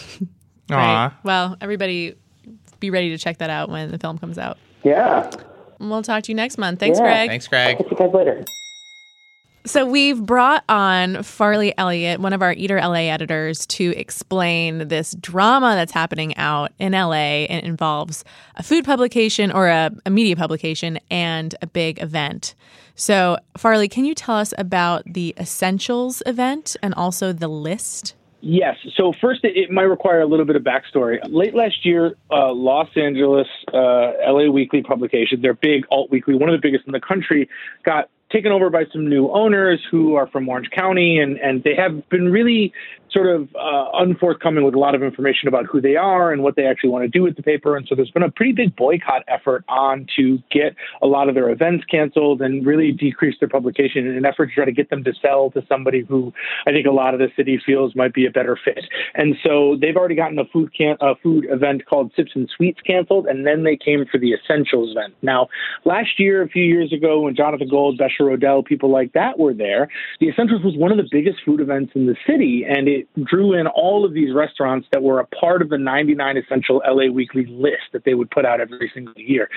Right. 0.69 1.11
Well, 1.23 1.57
everybody 1.59 2.15
be 2.79 2.89
ready 2.89 3.09
to 3.09 3.17
check 3.17 3.37
that 3.39 3.49
out 3.49 3.69
when 3.69 3.91
the 3.91 3.97
film 3.99 4.17
comes 4.17 4.37
out. 4.37 4.57
Yeah. 4.83 5.29
And 5.77 5.89
we'll 5.89 6.01
talk 6.01 6.23
to 6.23 6.31
you 6.31 6.35
next 6.35 6.57
month. 6.57 6.79
Thanks, 6.79 6.97
Yeah. 6.99 7.03
Greg. 7.05 7.29
Thanks, 7.29 7.47
Greg. 7.49 7.77
Catch 7.77 7.91
you 7.91 7.97
guys 7.97 8.13
later. 8.13 8.43
So 9.65 9.85
we've 9.85 10.21
brought 10.21 10.65
on 10.67 11.23
Farley 11.23 11.73
Elliott, 11.77 12.19
one 12.19 12.33
of 12.33 12.41
our 12.41 12.51
Eater 12.51 12.81
LA 12.81 13.09
editors, 13.09 13.65
to 13.67 13.93
explain 13.95 14.89
this 14.89 15.15
drama 15.21 15.75
that's 15.75 15.93
happening 15.93 16.35
out 16.35 16.73
in 16.79 16.91
LA. 16.91 17.45
It 17.45 17.63
involves 17.63 18.25
a 18.57 18.63
food 18.63 18.83
publication 18.83 19.53
or 19.53 19.69
a, 19.69 19.91
a 20.05 20.09
media 20.09 20.35
publication 20.35 20.99
and 21.09 21.55
a 21.61 21.67
big 21.67 22.01
event. 22.01 22.55
So, 22.95 23.37
Farley, 23.57 23.87
can 23.87 24.03
you 24.03 24.13
tell 24.13 24.35
us 24.35 24.53
about 24.57 25.03
the 25.05 25.33
Essentials 25.39 26.21
event 26.25 26.75
and 26.83 26.93
also 26.95 27.31
the 27.31 27.47
list? 27.47 28.15
Yes. 28.41 28.75
So 28.97 29.13
first, 29.21 29.45
it, 29.45 29.55
it 29.55 29.71
might 29.71 29.83
require 29.83 30.19
a 30.19 30.25
little 30.25 30.45
bit 30.45 30.57
of 30.57 30.63
backstory. 30.63 31.19
Late 31.29 31.55
last 31.55 31.85
year, 31.85 32.17
uh, 32.29 32.51
Los 32.51 32.89
Angeles 32.97 33.47
uh, 33.73 34.11
LA 34.27 34.51
Weekly 34.51 34.83
publication, 34.83 35.41
their 35.41 35.53
big 35.53 35.85
alt 35.89 36.11
weekly, 36.11 36.35
one 36.35 36.49
of 36.49 36.53
the 36.53 36.61
biggest 36.61 36.85
in 36.85 36.91
the 36.91 36.99
country, 36.99 37.47
got 37.85 38.09
taken 38.33 38.51
over 38.51 38.69
by 38.69 38.83
some 38.91 39.07
new 39.07 39.29
owners 39.29 39.79
who 39.89 40.15
are 40.15 40.27
from 40.27 40.49
Orange 40.49 40.69
County, 40.71 41.19
and, 41.19 41.37
and 41.37 41.63
they 41.63 41.75
have 41.75 42.09
been 42.09 42.31
really 42.31 42.73
sort 43.13 43.27
of 43.27 43.47
uh, 43.55 43.89
unforthcoming 43.93 44.65
with 44.65 44.73
a 44.73 44.79
lot 44.79 44.95
of 44.95 45.03
information 45.03 45.47
about 45.47 45.65
who 45.67 45.79
they 45.79 45.95
are 45.95 46.33
and 46.33 46.41
what 46.41 46.55
they 46.55 46.65
actually 46.65 46.89
want 46.89 47.03
to 47.03 47.07
do 47.07 47.21
with 47.21 47.35
the 47.35 47.43
paper. 47.43 47.77
And 47.77 47.87
so 47.87 47.95
there's 47.95 48.09
been 48.09 48.23
a 48.23 48.31
pretty 48.31 48.53
big 48.53 48.75
boycott 48.75 49.23
effort 49.27 49.63
on 49.67 50.07
to 50.15 50.39
get 50.51 50.75
a 51.01 51.07
lot 51.07 51.29
of 51.29 51.35
their 51.35 51.49
events 51.51 51.85
canceled 51.85 52.41
and 52.41 52.65
really 52.65 52.91
decrease 52.91 53.35
their 53.39 53.49
publication 53.49 54.07
in 54.07 54.17
an 54.17 54.25
effort 54.25 54.47
to 54.47 54.53
try 54.55 54.65
to 54.65 54.71
get 54.71 54.89
them 54.89 55.03
to 55.03 55.13
sell 55.21 55.51
to 55.51 55.63
somebody 55.69 56.01
who 56.01 56.33
I 56.65 56.71
think 56.71 56.87
a 56.87 56.91
lot 56.91 57.13
of 57.13 57.19
the 57.19 57.27
city 57.35 57.61
feels 57.63 57.95
might 57.95 58.13
be 58.13 58.25
a 58.25 58.31
better 58.31 58.57
fit. 58.65 58.85
And 59.13 59.35
so 59.45 59.77
they've 59.79 59.95
already 59.95 60.15
gotten 60.15 60.39
a 60.39 60.45
food 60.45 60.73
can 60.75 60.97
a 60.99 61.15
food 61.15 61.45
event 61.49 61.85
called 61.85 62.11
Sips 62.15 62.31
and 62.33 62.49
Sweets 62.55 62.81
canceled, 62.81 63.27
and 63.27 63.45
then 63.45 63.63
they 63.63 63.77
came 63.77 64.05
for 64.11 64.17
the 64.17 64.33
Essentials 64.33 64.91
event. 64.91 65.13
Now, 65.21 65.49
last 65.85 66.19
year, 66.19 66.41
a 66.41 66.49
few 66.49 66.63
years 66.63 66.91
ago, 66.91 67.21
when 67.21 67.35
Jonathan 67.35 67.67
Gold, 67.69 67.97
Besha 68.23 68.37
Rodell, 68.37 68.65
people 68.65 68.91
like 68.91 69.13
that 69.13 69.39
were 69.39 69.53
there, 69.53 69.87
the 70.19 70.29
Essentials 70.29 70.63
was 70.63 70.75
one 70.77 70.91
of 70.91 70.97
the 70.97 71.07
biggest 71.11 71.39
food 71.45 71.59
events 71.59 71.91
in 71.95 72.05
the 72.05 72.15
city, 72.27 72.65
and 72.67 72.87
it 72.87 73.07
drew 73.23 73.53
in 73.53 73.67
all 73.67 74.05
of 74.05 74.13
these 74.13 74.33
restaurants 74.33 74.87
that 74.91 75.03
were 75.03 75.19
a 75.19 75.25
part 75.27 75.61
of 75.61 75.69
the 75.69 75.77
99 75.77 76.37
Essential 76.37 76.81
LA 76.87 77.11
Weekly 77.11 77.45
list 77.45 77.91
that 77.91 78.03
they 78.05 78.13
would 78.13 78.29
put 78.31 78.45
out 78.45 78.61
every 78.61 78.91
single 78.93 79.13
year. 79.17 79.49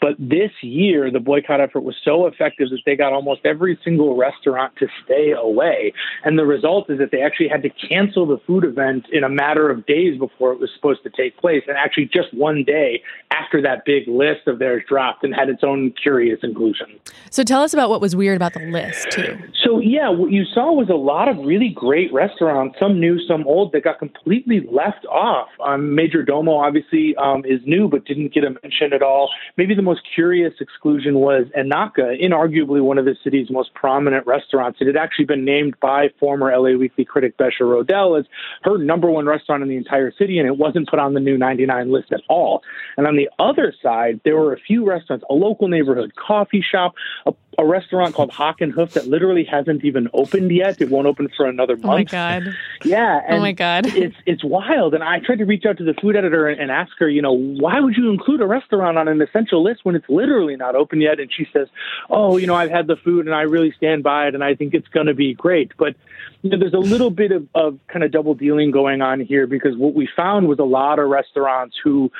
But 0.00 0.16
this 0.18 0.50
year, 0.62 1.10
the 1.10 1.20
boycott 1.20 1.60
effort 1.60 1.80
was 1.80 1.96
so 2.04 2.26
effective 2.26 2.70
that 2.70 2.80
they 2.86 2.96
got 2.96 3.12
almost 3.12 3.40
every 3.44 3.78
single 3.84 4.16
restaurant 4.16 4.74
to 4.78 4.86
stay 5.04 5.32
away. 5.32 5.92
And 6.24 6.38
the 6.38 6.46
result 6.46 6.90
is 6.90 6.98
that 6.98 7.10
they 7.10 7.22
actually 7.22 7.48
had 7.48 7.62
to 7.62 7.70
cancel 7.70 8.26
the 8.26 8.38
food 8.46 8.64
event 8.64 9.06
in 9.12 9.24
a 9.24 9.28
matter 9.28 9.70
of 9.70 9.86
days 9.86 10.18
before 10.18 10.52
it 10.52 10.60
was 10.60 10.70
supposed 10.74 11.02
to 11.04 11.10
take 11.10 11.36
place, 11.38 11.62
and 11.66 11.76
actually 11.76 12.06
just 12.06 12.32
one 12.34 12.64
day 12.64 13.02
after 13.34 13.60
that 13.62 13.84
big 13.84 14.06
list 14.06 14.46
of 14.46 14.58
theirs 14.58 14.82
dropped 14.88 15.24
and 15.24 15.34
had 15.34 15.48
its 15.48 15.62
own 15.62 15.92
curious 16.00 16.40
inclusion. 16.42 16.86
So 17.30 17.42
tell 17.42 17.62
us 17.62 17.72
about 17.72 17.90
what 17.90 18.00
was 18.00 18.14
weird 18.14 18.36
about 18.36 18.54
the 18.54 18.60
list, 18.60 19.10
too. 19.10 19.38
So, 19.64 19.78
yeah, 19.78 20.10
what 20.10 20.30
you 20.30 20.44
saw 20.44 20.72
was 20.72 20.88
a 20.88 20.94
lot 20.94 21.28
of 21.28 21.38
really 21.38 21.70
great 21.74 22.12
restaurants, 22.12 22.76
some 22.78 23.00
new, 23.00 23.18
some 23.26 23.46
old, 23.46 23.72
that 23.72 23.84
got 23.84 23.98
completely 23.98 24.60
left 24.70 25.04
off. 25.06 25.48
Um, 25.64 25.96
Majordomo 25.96 26.62
obviously 26.62 27.14
um, 27.16 27.44
is 27.44 27.60
new, 27.64 27.88
but 27.88 28.04
didn't 28.04 28.32
get 28.34 28.44
a 28.44 28.50
mention 28.50 28.92
at 28.92 29.02
all. 29.02 29.30
Maybe 29.56 29.74
the 29.74 29.82
most 29.82 30.02
curious 30.14 30.54
exclusion 30.60 31.16
was 31.16 31.46
n/naka, 31.56 32.16
inarguably 32.22 32.82
one 32.82 32.98
of 32.98 33.04
the 33.04 33.16
city's 33.24 33.50
most 33.50 33.72
prominent 33.74 34.26
restaurants. 34.26 34.78
It 34.80 34.86
had 34.86 34.96
actually 34.96 35.26
been 35.26 35.44
named 35.44 35.74
by 35.80 36.08
former 36.20 36.54
LA 36.56 36.76
Weekly 36.76 37.04
critic 37.04 37.36
Besha 37.38 37.62
Rodell 37.62 38.18
as 38.18 38.26
her 38.62 38.78
number 38.78 39.10
one 39.10 39.26
restaurant 39.26 39.62
in 39.62 39.68
the 39.68 39.76
entire 39.76 40.12
city, 40.12 40.38
and 40.38 40.46
it 40.46 40.58
wasn't 40.58 40.88
put 40.88 40.98
on 40.98 41.14
the 41.14 41.20
new 41.20 41.38
99 41.38 41.90
list 41.90 42.12
at 42.12 42.20
all. 42.28 42.62
And 42.96 43.06
on 43.06 43.16
the 43.16 43.23
other 43.38 43.72
side, 43.82 44.20
there 44.24 44.36
were 44.36 44.52
a 44.52 44.58
few 44.58 44.84
restaurants, 44.84 45.24
a 45.28 45.34
local 45.34 45.68
neighborhood 45.68 46.12
coffee 46.16 46.64
shop, 46.68 46.94
a, 47.26 47.32
a 47.58 47.64
restaurant 47.64 48.14
called 48.14 48.30
Hock 48.30 48.60
and 48.60 48.72
Hoof 48.72 48.92
that 48.92 49.06
literally 49.06 49.44
hasn't 49.44 49.84
even 49.84 50.08
opened 50.12 50.50
yet. 50.50 50.80
It 50.80 50.90
won't 50.90 51.06
open 51.06 51.28
for 51.36 51.46
another 51.46 51.76
month. 51.76 51.84
Oh 51.84 51.88
my 51.88 52.04
god. 52.04 52.42
Yeah. 52.84 53.20
oh 53.30 53.38
my 53.40 53.52
god. 53.52 53.86
it's 53.94 54.16
it's 54.26 54.44
wild. 54.44 54.94
And 54.94 55.02
I 55.02 55.18
tried 55.20 55.38
to 55.38 55.44
reach 55.44 55.64
out 55.64 55.78
to 55.78 55.84
the 55.84 55.94
food 55.94 56.16
editor 56.16 56.48
and, 56.48 56.60
and 56.60 56.70
ask 56.70 56.92
her, 56.98 57.08
you 57.08 57.22
know, 57.22 57.32
why 57.32 57.80
would 57.80 57.96
you 57.96 58.10
include 58.10 58.40
a 58.40 58.46
restaurant 58.46 58.98
on 58.98 59.08
an 59.08 59.22
essential 59.22 59.62
list 59.62 59.80
when 59.84 59.94
it's 59.94 60.08
literally 60.08 60.56
not 60.56 60.74
open 60.74 61.00
yet? 61.00 61.18
And 61.18 61.32
she 61.32 61.46
says, 61.52 61.68
oh, 62.10 62.36
you 62.36 62.46
know, 62.46 62.54
I've 62.54 62.70
had 62.70 62.86
the 62.86 62.96
food 62.96 63.26
and 63.26 63.34
I 63.34 63.42
really 63.42 63.72
stand 63.76 64.02
by 64.02 64.28
it 64.28 64.34
and 64.34 64.44
I 64.44 64.54
think 64.54 64.74
it's 64.74 64.88
going 64.88 65.06
to 65.06 65.14
be 65.14 65.34
great. 65.34 65.72
But 65.78 65.96
you 66.42 66.50
know, 66.50 66.58
there's 66.58 66.74
a 66.74 66.78
little 66.78 67.10
bit 67.10 67.32
of, 67.32 67.48
of 67.54 67.78
kind 67.88 68.04
of 68.04 68.12
double 68.12 68.34
dealing 68.34 68.70
going 68.70 69.00
on 69.00 69.20
here 69.20 69.46
because 69.46 69.76
what 69.76 69.94
we 69.94 70.08
found 70.14 70.46
was 70.46 70.58
a 70.58 70.64
lot 70.64 70.98
of 70.98 71.08
restaurants 71.08 71.76
who 71.82 72.12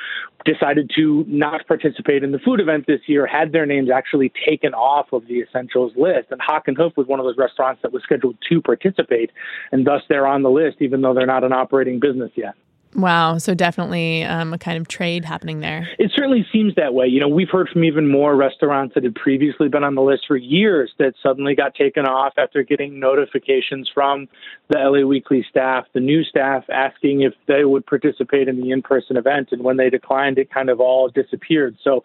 decided 0.45 0.91
to 0.95 1.25
not 1.27 1.67
participate 1.67 2.23
in 2.23 2.31
the 2.31 2.39
food 2.39 2.59
event 2.59 2.85
this 2.87 3.01
year 3.07 3.25
had 3.25 3.51
their 3.51 3.65
names 3.65 3.89
actually 3.89 4.31
taken 4.47 4.73
off 4.73 5.11
of 5.11 5.24
the 5.27 5.39
essentials 5.41 5.93
list. 5.95 6.27
And 6.31 6.41
Hock 6.41 6.67
and 6.67 6.77
Hoof 6.77 6.93
was 6.97 7.07
one 7.07 7.19
of 7.19 7.25
those 7.25 7.37
restaurants 7.37 7.81
that 7.81 7.91
was 7.91 8.03
scheduled 8.03 8.37
to 8.49 8.61
participate, 8.61 9.31
and 9.71 9.85
thus 9.85 10.01
they're 10.09 10.27
on 10.27 10.43
the 10.43 10.49
list, 10.49 10.77
even 10.79 11.01
though 11.01 11.13
they're 11.13 11.25
not 11.25 11.43
an 11.43 11.53
operating 11.53 11.99
business 11.99 12.31
yet. 12.35 12.55
Wow. 12.95 13.39
So 13.39 13.53
definitely 13.53 14.23
um, 14.23 14.53
a 14.53 14.57
kind 14.57 14.77
of 14.77 14.87
trade 14.87 15.25
happening 15.25 15.59
there. 15.59 15.89
It 15.99 16.11
certainly 16.15 16.45
seems 16.51 16.75
that 16.75 16.93
way. 16.93 17.07
You 17.07 17.19
know, 17.19 17.27
we've 17.27 17.49
heard 17.49 17.67
from 17.67 17.83
even 17.83 18.09
more 18.09 18.35
restaurants 18.35 18.95
that 18.95 19.03
had 19.03 19.15
previously 19.15 19.67
been 19.67 19.83
on 19.83 19.95
the 19.95 20.01
list 20.01 20.23
for 20.27 20.37
years 20.37 20.91
that 20.97 21.13
suddenly 21.21 21.55
got 21.55 21.75
taken 21.75 22.05
off 22.05 22.33
after 22.37 22.63
getting 22.63 22.97
notifications 22.99 23.89
from 23.93 24.29
the 24.69 24.77
LA 24.77 25.05
Weekly 25.05 25.45
staff, 25.49 25.85
the 25.93 25.99
new 25.99 26.23
staff 26.23 26.63
asking 26.69 27.21
if 27.21 27.33
they 27.47 27.65
would 27.65 27.85
participate 27.85 28.47
in 28.47 28.61
the 28.61 28.71
in 28.71 28.81
person 28.81 29.17
event. 29.17 29.49
And 29.51 29.61
when 29.61 29.75
they 29.75 29.89
declined, 29.89 30.37
it 30.37 30.49
kind 30.49 30.69
of 30.69 30.79
all 30.79 31.09
disappeared. 31.09 31.75
So, 31.83 32.03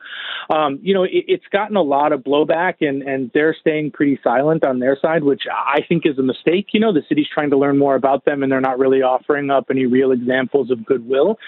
um, 0.51 0.81
you 0.83 0.93
know, 0.93 1.05
it, 1.05 1.25
it's 1.29 1.47
gotten 1.53 1.77
a 1.77 1.83
lot 1.83 2.13
of 2.13 2.21
blowback 2.21 2.75
and, 2.81 3.03
and 3.03 3.31
they're 3.33 3.57
staying 3.59 3.93
pretty 3.93 4.19
silent 4.25 4.65
on 4.65 4.81
their 4.81 4.99
side, 5.01 5.23
which 5.23 5.43
I 5.51 5.83
think 5.89 6.03
is 6.05 6.19
a 6.19 6.23
mistake. 6.23 6.69
You 6.73 6.81
know, 6.81 6.93
the 6.93 7.03
city's 7.09 7.29
trying 7.33 7.51
to 7.51 7.57
learn 7.57 7.79
more 7.79 7.95
about 7.95 8.25
them 8.25 8.43
and 8.43 8.51
they're 8.51 8.61
not 8.61 8.81
really 8.81 9.03
offering 9.03 9.51
up 9.51 9.67
any 9.71 9.87
real 9.87 10.11
examples 10.11 10.73
of 10.73 10.80
goodwill. 10.85 11.39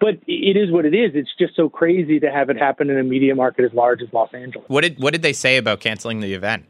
But 0.00 0.14
it 0.26 0.56
is 0.56 0.72
what 0.72 0.86
it 0.86 0.94
is. 0.94 1.12
It's 1.14 1.28
just 1.38 1.54
so 1.54 1.68
crazy 1.68 2.18
to 2.20 2.30
have 2.30 2.48
it 2.48 2.56
happen 2.56 2.88
in 2.88 2.98
a 2.98 3.04
media 3.04 3.34
market 3.34 3.66
as 3.66 3.74
large 3.74 4.00
as 4.00 4.08
Los 4.14 4.32
Angeles. 4.32 4.66
What 4.68 4.80
did 4.80 4.98
what 4.98 5.12
did 5.12 5.22
they 5.22 5.34
say 5.34 5.58
about 5.58 5.80
canceling 5.80 6.20
the 6.20 6.32
event? 6.32 6.64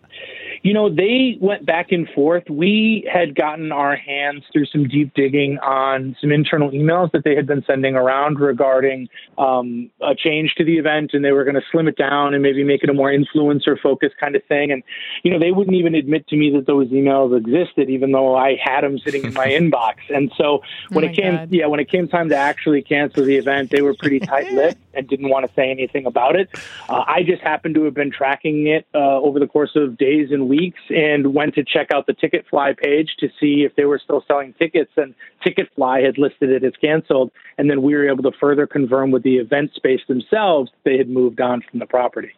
You 0.62 0.74
know, 0.74 0.94
they 0.94 1.38
went 1.40 1.64
back 1.64 1.90
and 1.90 2.08
forth. 2.10 2.44
We 2.50 3.08
had 3.10 3.34
gotten 3.34 3.72
our 3.72 3.96
hands 3.96 4.44
through 4.52 4.66
some 4.66 4.88
deep 4.88 5.14
digging 5.14 5.58
on 5.58 6.16
some 6.20 6.30
internal 6.32 6.70
emails 6.70 7.12
that 7.12 7.24
they 7.24 7.34
had 7.34 7.46
been 7.46 7.64
sending 7.66 7.94
around 7.94 8.40
regarding 8.40 9.08
um, 9.38 9.90
a 10.02 10.14
change 10.14 10.54
to 10.56 10.64
the 10.64 10.76
event, 10.76 11.12
and 11.14 11.24
they 11.24 11.32
were 11.32 11.44
going 11.44 11.54
to 11.54 11.62
slim 11.72 11.88
it 11.88 11.96
down 11.96 12.34
and 12.34 12.42
maybe 12.42 12.62
make 12.62 12.82
it 12.82 12.90
a 12.90 12.94
more 12.94 13.10
influencer 13.10 13.80
focused 13.80 14.16
kind 14.18 14.36
of 14.36 14.44
thing. 14.44 14.70
And, 14.70 14.82
you 15.22 15.30
know, 15.30 15.38
they 15.38 15.50
wouldn't 15.50 15.76
even 15.76 15.94
admit 15.94 16.28
to 16.28 16.36
me 16.36 16.50
that 16.50 16.66
those 16.66 16.88
emails 16.88 17.34
existed, 17.36 17.88
even 17.88 18.12
though 18.12 18.36
I 18.36 18.56
had 18.62 18.82
them 18.82 18.98
sitting 18.98 19.24
in 19.24 19.32
my 19.32 19.46
inbox. 19.60 19.94
And 20.14 20.30
so 20.36 20.62
when 20.90 21.04
Oh 21.04 21.08
it 21.08 21.16
came, 21.16 21.36
God. 21.36 21.52
yeah, 21.52 21.66
when 21.66 21.80
it 21.80 21.88
came 21.90 22.06
time 22.06 22.28
to 22.28 22.36
actually 22.36 22.82
cancel 22.82 23.24
the 23.24 23.36
event, 23.36 23.70
they 23.70 23.80
were 23.80 23.94
pretty 23.94 24.20
tight 24.20 24.52
lipped 24.52 24.80
and 24.94 25.08
didn't 25.08 25.30
want 25.30 25.46
to 25.46 25.54
say 25.54 25.70
anything 25.70 26.04
about 26.04 26.36
it. 26.36 26.50
Uh, 26.88 27.04
I 27.06 27.22
just 27.22 27.40
happened 27.40 27.76
to 27.76 27.84
have 27.84 27.94
been 27.94 28.10
tracking 28.10 28.66
it 28.66 28.86
uh, 28.94 28.98
over 28.98 29.38
the 29.38 29.46
course 29.46 29.70
of 29.74 29.96
days 29.96 30.30
and 30.30 30.49
weeks 30.50 30.80
and 30.90 31.32
went 31.32 31.54
to 31.54 31.64
check 31.64 31.88
out 31.94 32.06
the 32.06 32.12
Ticketfly 32.12 32.76
page 32.76 33.16
to 33.20 33.28
see 33.40 33.62
if 33.64 33.74
they 33.76 33.86
were 33.86 33.98
still 33.98 34.22
selling 34.28 34.52
tickets. 34.58 34.92
And 34.98 35.14
Ticketfly 35.46 36.04
had 36.04 36.18
listed 36.18 36.50
it 36.50 36.62
as 36.62 36.74
canceled. 36.78 37.30
And 37.56 37.70
then 37.70 37.80
we 37.80 37.94
were 37.94 38.08
able 38.08 38.24
to 38.24 38.36
further 38.38 38.66
confirm 38.66 39.10
with 39.10 39.22
the 39.22 39.36
event 39.36 39.72
space 39.74 40.00
themselves 40.08 40.70
they 40.84 40.98
had 40.98 41.08
moved 41.08 41.40
on 41.40 41.62
from 41.62 41.78
the 41.78 41.86
property. 41.86 42.32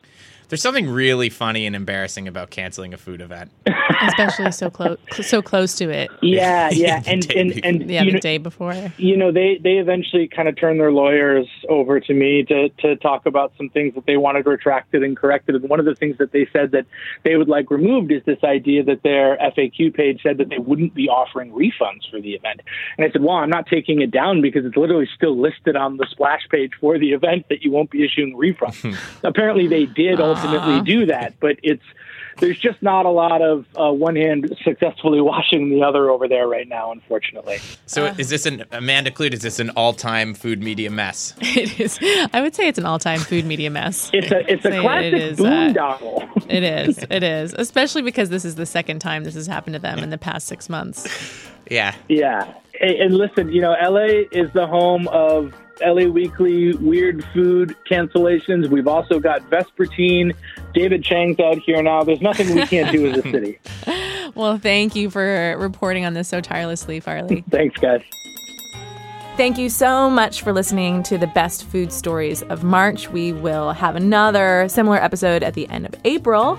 There's 0.49 0.63
something 0.63 0.89
really 0.89 1.31
funny 1.31 1.67
and 1.67 1.75
embarrassing 1.75 2.29
about 2.29 2.51
canceling 2.51 2.93
a 2.93 2.99
food 2.99 3.21
event. 3.21 3.51
Especially 4.03 4.51
so 4.53 4.69
close 4.71 4.99
so 5.23 5.41
close 5.43 5.75
to 5.77 5.89
it. 5.91 6.11
Yeah, 6.23 6.71
yeah, 6.71 7.01
The 7.05 7.11
and 7.11 7.29
day 7.29 7.41
and 7.41 7.49
before. 7.55 7.69
and 7.69 7.91
Yeah, 7.91 8.03
you 8.03 8.11
the 8.11 8.15
know, 8.15 8.21
day 8.21 8.39
before. 8.39 8.93
you 8.97 9.17
know 9.17 9.31
they 9.33 9.59
they 9.63 9.75
eventually 9.79 10.29
kind 10.29 10.49
of 10.49 10.57
turned 10.57 10.81
their 10.81 10.93
lawyers 10.93 11.47
over 11.69 12.01
to 12.01 12.15
me 12.15 12.45
to 12.45 12.69
to 12.81 12.97
talk 12.97 13.27
about 13.27 13.53
some 13.57 13.69
things 13.69 13.95
that 13.95 14.07
they 14.07 14.17
wanted 14.17 14.47
retracted 14.47 15.03
and 15.03 15.17
corrected 15.17 15.55
and 15.55 15.69
one 15.69 15.79
of 15.79 15.87
the 15.87 15.95
things 15.95 16.19
that 16.19 16.33
they 16.33 16.47
said 16.53 16.73
that 16.73 16.85
they 17.25 17.37
would 17.37 17.49
like 17.49 17.71
removed 17.71 18.11
is 18.13 18.23
this 18.25 18.43
idea 18.45 18.83
that 18.83 19.03
their 19.03 19.37
FAQ 19.39 19.95
page 19.95 20.21
said 20.23 20.39
that 20.39 20.49
they 20.49 20.59
wouldn't 20.59 20.95
be 20.95 21.09
offering 21.09 21.53
refunds 21.53 22.11
for 22.11 22.21
the 22.21 22.33
event 22.33 22.61
and 22.99 23.07
I 23.07 23.11
said 23.13 23.23
well 23.23 23.37
I'm 23.37 23.51
not 23.51 23.67
taking 23.67 24.01
it 24.03 24.11
down 24.11 24.41
because 24.43 24.65
it's 24.67 24.77
literally 24.77 25.09
still 25.15 25.39
listed 25.39 25.77
on 25.77 25.97
the 25.97 26.07
splash 26.11 26.43
page 26.51 26.73
for 26.81 26.99
the 26.99 27.13
event 27.13 27.47
that 27.51 27.63
you 27.63 27.71
won't 27.71 27.91
be 27.91 28.05
issuing 28.05 28.37
refunds 28.37 28.97
apparently 29.23 29.67
they 29.69 29.87
did 29.87 30.21
ultimately 30.37 30.81
do 30.83 31.07
that 31.07 31.35
but 31.41 31.57
it's 31.63 31.85
there's 32.39 32.59
just 32.59 32.83
not 32.83 33.07
a 33.07 33.11
lot 33.11 33.43
of 33.43 33.67
uh, 33.77 33.93
one 33.93 34.17
hand 34.17 34.57
successfully 34.63 35.21
washing 35.33 35.71
the 35.71 35.83
other 35.83 36.11
over 36.11 36.29
there 36.29 36.49
right 36.49 36.69
now, 36.69 36.93
unfortunately. 36.93 37.59
So 37.87 38.07
is 38.19 38.31
this 38.31 38.47
an 38.47 38.65
Amanda 38.73 39.11
Kludt? 39.11 39.33
Is 39.33 39.43
this 39.43 39.59
an 39.59 39.71
all-time 39.71 40.35
food 40.35 40.63
media 40.63 40.91
mess? 40.91 41.35
It 41.63 41.79
is. 41.79 41.99
I 42.33 42.41
would 42.41 42.55
say 42.55 42.67
it's 42.67 42.79
an 42.79 42.87
all-time 42.87 43.21
food 43.21 43.45
media 43.45 43.71
mess. 43.71 44.11
It's 44.23 44.33
a 44.33 44.51
it's 44.51 44.65
a 44.65 44.71
Say 44.71 44.79
it 44.79 44.81
classic 44.81 45.15
is, 45.15 45.41
uh, 45.41 45.45
boondoggle. 45.45 46.51
It 46.51 46.63
is. 46.63 46.99
It 47.11 47.23
is. 47.23 47.55
Especially 47.55 48.03
because 48.03 48.31
this 48.31 48.45
is 48.45 48.55
the 48.55 48.67
second 48.67 49.01
time 49.01 49.25
this 49.25 49.35
has 49.35 49.47
happened 49.47 49.75
to 49.75 49.81
them 49.81 49.99
in 49.99 50.11
the 50.11 50.19
past 50.19 50.47
six 50.47 50.69
months. 50.69 51.07
Yeah. 51.71 51.95
yeah, 52.09 52.53
and, 52.81 52.91
and 52.91 53.15
listen, 53.15 53.53
you 53.53 53.61
know, 53.61 53.73
LA 53.73 54.25
is 54.33 54.53
the 54.53 54.67
home 54.67 55.09
of 55.09 55.55
LA 55.85 56.05
Weekly 56.05 56.75
weird 56.75 57.25
food 57.33 57.77
cancellations. 57.91 58.69
We've 58.69 58.89
also 58.89 59.21
got 59.21 59.49
Vespertine. 59.51 60.35
David 60.75 61.05
Chang's 61.05 61.39
out 61.41 61.59
here 61.59 61.83
now. 61.83 62.03
There's 62.03 62.21
nothing 62.23 62.55
we 62.55 62.67
can't 62.67 62.91
do 62.93 63.07
as 63.07 63.19
a 63.19 63.23
city. 63.23 63.59
Well, 64.35 64.57
thank 64.57 64.97
you 64.97 65.11
for 65.11 65.57
reporting 65.59 66.07
on 66.07 66.15
this 66.15 66.27
so 66.27 66.41
tirelessly, 66.41 67.01
Farley. 67.01 67.45
Thanks, 67.51 67.79
guys. 67.79 68.03
Thank 69.37 69.59
you 69.59 69.69
so 69.69 70.09
much 70.09 70.43
for 70.43 70.53
listening 70.53 71.03
to 71.05 71.19
the 71.19 71.27
best 71.27 71.65
food 71.65 71.93
stories 71.93 72.43
of 72.45 72.63
March. 72.63 73.11
We 73.11 73.33
will 73.33 73.73
have 73.73 73.97
another 73.97 74.69
similar 74.69 74.97
episode 74.97 75.43
at 75.43 75.53
the 75.55 75.69
end 75.69 75.87
of 75.87 75.95
April. 76.05 76.59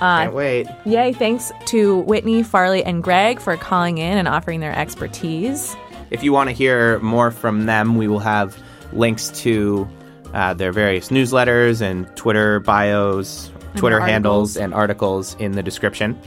Uh, 0.00 0.22
Can't 0.24 0.34
wait. 0.34 0.66
Yay, 0.84 1.12
thanks 1.12 1.52
to 1.66 1.98
Whitney, 2.00 2.42
Farley, 2.42 2.82
and 2.84 3.02
Greg 3.02 3.40
for 3.40 3.56
calling 3.56 3.98
in 3.98 4.18
and 4.18 4.26
offering 4.26 4.60
their 4.60 4.76
expertise. 4.76 5.76
If 6.10 6.22
you 6.22 6.32
want 6.32 6.50
to 6.50 6.54
hear 6.54 6.98
more 6.98 7.30
from 7.30 7.66
them, 7.66 7.96
we 7.96 8.08
will 8.08 8.18
have 8.18 8.61
links 8.92 9.28
to 9.42 9.88
uh, 10.34 10.54
their 10.54 10.72
various 10.72 11.08
newsletters 11.08 11.80
and 11.80 12.06
Twitter 12.16 12.60
bios 12.60 13.50
Twitter 13.76 13.98
more 13.98 14.06
handles 14.06 14.56
and 14.56 14.74
articles 14.74 15.34
in 15.38 15.52
the 15.52 15.62
description. 15.62 16.18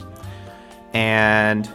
And 0.92 1.68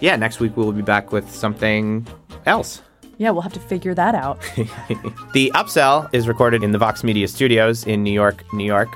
yeah, 0.00 0.16
next 0.16 0.40
week 0.40 0.56
we'll 0.56 0.72
be 0.72 0.82
back 0.82 1.12
with 1.12 1.30
something 1.30 2.06
else. 2.46 2.82
Yeah, 3.18 3.30
we'll 3.30 3.42
have 3.42 3.52
to 3.54 3.60
figure 3.60 3.94
that 3.94 4.14
out. 4.14 4.38
The 5.34 5.50
Upsell 5.54 6.08
is 6.12 6.26
recorded 6.28 6.62
in 6.64 6.70
the 6.72 6.78
Vox 6.78 7.04
Media 7.04 7.28
Studios 7.28 7.86
in 7.86 8.02
New 8.02 8.12
York, 8.12 8.42
New 8.52 8.64
York. 8.64 8.88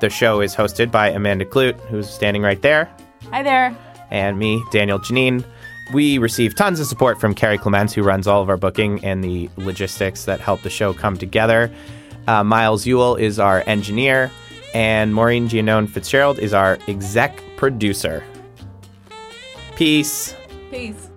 The 0.00 0.10
show 0.10 0.40
is 0.40 0.54
hosted 0.54 0.90
by 0.90 1.08
Amanda 1.10 1.44
Kludt, 1.44 1.80
who's 1.88 2.08
standing 2.10 2.42
right 2.42 2.60
there, 2.62 2.88
Hi 3.30 3.42
there. 3.42 3.76
and 4.10 4.38
me, 4.38 4.62
Daniel 4.70 4.98
Geneen. 4.98 5.44
We 5.92 6.18
receive 6.18 6.54
tons 6.54 6.80
of 6.80 6.86
support 6.86 7.20
from 7.20 7.34
Carrie 7.34 7.58
Clements, 7.58 7.92
who 7.92 8.02
runs 8.02 8.26
all 8.26 8.42
of 8.42 8.48
our 8.48 8.56
booking 8.56 9.04
and 9.04 9.22
the 9.22 9.50
logistics 9.56 10.24
that 10.24 10.40
help 10.40 10.62
the 10.62 10.70
show 10.70 10.94
come 10.94 11.16
together. 11.16 11.70
Uh, 12.26 12.42
Miles 12.42 12.86
Ewell 12.86 13.16
is 13.16 13.38
our 13.38 13.62
engineer, 13.66 14.30
and 14.72 15.14
Maureen 15.14 15.48
Gianone 15.48 15.88
Fitzgerald 15.88 16.38
is 16.38 16.54
our 16.54 16.78
exec 16.88 17.42
producer. 17.56 18.24
Peace. 19.76 20.34
Peace. 20.70 21.10